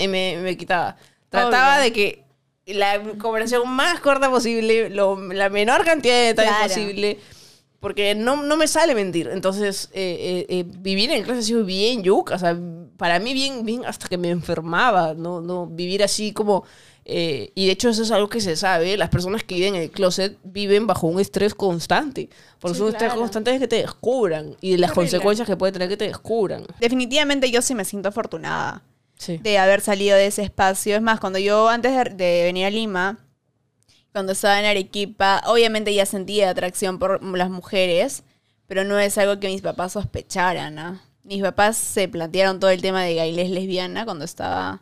y 0.00 0.06
me, 0.08 0.36
me 0.42 0.56
quitaba. 0.56 0.96
Trataba 1.30 1.74
Obvio. 1.76 1.82
de 1.84 1.92
que 1.92 2.24
la 2.66 3.00
conversación 3.18 3.68
más 3.68 3.98
corta 4.00 4.30
posible, 4.30 4.90
lo- 4.90 5.16
la 5.32 5.48
menor 5.48 5.84
cantidad 5.84 6.14
de 6.14 6.20
detalles 6.26 6.52
Claro. 6.52 6.68
posible. 6.68 7.18
Porque 7.80 8.14
no, 8.14 8.42
no 8.42 8.56
me 8.56 8.66
sale 8.68 8.94
mentir. 8.94 9.28
Entonces, 9.28 9.90
eh, 9.92 10.44
eh, 10.48 10.58
eh, 10.60 10.64
vivir 10.78 11.10
en 11.10 11.22
clase 11.22 11.40
ha 11.40 11.42
sido 11.42 11.64
bien 11.64 12.02
yuca. 12.02 12.34
O 12.34 12.38
sea, 12.38 12.56
para 12.96 13.18
mí 13.18 13.34
bien, 13.34 13.64
bien 13.64 13.84
hasta 13.84 14.08
que 14.08 14.16
me 14.18 14.30
enfermaba. 14.30 15.14
No, 15.14 15.40
no 15.40 15.66
vivir 15.66 16.02
así 16.02 16.32
como... 16.32 16.64
eh, 17.04 17.52
y 17.54 17.66
de 17.66 17.72
hecho 17.72 17.90
eso 17.90 18.02
es 18.02 18.10
algo 18.10 18.28
que 18.28 18.40
se 18.40 18.56
sabe. 18.56 18.96
Las 18.96 19.10
personas 19.10 19.44
que 19.44 19.54
viven 19.56 19.74
en 19.76 19.82
el 19.82 19.90
closet 19.90 20.38
viven 20.42 20.86
bajo 20.86 21.06
un 21.06 21.20
estrés 21.20 21.54
constante. 21.54 22.28
Porque 22.58 22.76
Sí, 22.78 22.82
un 22.82 22.88
estrés 22.88 23.12
constante 23.12 23.52
es 23.54 23.60
que 23.60 23.68
te 23.68 23.76
descubran. 23.76 24.56
Y 24.60 24.72
de 24.72 24.78
las 24.78 24.90
Horrible. 24.90 25.10
consecuencias 25.10 25.46
que 25.46 25.56
puede 25.56 25.72
tener 25.72 25.88
que 25.88 25.96
te 25.98 26.06
descubran. 26.08 26.64
Definitivamente 26.80 27.50
yo 27.50 27.60
sí 27.62 27.74
me 27.74 27.84
siento 27.84 28.08
afortunada. 28.08 28.82
Sí. 29.18 29.38
de 29.38 29.56
haber 29.56 29.80
salido 29.80 30.14
de 30.16 30.26
ese 30.26 30.42
espacio. 30.42 30.94
Es 30.96 31.00
más, 31.00 31.20
cuando 31.20 31.38
yo 31.38 31.68
antes 31.70 31.92
de, 31.94 32.04
de 32.16 32.42
venir 32.44 32.66
a 32.66 32.70
Lima, 32.70 33.18
cuando 34.16 34.32
estaba 34.32 34.58
en 34.58 34.64
Arequipa, 34.64 35.42
obviamente 35.46 35.92
ya 35.92 36.06
sentía 36.06 36.48
atracción 36.48 36.98
por 36.98 37.22
las 37.22 37.50
mujeres, 37.50 38.22
pero 38.66 38.82
no 38.82 38.98
es 38.98 39.18
algo 39.18 39.38
que 39.38 39.48
mis 39.48 39.60
papás 39.60 39.92
sospecharan. 39.92 40.78
¿ah? 40.78 41.02
Mis 41.22 41.42
papás 41.42 41.76
se 41.76 42.08
plantearon 42.08 42.58
todo 42.58 42.70
el 42.70 42.80
tema 42.80 43.02
de 43.02 43.14
gailes 43.14 43.50
lesbiana 43.50 44.06
cuando 44.06 44.24
estaba... 44.24 44.80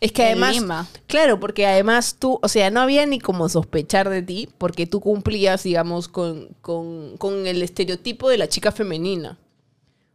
Es 0.00 0.12
que 0.12 0.22
en 0.22 0.28
además, 0.28 0.54
Lima. 0.54 0.88
claro, 1.08 1.40
porque 1.40 1.66
además 1.66 2.18
tú, 2.20 2.38
o 2.40 2.46
sea, 2.46 2.70
no 2.70 2.80
había 2.80 3.04
ni 3.04 3.18
como 3.18 3.48
sospechar 3.48 4.10
de 4.10 4.22
ti, 4.22 4.48
porque 4.58 4.86
tú 4.86 5.00
cumplías, 5.00 5.64
digamos, 5.64 6.06
con, 6.06 6.46
con, 6.60 7.16
con 7.16 7.48
el 7.48 7.60
estereotipo 7.62 8.28
de 8.28 8.38
la 8.38 8.48
chica 8.48 8.70
femenina. 8.70 9.38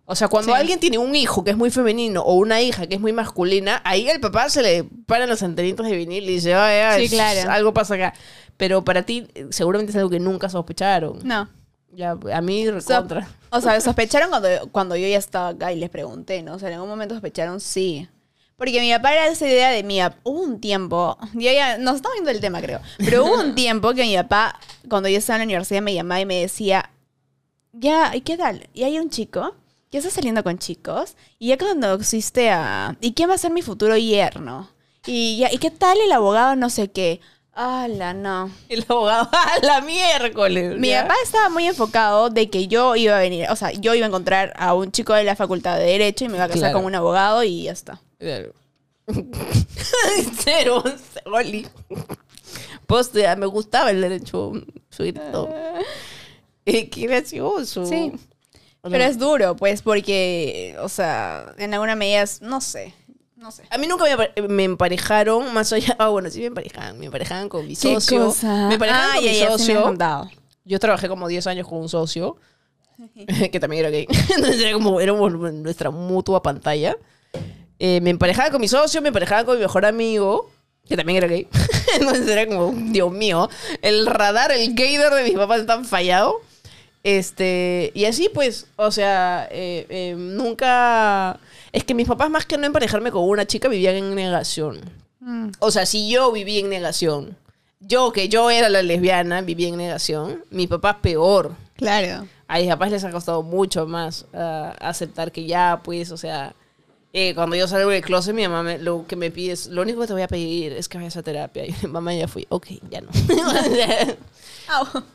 O 0.06 0.16
sea, 0.16 0.28
cuando 0.28 0.52
Sí. 0.54 0.60
alguien 0.60 0.80
tiene 0.80 0.98
un 0.98 1.16
hijo 1.16 1.44
que 1.44 1.52
es 1.52 1.58
muy 1.58 1.70
femenino 1.72 2.22
o 2.24 2.34
una 2.36 2.62
hija 2.62 2.88
que 2.88 2.96
es 2.96 3.02
muy 3.02 3.14
masculina, 3.14 3.82
ahí 3.86 4.10
al 4.10 4.20
papá 4.20 4.50
se 4.50 4.62
le 4.62 4.84
paran 5.06 5.30
los 5.30 5.42
antenitos 5.44 5.86
de 5.88 5.96
vinil 5.96 6.26
y 6.30 6.34
dice, 6.34 6.54
"Ay, 6.54 6.80
ay, 6.80 7.08
Sí, 7.08 7.16
claro. 7.16 7.50
algo 7.52 7.74
pasa 7.74 7.96
acá. 7.96 8.14
Pero 8.58 8.84
para 8.84 9.04
ti 9.04 9.28
eh, 9.34 9.48
seguramente 9.52 9.92
es 9.92 9.96
algo 9.98 10.10
que 10.10 10.20
nunca 10.20 10.50
sospecharon. 10.50 11.20
No. 11.24 11.48
Ya, 11.96 12.18
a 12.34 12.42
mí 12.42 12.66
So- 12.66 12.72
recontra. 12.74 13.28
o 13.50 13.62
sea, 13.62 13.80
sospecharon 13.80 14.30
cuando, 14.30 14.50
cuando 14.72 14.96
yo 14.96 15.08
ya 15.08 15.18
estaba 15.18 15.50
acá 15.50 15.72
y 15.72 15.78
les 15.78 15.90
pregunté, 15.90 16.42
¿no? 16.44 16.56
O 16.56 16.60
sea, 16.60 16.68
en 16.70 16.74
algún 16.76 16.90
momento 16.90 17.14
sospecharon, 17.16 17.60
sí. 17.62 18.08
Porque 18.58 18.80
mi 18.82 18.92
papá 18.92 19.14
era 19.14 19.28
esa 19.28 19.48
idea 19.48 19.70
de 19.72 19.84
mi 19.84 20.00
papá. 20.00 20.18
Hubo 20.24 20.42
un 20.42 20.60
tiempo, 20.60 21.18
yo 21.34 21.52
ya, 21.52 21.78
nos 21.78 21.96
estamos 21.98 22.16
viendo 22.16 22.32
el 22.32 22.40
tema, 22.42 22.62
creo. 22.62 22.82
Pero 22.98 23.26
hubo 23.26 23.40
un 23.40 23.56
tiempo 23.56 23.94
que 23.94 24.04
mi 24.04 24.16
papá, 24.16 24.60
cuando 24.90 25.08
yo 25.08 25.18
estaba 25.18 25.38
en 25.38 25.42
la 25.42 25.46
universidad, 25.46 25.82
me 25.82 25.94
llamaba 25.94 26.20
y 26.22 26.26
me 26.26 26.42
decía, 26.42 26.90
ya, 27.72 28.16
¿y 28.16 28.22
qué 28.22 28.38
tal? 28.38 28.68
Y 28.74 28.84
hay 28.84 29.00
un 29.00 29.10
chico 29.10 29.56
que 29.94 30.00
está 30.00 30.10
saliendo 30.10 30.44
con 30.44 30.58
chicos 30.58 31.16
y 31.38 31.50
ya 31.50 31.58
conociste 31.60 32.50
a... 32.50 32.98
¿Y 33.00 33.14
quién 33.14 33.30
va 33.30 33.36
a 33.36 33.38
ser 33.38 33.52
mi 33.52 33.62
futuro 33.62 33.96
yerno? 33.96 34.68
Y, 35.06 35.38
ya, 35.38 35.54
¿y 35.54 35.60
qué 35.60 35.70
tal 35.70 36.00
el 36.02 36.12
abogado 36.12 36.56
no 36.56 36.72
sé 36.72 36.90
qué? 36.90 37.22
¡Hala, 37.52 38.16
no! 38.16 38.50
El 38.70 38.84
abogado, 38.90 39.30
¡a 39.32 39.60
la 39.62 39.82
miércoles! 39.82 40.80
Mi 40.80 40.88
¿ya? 40.90 41.04
papá 41.04 41.14
estaba 41.24 41.50
muy 41.50 41.68
enfocado 41.68 42.32
de 42.32 42.50
que 42.50 42.68
yo 42.68 42.96
iba 42.96 43.16
a 43.16 43.20
venir, 43.20 43.46
o 43.52 43.56
sea, 43.56 43.72
yo 43.72 43.94
iba 43.94 44.08
a 44.08 44.10
encontrar 44.10 44.52
a 44.58 44.74
un 44.74 44.92
chico 44.92 45.14
de 45.14 45.26
la 45.26 45.36
facultad 45.36 45.78
de 45.78 45.84
Derecho 45.84 46.26
y 46.26 46.30
me 46.30 46.38
iba 46.38 46.46
a 46.46 46.48
casar 46.48 46.62
Claro. 46.62 46.78
con 46.80 46.86
un 46.86 46.96
abogado 46.96 47.44
y 47.44 47.62
ya 47.66 47.74
está. 47.74 48.02
Claro. 48.18 48.52
Cero, 50.40 50.84
Oli. 51.26 51.68
Poste, 52.88 53.36
me 53.36 53.46
gustaba 53.46 53.92
el 53.92 54.02
derecho 54.02 54.54
suelto. 54.90 55.50
Eh, 56.66 56.90
qué 56.90 57.06
gracioso. 57.06 57.86
Sí. 57.86 58.12
¿O 58.86 58.90
Pero 58.90 59.04
no? 59.06 59.10
es 59.10 59.18
duro, 59.18 59.56
pues, 59.56 59.82
porque, 59.82 60.76
o 60.82 60.90
sea, 60.90 61.54
en 61.58 61.74
alguna 61.74 61.96
medida, 61.96 62.22
es- 62.22 62.42
no 62.42 62.60
sé, 62.62 62.94
no 63.38 63.50
sé. 63.50 63.64
A 63.70 63.78
mí 63.78 63.88
nunca 63.88 64.06
me, 64.36 64.48
me 64.48 64.64
emparejaron 64.66 65.54
más 65.54 65.72
allá. 65.74 65.96
Ah, 66.00 66.10
bueno, 66.10 66.30
sí 66.30 66.42
me 66.42 66.48
emparejaban. 66.48 67.00
Me 67.00 67.06
emparejaban 67.06 67.48
con 67.50 67.66
mi 67.68 67.76
¿Qué 67.76 67.94
socio. 67.96 68.26
cosa? 68.28 68.68
Me 68.68 68.74
emparejaban 68.76 69.10
Ah, 69.10 69.16
con 69.16 69.24
ya, 69.24 69.32
mi 69.32 69.40
ya, 69.40 69.50
socio. 69.52 69.98
Yo 70.66 70.80
trabajé 70.80 71.08
como 71.10 71.28
10 71.28 71.48
años 71.48 71.68
con 71.68 71.80
un 71.80 71.90
socio. 71.90 72.36
que 73.52 73.60
también 73.60 73.80
era 73.86 73.90
gay. 73.90 74.06
Entonces 74.36 74.62
era 74.62 74.74
como 74.74 75.00
éramos 75.02 75.32
nuestra 75.32 75.90
mutua 75.90 76.42
pantalla. 76.44 76.96
Eh, 77.80 78.00
me 78.02 78.10
emparejaba 78.12 78.52
con 78.52 78.62
mi 78.62 78.68
socio, 78.68 79.02
me 79.02 79.08
emparejaba 79.10 79.46
con 79.46 79.56
mi 79.56 79.62
mejor 79.62 79.86
amigo, 79.86 80.50
que 80.88 80.96
también 80.96 81.18
era 81.18 81.28
gay. 81.28 81.48
Entonces 82.00 82.28
era 82.28 82.46
como, 82.48 82.72
Dios 82.92 83.12
mío, 83.12 83.50
el 83.82 84.06
radar, 84.06 84.52
el 84.52 84.74
gaydar 84.74 85.14
de 85.16 85.24
mis 85.24 85.34
papás 85.34 85.62
está 85.62 85.76
tan 85.76 85.86
fallado. 85.86 86.40
Este, 87.04 87.92
y 87.94 88.06
así 88.06 88.30
pues, 88.34 88.68
o 88.78 88.92
sea, 88.92 89.48
eh, 89.52 89.86
eh, 89.90 90.16
nunca... 90.18 91.40
Es 91.74 91.84
que 91.84 91.94
mis 91.94 92.08
papás 92.08 92.30
más 92.30 92.46
que 92.46 92.58
no 92.58 92.66
emparejarme 92.66 93.12
con 93.12 93.24
una 93.28 93.46
chica 93.46 93.68
vivían 93.68 93.96
en 93.96 94.16
negación. 94.16 94.80
Mm. 95.20 95.50
O 95.60 95.72
sea, 95.72 95.86
si 95.86 96.10
yo 96.10 96.32
vivía 96.32 96.60
en 96.62 96.70
negación, 96.70 97.36
yo 97.80 98.12
que 98.14 98.30
yo 98.30 98.50
era 98.50 98.70
la 98.70 98.82
lesbiana, 98.84 99.42
vivía 99.42 99.68
en 99.70 99.78
negación, 99.78 100.44
mis 100.50 100.68
papás 100.68 100.98
peor. 101.02 101.56
Claro. 101.76 102.28
A 102.48 102.60
mis 102.60 102.68
papás 102.70 102.92
les 102.92 103.04
ha 103.04 103.12
costado 103.12 103.42
mucho 103.44 103.86
más 103.88 104.26
ah, 104.34 104.76
aceptar 104.80 105.32
que 105.32 105.46
ya, 105.46 105.82
pues, 105.84 106.12
o 106.12 106.18
sea, 106.18 106.54
eh, 107.12 107.34
cuando 107.36 107.56
yo 107.56 107.68
salgo 107.68 107.90
del 107.90 108.04
closet, 108.04 108.34
mi 108.36 108.44
mamá 108.44 108.64
me- 108.64 108.78
lo 108.78 109.06
que 109.08 109.16
me 109.16 109.32
pide 109.32 109.54
es, 109.54 109.68
lo 109.68 109.82
único 109.82 110.02
que 110.02 110.08
te 110.08 110.14
voy 110.14 110.22
a 110.22 110.28
pedir 110.28 110.74
es 110.74 110.88
que 110.88 110.98
vayas 111.00 111.18
a 111.18 111.24
terapia. 111.24 111.66
Y 111.66 111.74
mi 111.82 111.88
mamá 111.90 112.14
ya 112.14 112.28
fui, 112.28 112.46
ok, 112.50 112.68
ya 112.90 113.02
no. 113.02 113.10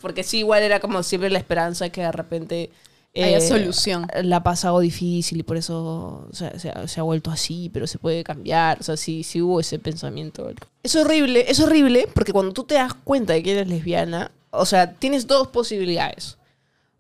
Porque 0.01 0.23
sí, 0.23 0.39
igual 0.39 0.63
era 0.63 0.81
como 0.81 1.03
siempre 1.03 1.31
la 1.31 1.39
esperanza 1.39 1.89
que 1.91 2.03
de 2.03 2.13
repente... 2.13 2.71
eh, 3.15 3.25
Haya 3.25 3.41
solución. 3.41 4.07
La 4.23 4.37
ha 4.37 4.43
pasado 4.43 4.81
difícil 4.81 5.41
y 5.41 5.43
por 5.43 5.57
eso 5.57 6.29
se, 6.33 6.51
se 6.59 7.01
ha 7.01 7.03
vuelto 7.03 7.31
así, 7.31 7.71
pero 7.73 7.87
se 7.87 7.99
puede 7.99 8.23
cambiar. 8.25 8.79
O 8.81 8.83
sea, 8.83 8.97
sí, 8.97 9.23
sí 9.23 9.41
hubo 9.43 9.61
ese 9.61 9.79
pensamiento. 9.79 10.51
Es 10.83 10.95
horrible, 10.97 11.45
es 11.49 11.61
horrible 11.61 12.09
porque 12.15 12.33
cuando 12.33 12.53
tú 12.53 12.65
te 12.65 12.75
das 12.75 12.95
cuenta 12.95 13.33
de 13.33 13.43
que 13.43 13.53
eres 13.53 13.69
lesbiana, 13.69 14.31
o 14.51 14.65
sea, 14.67 14.93
tienes 14.93 15.27
dos 15.27 15.49
posibilidades. 15.49 16.37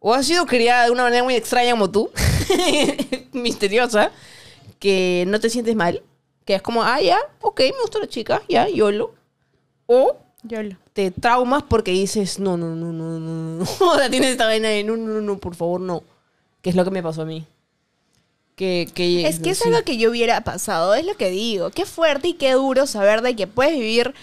O 0.00 0.14
has 0.14 0.26
sido 0.26 0.46
criada 0.46 0.84
de 0.84 0.90
una 0.92 1.02
manera 1.04 1.24
muy 1.24 1.34
extraña 1.34 1.72
como 1.72 1.90
tú, 1.90 2.10
misteriosa, 3.32 4.10
que 4.78 5.24
no 5.26 5.40
te 5.40 5.50
sientes 5.50 5.74
mal, 5.74 6.02
que 6.44 6.54
es 6.54 6.62
como, 6.62 6.82
ah, 6.82 7.00
ya, 7.00 7.18
ok, 7.40 7.60
me 7.60 7.80
gusta 7.82 7.98
la 7.98 8.06
chica, 8.06 8.42
ya, 8.48 8.68
YOLO. 8.68 9.12
O 9.86 10.16
Te 10.92 11.10
traumas 11.10 11.64
porque 11.64 11.90
dices, 11.90 12.38
no, 12.38 12.56
no, 12.56 12.74
no, 12.74 12.92
no, 12.92 13.18
no, 13.18 13.58
no. 13.58 13.64
O 13.80 13.96
sea, 13.96 14.08
tienes 14.08 14.30
esta 14.30 14.46
vaina 14.46 14.68
de, 14.68 14.84
no, 14.84 14.96
no, 14.96 15.06
no, 15.06 15.20
no, 15.20 15.38
por 15.38 15.54
favor, 15.54 15.80
no. 15.80 16.02
Que 16.62 16.70
es 16.70 16.76
lo 16.76 16.84
que 16.84 16.90
me 16.90 17.02
pasó 17.02 17.22
a 17.22 17.26
mí. 17.26 17.44
Que, 18.56 18.88
que, 18.92 19.26
Es 19.26 19.38
que 19.38 19.50
es 19.50 19.58
sí. 19.58 19.68
algo 19.68 19.82
que 19.84 19.98
yo 19.98 20.10
hubiera 20.10 20.40
pasado, 20.42 20.94
es 20.94 21.04
lo 21.06 21.16
que 21.16 21.30
digo. 21.30 21.70
Qué 21.70 21.86
fuerte 21.86 22.28
y 22.28 22.34
qué 22.34 22.52
duro 22.52 22.86
saber 22.86 23.22
de 23.22 23.36
que 23.36 23.46
puedes 23.46 23.72
vivir 23.72 24.14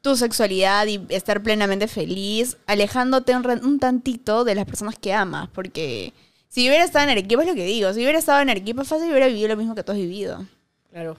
tu 0.00 0.16
sexualidad 0.16 0.86
y 0.86 1.00
estar 1.08 1.42
plenamente 1.42 1.88
feliz, 1.88 2.56
alejándote 2.66 3.34
un, 3.36 3.44
un 3.64 3.78
tantito 3.78 4.44
de 4.44 4.54
las 4.54 4.64
personas 4.64 4.96
que 4.98 5.12
amas. 5.12 5.48
Porque 5.52 6.12
si 6.48 6.64
yo 6.64 6.70
hubiera 6.70 6.84
estado 6.84 7.04
en 7.04 7.10
Arequipa, 7.10 7.42
es 7.42 7.48
lo 7.48 7.54
que 7.54 7.64
digo, 7.64 7.92
si 7.92 8.00
hubiera 8.00 8.18
estado 8.18 8.40
en 8.40 8.50
Arequipa, 8.50 8.84
fácil 8.84 9.10
hubiera 9.10 9.26
vivido 9.26 9.48
lo 9.48 9.56
mismo 9.56 9.74
que 9.74 9.82
tú 9.82 9.92
has 9.92 9.98
vivido. 9.98 10.44
Claro. 10.90 11.16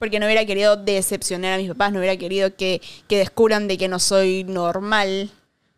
Porque 0.00 0.18
no 0.18 0.24
hubiera 0.26 0.44
querido 0.46 0.76
decepcionar 0.76 1.52
a 1.52 1.58
mis 1.58 1.68
papás, 1.68 1.92
no 1.92 1.98
hubiera 1.98 2.16
querido 2.16 2.56
que, 2.56 2.80
que 3.06 3.18
descubran 3.18 3.68
de 3.68 3.78
que 3.78 3.86
no 3.86 3.98
soy 3.98 4.44
normal, 4.44 5.30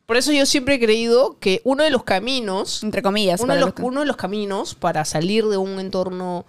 Por 0.07 0.17
eso 0.17 0.33
yo 0.33 0.47
siempre 0.47 0.77
he 0.77 0.81
creído 0.81 1.39
que 1.41 1.61
uno 1.65 1.83
de 1.83 1.91
los 1.91 2.05
caminos 2.05 2.83
entre 2.85 3.03
comillas. 3.03 3.41
uno 3.41 3.55
de, 3.55 3.61
los, 3.61 3.73
uno 3.81 4.01
de 4.01 4.07
los 4.07 4.17
caminos 4.17 4.77
para 4.77 5.05
salir 5.05 5.47
de 5.49 5.57
un 5.57 5.81
entorno, 5.81 6.47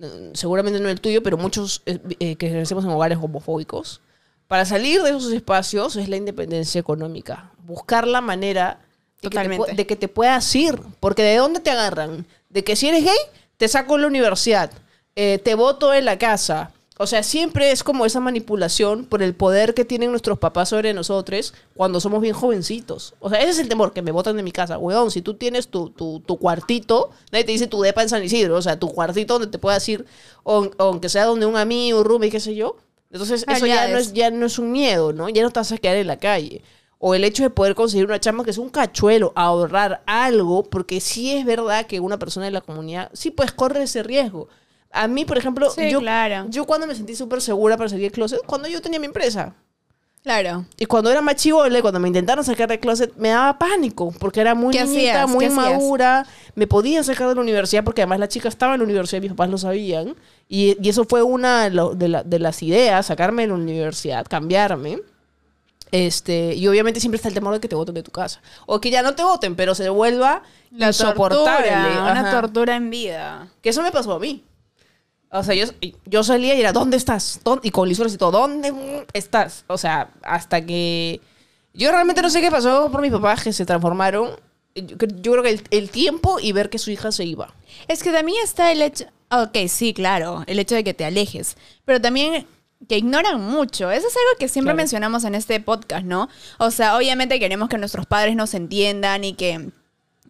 eh, 0.00 0.30
seguramente 0.34 0.78
no 0.78 0.88
el 0.88 1.00
tuyo, 1.00 1.20
pero 1.22 1.36
muchos 1.36 1.82
eh, 1.84 1.98
eh, 2.20 2.36
que 2.36 2.48
crecemos 2.48 2.84
en 2.84 2.90
hogares 2.92 3.18
homofóbicos, 3.20 4.00
para 4.46 4.64
salir 4.64 5.02
de 5.02 5.10
esos 5.10 5.32
espacios 5.32 5.96
es 5.96 6.08
la 6.08 6.16
independencia 6.16 6.80
económica. 6.80 7.50
Buscar 7.64 8.06
la 8.06 8.20
manera 8.20 8.78
de 9.20 9.30
que, 9.30 9.38
te, 9.38 9.74
de 9.74 9.86
que 9.86 9.96
te 9.96 10.06
puedas 10.08 10.54
ir. 10.54 10.80
Porque 11.00 11.22
¿de 11.22 11.36
dónde 11.36 11.58
te 11.58 11.70
agarran? 11.70 12.24
De 12.50 12.62
que 12.62 12.76
si 12.76 12.88
eres 12.88 13.04
gay, 13.04 13.18
te 13.56 13.66
saco 13.66 13.96
de 13.96 14.02
la 14.02 14.06
universidad, 14.06 14.70
eh, 15.16 15.40
te 15.42 15.54
voto 15.54 15.92
en 15.92 16.04
la 16.04 16.18
casa. 16.18 16.70
O 16.98 17.06
sea, 17.06 17.22
siempre 17.22 17.72
es 17.72 17.84
como 17.84 18.06
esa 18.06 18.20
manipulación 18.20 19.04
por 19.04 19.22
el 19.22 19.34
poder 19.34 19.74
que 19.74 19.84
tienen 19.84 20.10
nuestros 20.10 20.38
papás 20.38 20.70
sobre 20.70 20.94
nosotros 20.94 21.52
cuando 21.74 22.00
somos 22.00 22.22
bien 22.22 22.32
jovencitos. 22.32 23.14
O 23.20 23.28
sea, 23.28 23.40
ese 23.40 23.50
es 23.50 23.58
el 23.58 23.68
temor, 23.68 23.92
que 23.92 24.00
me 24.00 24.12
votan 24.12 24.36
de 24.36 24.42
mi 24.42 24.50
casa. 24.50 24.78
Weón, 24.78 25.10
si 25.10 25.20
tú 25.20 25.34
tienes 25.34 25.68
tu, 25.68 25.90
tu, 25.90 26.20
tu 26.20 26.38
cuartito, 26.38 27.10
nadie 27.32 27.44
te 27.44 27.52
dice 27.52 27.66
tu 27.66 27.82
depa 27.82 28.02
en 28.02 28.08
San 28.08 28.24
Isidro, 28.24 28.56
o 28.56 28.62
sea, 28.62 28.78
tu 28.78 28.88
cuartito 28.88 29.34
donde 29.34 29.48
te 29.48 29.58
puedas 29.58 29.86
ir, 29.88 30.06
o, 30.42 30.70
o 30.78 30.82
aunque 30.84 31.10
sea 31.10 31.26
donde 31.26 31.44
un 31.44 31.56
amigo, 31.56 31.98
un 31.98 32.04
roomie, 32.06 32.30
qué 32.30 32.40
sé 32.40 32.54
yo. 32.54 32.76
Entonces, 33.10 33.44
eso 33.46 33.66
ya 33.66 33.88
no, 33.88 33.98
es, 33.98 34.12
ya 34.14 34.30
no 34.30 34.46
es 34.46 34.58
un 34.58 34.72
miedo, 34.72 35.12
¿no? 35.12 35.28
Ya 35.28 35.42
no 35.42 35.50
te 35.50 35.60
vas 35.60 35.72
a 35.72 35.78
quedar 35.78 35.96
en 35.96 36.06
la 36.06 36.18
calle. 36.18 36.62
O 36.98 37.14
el 37.14 37.24
hecho 37.24 37.42
de 37.42 37.50
poder 37.50 37.74
conseguir 37.74 38.06
una 38.06 38.20
chamba 38.20 38.42
que 38.42 38.50
es 38.50 38.58
un 38.58 38.70
cachuelo, 38.70 39.32
ahorrar 39.36 40.02
algo, 40.06 40.64
porque 40.64 41.00
sí 41.00 41.32
es 41.32 41.44
verdad 41.44 41.86
que 41.86 42.00
una 42.00 42.18
persona 42.18 42.46
de 42.46 42.52
la 42.52 42.62
comunidad, 42.62 43.10
sí 43.12 43.30
pues 43.30 43.52
corre 43.52 43.82
ese 43.82 44.02
riesgo. 44.02 44.48
A 45.02 45.08
mí, 45.08 45.24
por 45.24 45.38
ejemplo, 45.38 45.70
Sí, 45.70 45.90
yo, 45.90 46.00
claro. 46.00 46.46
yo 46.48 46.64
cuando 46.64 46.86
me 46.86 46.94
sentí 46.94 47.14
súper 47.14 47.40
segura 47.40 47.76
para 47.76 47.88
salir 47.88 48.04
del 48.04 48.12
closet, 48.12 48.40
cuando 48.46 48.68
yo 48.68 48.80
tenía 48.80 48.98
mi 49.00 49.06
empresa. 49.06 49.54
Claro. 50.22 50.64
Y 50.76 50.86
cuando 50.86 51.08
era 51.08 51.20
más 51.20 51.36
chivole, 51.36 51.80
cuando 51.82 52.00
me 52.00 52.08
intentaron 52.08 52.44
sacar 52.44 52.68
del 52.68 52.80
closet, 52.80 53.14
me 53.16 53.28
daba 53.28 53.56
pánico, 53.60 54.12
porque 54.18 54.40
era 54.40 54.56
muy 54.56 54.72
¿Qué 54.72 54.82
niñita, 54.82 55.22
hacías? 55.22 55.30
muy 55.30 55.48
madura, 55.50 56.26
me 56.56 56.66
podían 56.66 57.04
sacar 57.04 57.28
de 57.28 57.36
la 57.36 57.40
universidad, 57.40 57.84
porque 57.84 58.02
además 58.02 58.18
la 58.18 58.26
chica 58.26 58.48
estaba 58.48 58.74
en 58.74 58.80
la 58.80 58.84
universidad, 58.86 59.20
mis 59.22 59.30
papás 59.30 59.50
lo 59.50 59.58
sabían, 59.58 60.16
y, 60.48 60.76
y 60.84 60.88
eso 60.88 61.04
fue 61.04 61.22
una 61.22 61.70
de, 61.70 62.08
la- 62.08 62.24
de 62.24 62.38
las 62.40 62.60
ideas, 62.64 63.06
sacarme 63.06 63.42
de 63.42 63.48
la 63.48 63.54
universidad, 63.54 64.26
cambiarme. 64.28 64.98
Este, 65.92 66.54
y 66.54 66.66
obviamente 66.66 66.98
siempre 66.98 67.16
está 67.16 67.28
el 67.28 67.34
temor 67.34 67.54
de 67.54 67.60
que 67.60 67.68
te 67.68 67.76
voten 67.76 67.94
de 67.94 68.02
tu 68.02 68.10
casa. 68.10 68.40
O 68.66 68.80
que 68.80 68.90
ya 68.90 69.02
no 69.02 69.14
te 69.14 69.22
voten, 69.22 69.54
pero 69.54 69.74
se 69.76 69.88
vuelva 69.88 70.42
La 70.72 70.88
insoportable. 70.88 71.68
tortura, 71.70 72.10
una 72.10 72.30
tortura 72.32 72.74
en 72.76 72.90
vida. 72.90 73.48
Que 73.62 73.68
eso 73.68 73.82
me 73.82 73.92
pasó 73.92 74.12
a 74.14 74.18
mí. 74.18 74.42
O 75.30 75.42
sea, 75.42 75.54
yo, 75.54 75.64
yo 76.06 76.22
salía 76.22 76.54
y 76.54 76.60
era, 76.60 76.72
¿dónde 76.72 76.96
estás? 76.96 77.40
¿Dónde? 77.44 77.68
Y 77.68 77.70
con 77.70 77.88
lisuras 77.88 78.14
y 78.14 78.16
todo, 78.18 78.30
¿dónde 78.32 79.06
estás? 79.12 79.64
O 79.66 79.76
sea, 79.78 80.10
hasta 80.22 80.64
que... 80.64 81.20
Yo 81.74 81.90
realmente 81.90 82.22
no 82.22 82.30
sé 82.30 82.40
qué 82.40 82.50
pasó 82.50 82.90
por 82.90 83.02
mis 83.02 83.12
papás 83.12 83.42
que 83.42 83.52
se 83.52 83.66
transformaron. 83.66 84.30
Yo, 84.74 84.96
yo 85.20 85.32
creo 85.32 85.42
que 85.42 85.50
el, 85.50 85.62
el 85.70 85.90
tiempo 85.90 86.38
y 86.40 86.52
ver 86.52 86.70
que 86.70 86.78
su 86.78 86.90
hija 86.90 87.12
se 87.12 87.24
iba. 87.24 87.52
Es 87.88 88.02
que 88.02 88.12
también 88.12 88.38
está 88.42 88.72
el 88.72 88.80
hecho. 88.80 89.04
Ok, 89.30 89.56
sí, 89.68 89.92
claro, 89.92 90.42
el 90.46 90.58
hecho 90.58 90.74
de 90.74 90.84
que 90.84 90.94
te 90.94 91.04
alejes. 91.04 91.56
Pero 91.84 92.00
también 92.00 92.46
que 92.88 92.96
ignoran 92.96 93.40
mucho. 93.40 93.90
Eso 93.90 94.06
es 94.06 94.16
algo 94.16 94.38
que 94.38 94.48
siempre 94.48 94.70
Claro. 94.70 94.76
mencionamos 94.78 95.24
en 95.24 95.34
este 95.34 95.60
podcast, 95.60 96.04
¿no? 96.06 96.28
O 96.58 96.70
sea, 96.70 96.96
obviamente 96.96 97.38
queremos 97.38 97.68
que 97.68 97.76
nuestros 97.78 98.06
padres 98.06 98.36
nos 98.36 98.54
entiendan 98.54 99.24
y 99.24 99.34
que. 99.34 99.70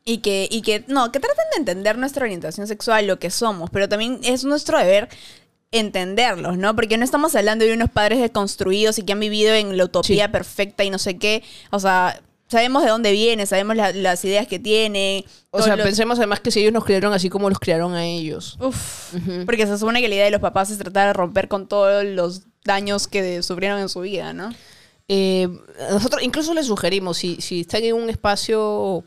Y 0.09 0.19
que, 0.19 0.49
y 0.51 0.63
que, 0.63 0.85
no, 0.87 1.11
que 1.13 1.19
traten 1.21 1.45
de 1.53 1.59
entender 1.59 1.99
nuestra 1.99 2.25
orientación 2.25 2.67
sexual, 2.69 3.07
lo 3.09 3.19
que 3.19 3.29
somos, 3.31 3.69
pero 3.71 3.89
también 3.89 4.21
es 4.23 4.45
nuestro 4.45 4.79
deber 4.79 5.09
entenderlos, 5.73 6.57
¿no? 6.57 6.75
Porque 6.77 6.97
no 6.97 7.05
estamos 7.05 7.35
hablando 7.35 7.65
de 7.65 7.75
unos 7.75 7.91
padres 7.91 8.21
deconstruidos 8.21 8.99
y 8.99 9.03
que 9.03 9.13
han 9.13 9.21
vivido 9.21 9.53
en 9.55 9.77
la 9.77 9.85
utopía 9.85 10.27
Sí. 10.27 10.33
perfecta 10.33 10.85
y 10.85 10.91
no 10.91 10.99
sé 10.99 11.19
qué. 11.19 11.43
O 11.71 11.81
sea, 11.81 12.21
sabemos 12.49 12.85
de 12.85 12.91
dónde 12.91 13.11
viene, 13.13 13.47
sabemos 13.47 13.77
la- 13.77 13.93
las 13.93 14.25
ideas 14.25 14.47
que 14.47 14.59
tiene. 14.61 15.25
O 15.51 15.61
sea, 15.61 15.77
lo- 15.77 15.83
pensemos 15.83 16.19
además 16.19 16.41
que 16.41 16.51
si 16.53 16.61
ellos 16.61 16.73
nos 16.73 16.85
criaron 16.85 17.13
así 17.13 17.29
como 17.29 17.49
los 17.51 17.59
criaron 17.59 17.95
a 17.95 18.05
ellos. 18.07 18.57
Uf, 18.61 19.15
porque 19.45 19.67
se 19.67 19.77
supone 19.77 20.01
que 20.01 20.09
la 20.09 20.15
idea 20.15 20.25
de 20.27 20.31
los 20.31 20.41
papás 20.41 20.71
es 20.71 20.79
tratar 20.79 21.09
de 21.09 21.13
romper 21.15 21.49
con 21.49 21.67
todos 21.67 22.05
los 22.05 22.43
daños 22.65 23.09
que 23.09 23.43
sufrieron 23.43 23.81
en 23.81 23.89
su 23.89 24.01
vida, 24.01 24.33
¿no? 24.33 24.51
Eh, 25.09 25.49
nosotros 25.91 26.23
incluso 26.23 26.55
les 26.55 26.67
sugerimos, 26.67 27.17
si, 27.19 27.37
si 27.41 27.61
están 27.63 27.83
en 27.85 27.95
un 27.95 28.09
espacio, 28.09 29.05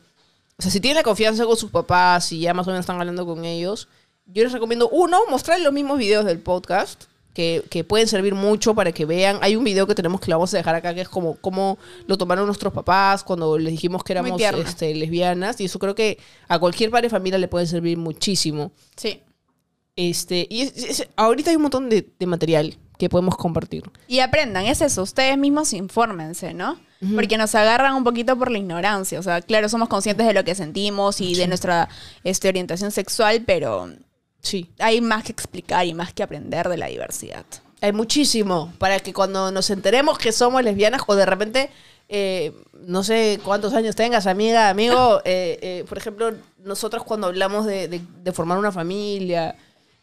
o 0.60 0.62
sea, 0.62 0.70
si 0.70 0.80
tienen 0.80 0.98
la 0.98 1.04
confianza 1.04 1.46
con 1.46 1.58
sus 1.58 1.72
papás 1.72 2.32
y 2.32 2.42
ya 2.42 2.54
más 2.54 2.68
o 2.68 2.70
menos 2.72 2.82
están 2.84 3.00
hablando 3.00 3.26
con 3.26 3.46
ellos, 3.46 3.88
yo 4.28 4.44
les 4.44 4.52
recomiendo, 4.52 4.90
uno, 4.90 5.20
mostrarles 5.30 5.64
los 5.64 5.74
mismos 5.74 5.98
videos 5.98 6.26
del 6.26 6.40
podcast, 6.40 7.06
que, 7.34 7.64
que 7.70 7.84
pueden 7.84 8.08
servir 8.08 8.36
mucho 8.36 8.76
para 8.76 8.92
que 8.92 9.06
vean. 9.06 9.38
Hay 9.42 9.56
un 9.56 9.64
video 9.64 9.88
que 9.88 9.96
tenemos 9.96 10.20
que 10.20 10.30
lo 10.30 10.38
vamos 10.38 10.54
a 10.54 10.58
dejar 10.58 10.76
acá, 10.76 10.94
que 10.94 11.02
es 11.02 11.10
como 11.10 11.36
cómo 11.38 11.78
lo 12.06 12.18
tomaron 12.18 12.46
nuestros 12.46 12.74
papás 12.74 13.24
cuando 13.24 13.58
les 13.58 13.72
dijimos 13.72 14.04
que 14.04 14.14
éramos 14.14 14.32
este, 14.68 14.94
lesbianas, 14.94 15.60
y 15.62 15.66
eso 15.66 15.80
creo 15.80 15.96
que 15.96 16.18
a 16.48 16.60
cualquier 16.60 16.92
padre 16.92 17.04
de 17.04 17.10
familia 17.12 17.40
le 17.40 17.48
puede 17.48 17.66
servir 17.66 17.98
muchísimo. 17.98 18.72
Sí. 18.98 19.22
Este, 19.96 20.48
y 20.50 20.62
es- 20.62 20.78
es- 20.78 21.08
ahorita 21.16 21.50
hay 21.52 21.56
un 21.56 21.62
montón 21.64 21.90
de, 21.90 22.08
de 22.20 22.26
material 22.26 22.78
que 22.98 23.10
podemos 23.10 23.38
compartir. 23.38 23.84
Y 24.08 24.20
aprendan, 24.20 24.66
es 24.66 24.82
eso, 24.82 25.04
ustedes 25.04 25.38
mismos 25.38 25.72
infórmense, 25.74 26.54
¿no? 26.54 26.80
Porque 27.16 27.38
nos 27.38 27.56
agarran 27.56 27.94
un 27.96 28.04
poquito 28.04 28.38
por 28.38 28.52
la 28.52 28.58
ignorancia. 28.58 29.20
O 29.20 29.24
sea, 29.24 29.42
claro, 29.42 29.70
somos 29.70 29.88
conscientes 29.88 30.28
de 30.28 30.34
lo 30.34 30.44
que 30.44 30.54
sentimos 30.56 31.22
y 31.22 31.34
de 31.36 31.48
nuestra 31.48 31.88
este, 32.26 32.50
orientación 32.50 32.92
sexual, 32.92 33.44
pero 33.46 33.90
Sí. 34.42 34.70
hay 34.80 35.00
más 35.02 35.24
que 35.24 35.32
explicar 35.32 35.86
y 35.86 35.94
más 35.94 36.14
que 36.14 36.24
aprender 36.24 36.68
de 36.68 36.78
la 36.78 36.88
diversidad. 36.88 37.46
Hay 37.82 37.94
muchísimo 37.94 38.74
para 38.78 39.00
que 39.00 39.14
cuando 39.14 39.52
nos 39.52 39.70
enteremos 39.70 40.18
que 40.18 40.34
somos 40.34 40.62
lesbianas 40.64 41.02
o 41.08 41.16
de 41.16 41.26
repente, 41.26 41.70
eh, 42.10 42.52
no 42.82 43.04
sé 43.04 43.40
cuántos 43.46 43.74
años 43.74 43.96
tengas, 43.96 44.28
amiga, 44.28 44.68
amigo, 44.70 45.22
eh, 45.26 45.58
eh, 45.62 45.86
por 45.88 45.98
ejemplo, 45.98 46.34
nosotros 46.64 47.04
cuando 47.06 47.28
hablamos 47.28 47.66
de, 47.66 47.88
de- 47.88 48.02
de 48.24 48.32
formar 48.34 48.58
una 48.58 48.72
familia 48.74 49.56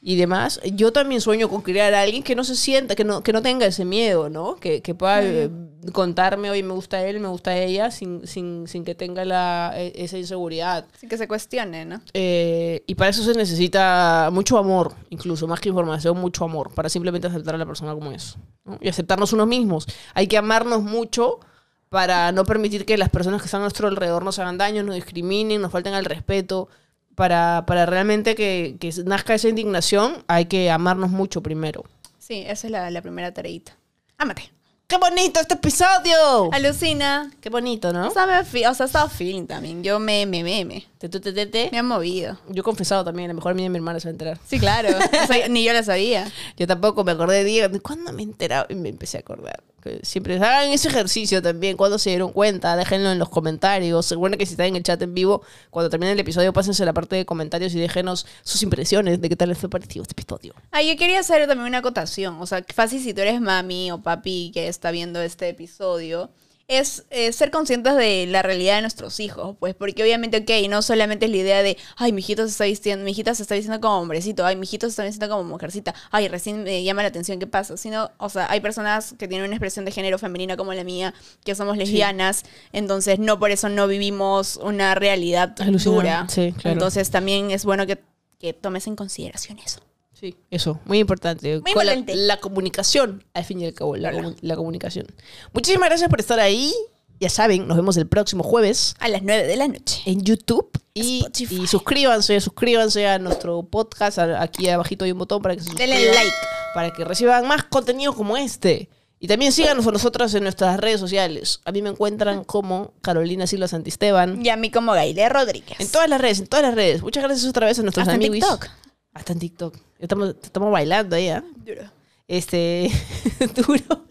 y 0.09 0.14
demás, 0.14 0.61
yo 0.73 0.92
también 0.92 1.21
sueño 1.21 1.49
con 1.49 1.62
criar 1.62 1.92
a 1.92 2.03
alguien 2.03 2.23
que 2.23 2.37
no 2.37 2.45
se 2.45 2.55
sienta, 2.55 2.95
que 2.95 3.03
no, 3.03 3.25
que 3.25 3.33
no 3.33 3.42
tenga 3.42 3.66
ese 3.66 3.85
miedo, 3.85 4.31
¿no? 4.31 4.55
Que, 4.55 4.81
que 4.81 4.95
pueda 4.95 5.21
eh, 5.25 5.51
contarme, 5.92 6.49
oye, 6.49 6.62
me 6.62 6.75
gusta 6.75 7.03
él, 7.05 7.19
me 7.19 7.27
gusta 7.27 7.57
ella, 7.59 7.90
sin, 7.90 8.25
sin, 8.25 8.69
sin 8.69 8.85
que 8.85 8.95
tenga 8.95 9.25
la, 9.25 9.73
e- 9.75 9.92
esa 9.97 10.16
inseguridad. 10.16 10.85
Así 10.95 11.09
que 11.09 11.19
se 11.19 11.27
cuestione, 11.27 11.85
¿no? 11.87 12.01
Eh, 12.14 12.85
y 12.87 12.95
para 12.95 13.11
eso 13.11 13.25
se 13.25 13.35
necesita 13.35 14.29
mucho 14.33 14.59
amor, 14.59 14.92
incluso 15.11 15.49
más 15.49 15.59
que 15.59 15.71
información, 15.71 16.16
mucho 16.16 16.45
amor, 16.45 16.73
para 16.73 16.88
simplemente 16.88 17.27
aceptar 17.27 17.57
a 17.57 17.59
la 17.59 17.66
persona 17.66 17.92
como 17.92 18.12
es. 18.12 18.37
¿no? 18.64 18.79
Y 18.81 18.88
aceptarnos 18.88 19.33
unos 19.33 19.49
mismos. 19.49 19.88
Hay 20.14 20.29
que 20.29 20.38
amarnos 20.38 20.85
mucho 20.85 21.40
para 21.88 22.31
no 22.31 22.45
permitir 22.45 22.85
que 22.85 22.97
las 22.97 23.11
personas 23.11 23.40
que 23.42 23.47
están 23.47 23.62
a 23.62 23.64
nuestro 23.64 23.88
alrededor 23.88 24.25
nos 24.25 24.38
hagan 24.38 24.57
daño, 24.57 24.85
nos 24.85 24.95
discriminen, 24.95 25.61
nos 25.62 25.73
falten 25.73 25.95
al 25.95 26.05
respeto. 26.05 26.69
Para, 27.16 27.64
para 27.66 27.87
realmente 27.87 28.37
que, 28.37 28.76
que 28.79 28.92
nazca 29.05 29.35
esa 29.35 29.48
indignación, 29.48 30.22
hay 30.29 30.44
que 30.44 30.70
amarnos 30.70 31.11
mucho 31.11 31.42
primero. 31.42 31.85
Sí, 32.20 32.44
esa 32.46 32.68
es 32.68 32.70
la, 32.70 32.90
la 32.90 33.02
primera 33.02 33.33
tareita. 33.33 33.76
Ámate. 34.18 34.52
¡Qué 34.87 34.98
bonito 34.98 35.40
este 35.40 35.55
episodio! 35.55 36.52
Alucina. 36.52 37.33
¡Qué 37.40 37.50
bonito, 37.50 37.92
¿no? 37.92 38.07
O 38.07 38.11
sea, 38.12 38.24
me 38.26 38.38
o 38.38 38.44
sea, 38.44 38.85
he 38.85 38.87
estado 38.87 39.09
feeling 39.09 39.46
también. 39.46 39.83
Yo 39.83 39.98
me, 39.98 40.26
me, 40.26 40.44
me, 40.44 40.64
me. 40.64 40.87
Te, 40.99 41.11
te, 41.11 41.21
te, 41.21 41.33
te, 41.33 41.47
te. 41.47 41.69
Me 41.71 41.79
han 41.79 41.87
movido. 41.87 42.38
Yo 42.49 42.61
he 42.61 42.65
confesado 42.65 43.05
también, 43.05 43.31
a 43.31 43.33
lo 43.33 43.37
mejor 43.37 43.53
a 43.53 43.55
mí 43.55 43.65
y 43.65 43.69
mi 43.69 43.77
hermana 43.77 44.01
se 44.01 44.09
va 44.09 44.11
a 44.11 44.13
enterar. 44.13 44.38
Sí, 44.47 44.59
claro. 44.59 44.88
O 45.25 45.27
sea, 45.27 45.49
ni 45.49 45.65
yo 45.65 45.73
lo 45.73 45.83
sabía. 45.83 46.31
Yo 46.57 46.67
tampoco 46.67 47.05
me 47.05 47.13
acordé 47.13 47.38
de 47.38 47.44
Diego. 47.44 47.79
¿Cuándo 47.83 48.13
me 48.13 48.23
he 48.23 48.25
enterado? 48.25 48.67
Y 48.69 48.75
me 48.75 48.88
empecé 48.88 49.19
a 49.19 49.21
acordar. 49.21 49.63
Siempre 50.03 50.37
hagan 50.37 50.73
ese 50.73 50.88
ejercicio 50.88 51.42
también. 51.42 51.77
Cuando 51.77 51.99
se 51.99 52.11
dieron 52.11 52.33
cuenta, 52.33 52.77
déjenlo 52.77 53.13
en 53.13 53.19
los 53.19 53.29
comentarios. 53.29 54.07
Seguro 54.07 54.37
que 54.37 54.47
si 54.47 54.53
están 54.53 54.67
en 54.67 54.77
el 54.77 54.83
chat 54.83 55.01
en 55.03 55.15
vivo, 55.15 55.42
cuando 55.71 55.90
termine 55.90 56.13
el 56.13 56.19
episodio, 56.19 56.53
pásense 56.53 56.83
a 56.83 56.87
la 56.87 56.92
parte 56.92 57.15
de 57.15 57.27
comentarios 57.27 57.75
y 57.75 57.79
déjenos 57.79 58.27
sus 58.42 58.63
impresiones 58.63 59.21
de 59.21 59.29
qué 59.29 59.37
tal 59.37 59.51
les 59.51 59.59
fue 59.59 59.69
parecido 59.69 60.03
este 60.03 60.15
episodio. 60.21 60.55
Ah, 60.73 60.83
yo 60.83 60.97
quería 60.97 61.21
hacer 61.21 61.47
también 61.47 61.69
una 61.69 61.79
acotación. 61.79 62.40
O 62.40 62.47
sea, 62.47 62.65
fácil 62.75 63.01
si 63.01 63.15
tú 63.15 63.21
eres 63.21 63.40
mami 63.40 63.90
o 63.92 63.99
papi 63.99 64.51
que 64.53 64.69
está 64.69 64.90
viendo 64.90 65.21
este 65.21 65.49
episodio 65.49 66.31
es 66.69 67.04
eh, 67.10 67.33
ser 67.33 67.52
conscientes 67.52 67.94
de 67.94 68.27
la 68.27 68.42
realidad 68.42 68.77
de 68.77 68.81
nuestros 68.81 69.21
hijos, 69.21 69.56
pues, 69.60 69.75
porque 69.77 70.02
obviamente, 70.02 70.38
ok, 70.38 70.69
no 70.69 70.83
solamente 70.83 71.27
es 71.27 71.31
la 71.31 71.37
idea 71.37 71.62
de, 71.62 71.77
ay, 71.96 72.12
mi 72.12 72.21
hijito 72.21 72.42
se 72.42 72.50
está 72.50 72.64
vistiendo, 72.64 73.04
mi 73.04 73.12
hijita 73.12 73.35
se 73.37 73.42
está 73.42 73.54
vistiendo 73.54 73.81
como 73.81 74.00
hombrecito, 74.00 74.44
ay, 74.44 74.56
mi 74.56 74.64
hijito 74.64 74.87
se 74.87 74.90
está 74.90 75.04
vistiendo 75.04 75.37
como 75.37 75.48
mujercita, 75.48 75.94
ay, 76.10 76.27
recién 76.27 76.64
me 76.64 76.83
llama 76.83 77.02
la 77.02 77.08
atención 77.08 77.38
qué 77.38 77.46
pasa, 77.46 77.77
sino, 77.77 78.10
o 78.19 78.29
sea, 78.29 78.50
hay 78.50 78.60
personas 78.60 79.14
que 79.17 79.29
tienen 79.29 79.46
una 79.46 79.54
expresión 79.54 79.85
de 79.85 79.92
género 79.92 80.19
femenina 80.19 80.56
como 80.56 80.75
la 80.75 80.83
mía, 80.83 81.14
que 81.44 81.54
somos 81.54 81.77
lesbianas, 81.77 82.42
entonces 82.73 83.21
no 83.21 83.38
por 83.38 83.52
eso 83.52 83.69
no 83.69 83.87
vivimos 83.87 84.56
una 84.56 84.96
realidad 84.96 85.54
Alucinante, 85.60 85.88
dura. 85.88 86.27
sí, 86.29 86.52
claro. 86.52 86.73
Entonces 86.73 87.10
también 87.10 87.52
es 87.52 87.64
bueno 87.64 87.87
que, 87.87 88.02
que 88.40 88.52
tomes 88.52 88.88
en 88.88 88.96
consideración 88.96 89.60
eso. 89.60 89.86
Sí, 90.19 90.35
eso, 90.50 90.81
muy 90.87 90.98
importante. 90.98 91.60
Muy 91.60 91.73
Con 91.75 91.85
la-. 91.85 92.02
La, 92.06 92.40
comunicación, 92.40 93.23
al 93.35 93.44
fin 93.44 93.60
y 93.60 93.67
al 93.67 93.75
cabo, 93.75 93.96
la, 93.96 94.12
comu- 94.12 94.37
la 94.40 94.56
comunicación. 94.56 95.06
Muchísimas 95.52 95.88
gracias 95.90 96.08
por 96.08 96.21
estar 96.21 96.40
ahí. 96.40 96.73
Ya 97.21 97.29
saben, 97.31 97.67
nos 97.67 97.77
vemos 97.79 97.96
el 97.96 98.06
próximo 98.06 98.42
jueves 98.42 98.94
A 98.98 99.08
las 99.08 99.23
9 99.23 99.46
de 99.46 99.56
la 99.56 99.69
noche. 99.69 100.02
en 100.06 100.23
YouTube. 100.23 100.71
Y, 100.92 101.25
y 101.38 101.67
suscríbanse, 101.67 102.40
suscríbanse 102.40 103.06
a 103.06 103.19
nuestro 103.19 103.62
podcast. 103.62 104.19
Aquí 104.19 104.69
abajito 104.69 105.04
hay 105.04 105.12
un 105.12 105.19
botón 105.19 105.40
para 105.42 105.54
que 105.54 105.62
se 105.62 105.69
suscriban. 105.69 105.96
Denle 105.98 106.14
like. 106.14 106.33
Para 106.75 106.90
que 106.92 107.04
reciban 107.04 107.46
más 107.48 107.64
contenido 107.64 108.14
como 108.14 108.37
este. 108.37 108.88
Y 109.19 109.29
también 109.29 109.52
síganos 109.52 109.87
a 109.87 109.90
nosotras 109.92 110.35
en 110.35 110.42
nuestras 110.42 110.79
redes 110.79 111.00
sociales. 111.00 111.60
A 111.64 111.73
mí 111.73 111.81
me 111.81 111.88
encuentran 111.88 112.44
como 112.44 112.92
Carolina 113.00 113.46
Silva 113.46 113.67
Santisteban. 113.69 114.44
Y 114.44 114.50
a 114.50 114.56
mí 114.56 114.71
como 114.71 114.92
Gaile 114.92 115.27
Rodríguez. 115.31 115.81
En 115.81 115.90
todas 115.90 116.08
las 116.10 116.21
redes, 116.21 116.38
en 116.40 116.46
todas 116.48 116.64
las 116.67 116.75
redes. 116.75 117.02
Muchas 117.02 117.23
gracias 117.25 117.48
otra 117.48 117.67
vez 117.67 117.79
a 117.79 117.83
nuestros 117.83 118.06
Hasta 118.08 118.14
en 118.14 118.27
amigos. 118.31 118.50
TikTok. 118.60 118.71
Hasta 119.17 119.33
en 119.33 119.38
TikTok. 119.38 119.75
Estamos, 119.98 120.37
estamos 120.42 120.71
bailando 120.71 121.17
ahí, 121.17 121.29
¿ah? 121.29 121.42
Duro. 121.64 121.90
Este, 122.29 122.90
duro. 123.54 124.04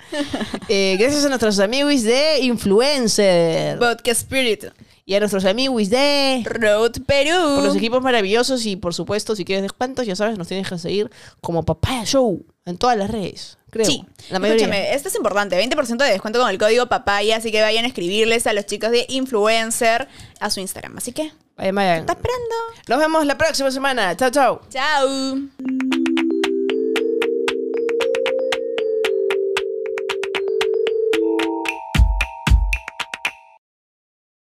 Eh, 0.68 0.98
gracias 1.00 1.24
a 1.26 1.30
nuestros 1.30 1.60
amigos 1.60 2.02
de 2.02 2.40
Influencer. 2.42 3.78
Vodka 3.78 4.12
Spirit. 4.12 4.66
Y 5.06 5.14
a 5.14 5.20
nuestros 5.20 5.46
amigos 5.46 5.92
de... 5.92 6.42
Road 6.44 6.94
Perú. 7.06 7.56
Por 7.56 7.66
los 7.66 7.76
equipos 7.76 8.02
maravillosos 8.02 8.66
y 8.66 8.78
por 8.78 8.96
supuesto, 8.96 9.36
si 9.36 9.46
quieres 9.46 9.62
descuentos, 9.62 10.08
ya 10.08 10.16
sabes, 10.16 10.40
nos 10.40 10.48
tienes 10.48 10.68
que 10.68 10.80
seguir 10.80 11.12
como 11.40 11.64
Papaya 11.64 12.04
Show 12.04 12.44
en 12.66 12.78
todas 12.80 12.98
las 12.98 13.12
redes, 13.12 13.60
creo. 13.70 13.86
Sí, 13.86 14.04
la 14.32 14.40
mayoría. 14.40 14.66
escúchame, 14.66 14.96
esto 14.96 15.10
es 15.10 15.16
importante, 15.16 15.64
20% 15.64 15.98
de 15.98 16.10
descuento 16.10 16.40
con 16.40 16.50
el 16.50 16.58
código 16.58 16.88
papaya, 16.88 17.38
así 17.38 17.52
que 17.52 17.62
vayan 17.62 17.86
a 17.86 17.90
escribirles 17.90 18.48
a 18.48 18.54
los 18.54 18.66
chicos 18.66 18.90
de 18.90 19.06
Influencer 19.08 20.08
a 20.40 20.50
su 20.50 20.62
Instagram. 20.62 20.98
Así 20.98 21.12
que, 21.12 21.32
Vayan, 21.58 21.76
vayan. 21.76 22.00
¿está 22.00 22.14
esperando? 22.14 22.56
Nos 22.88 23.00
vemos 23.00 23.26
la 23.26 23.38
próxima 23.38 23.72
semana. 23.72 24.16
Chao, 24.16 24.30
chao. 24.30 24.62
Chao. 24.70 25.06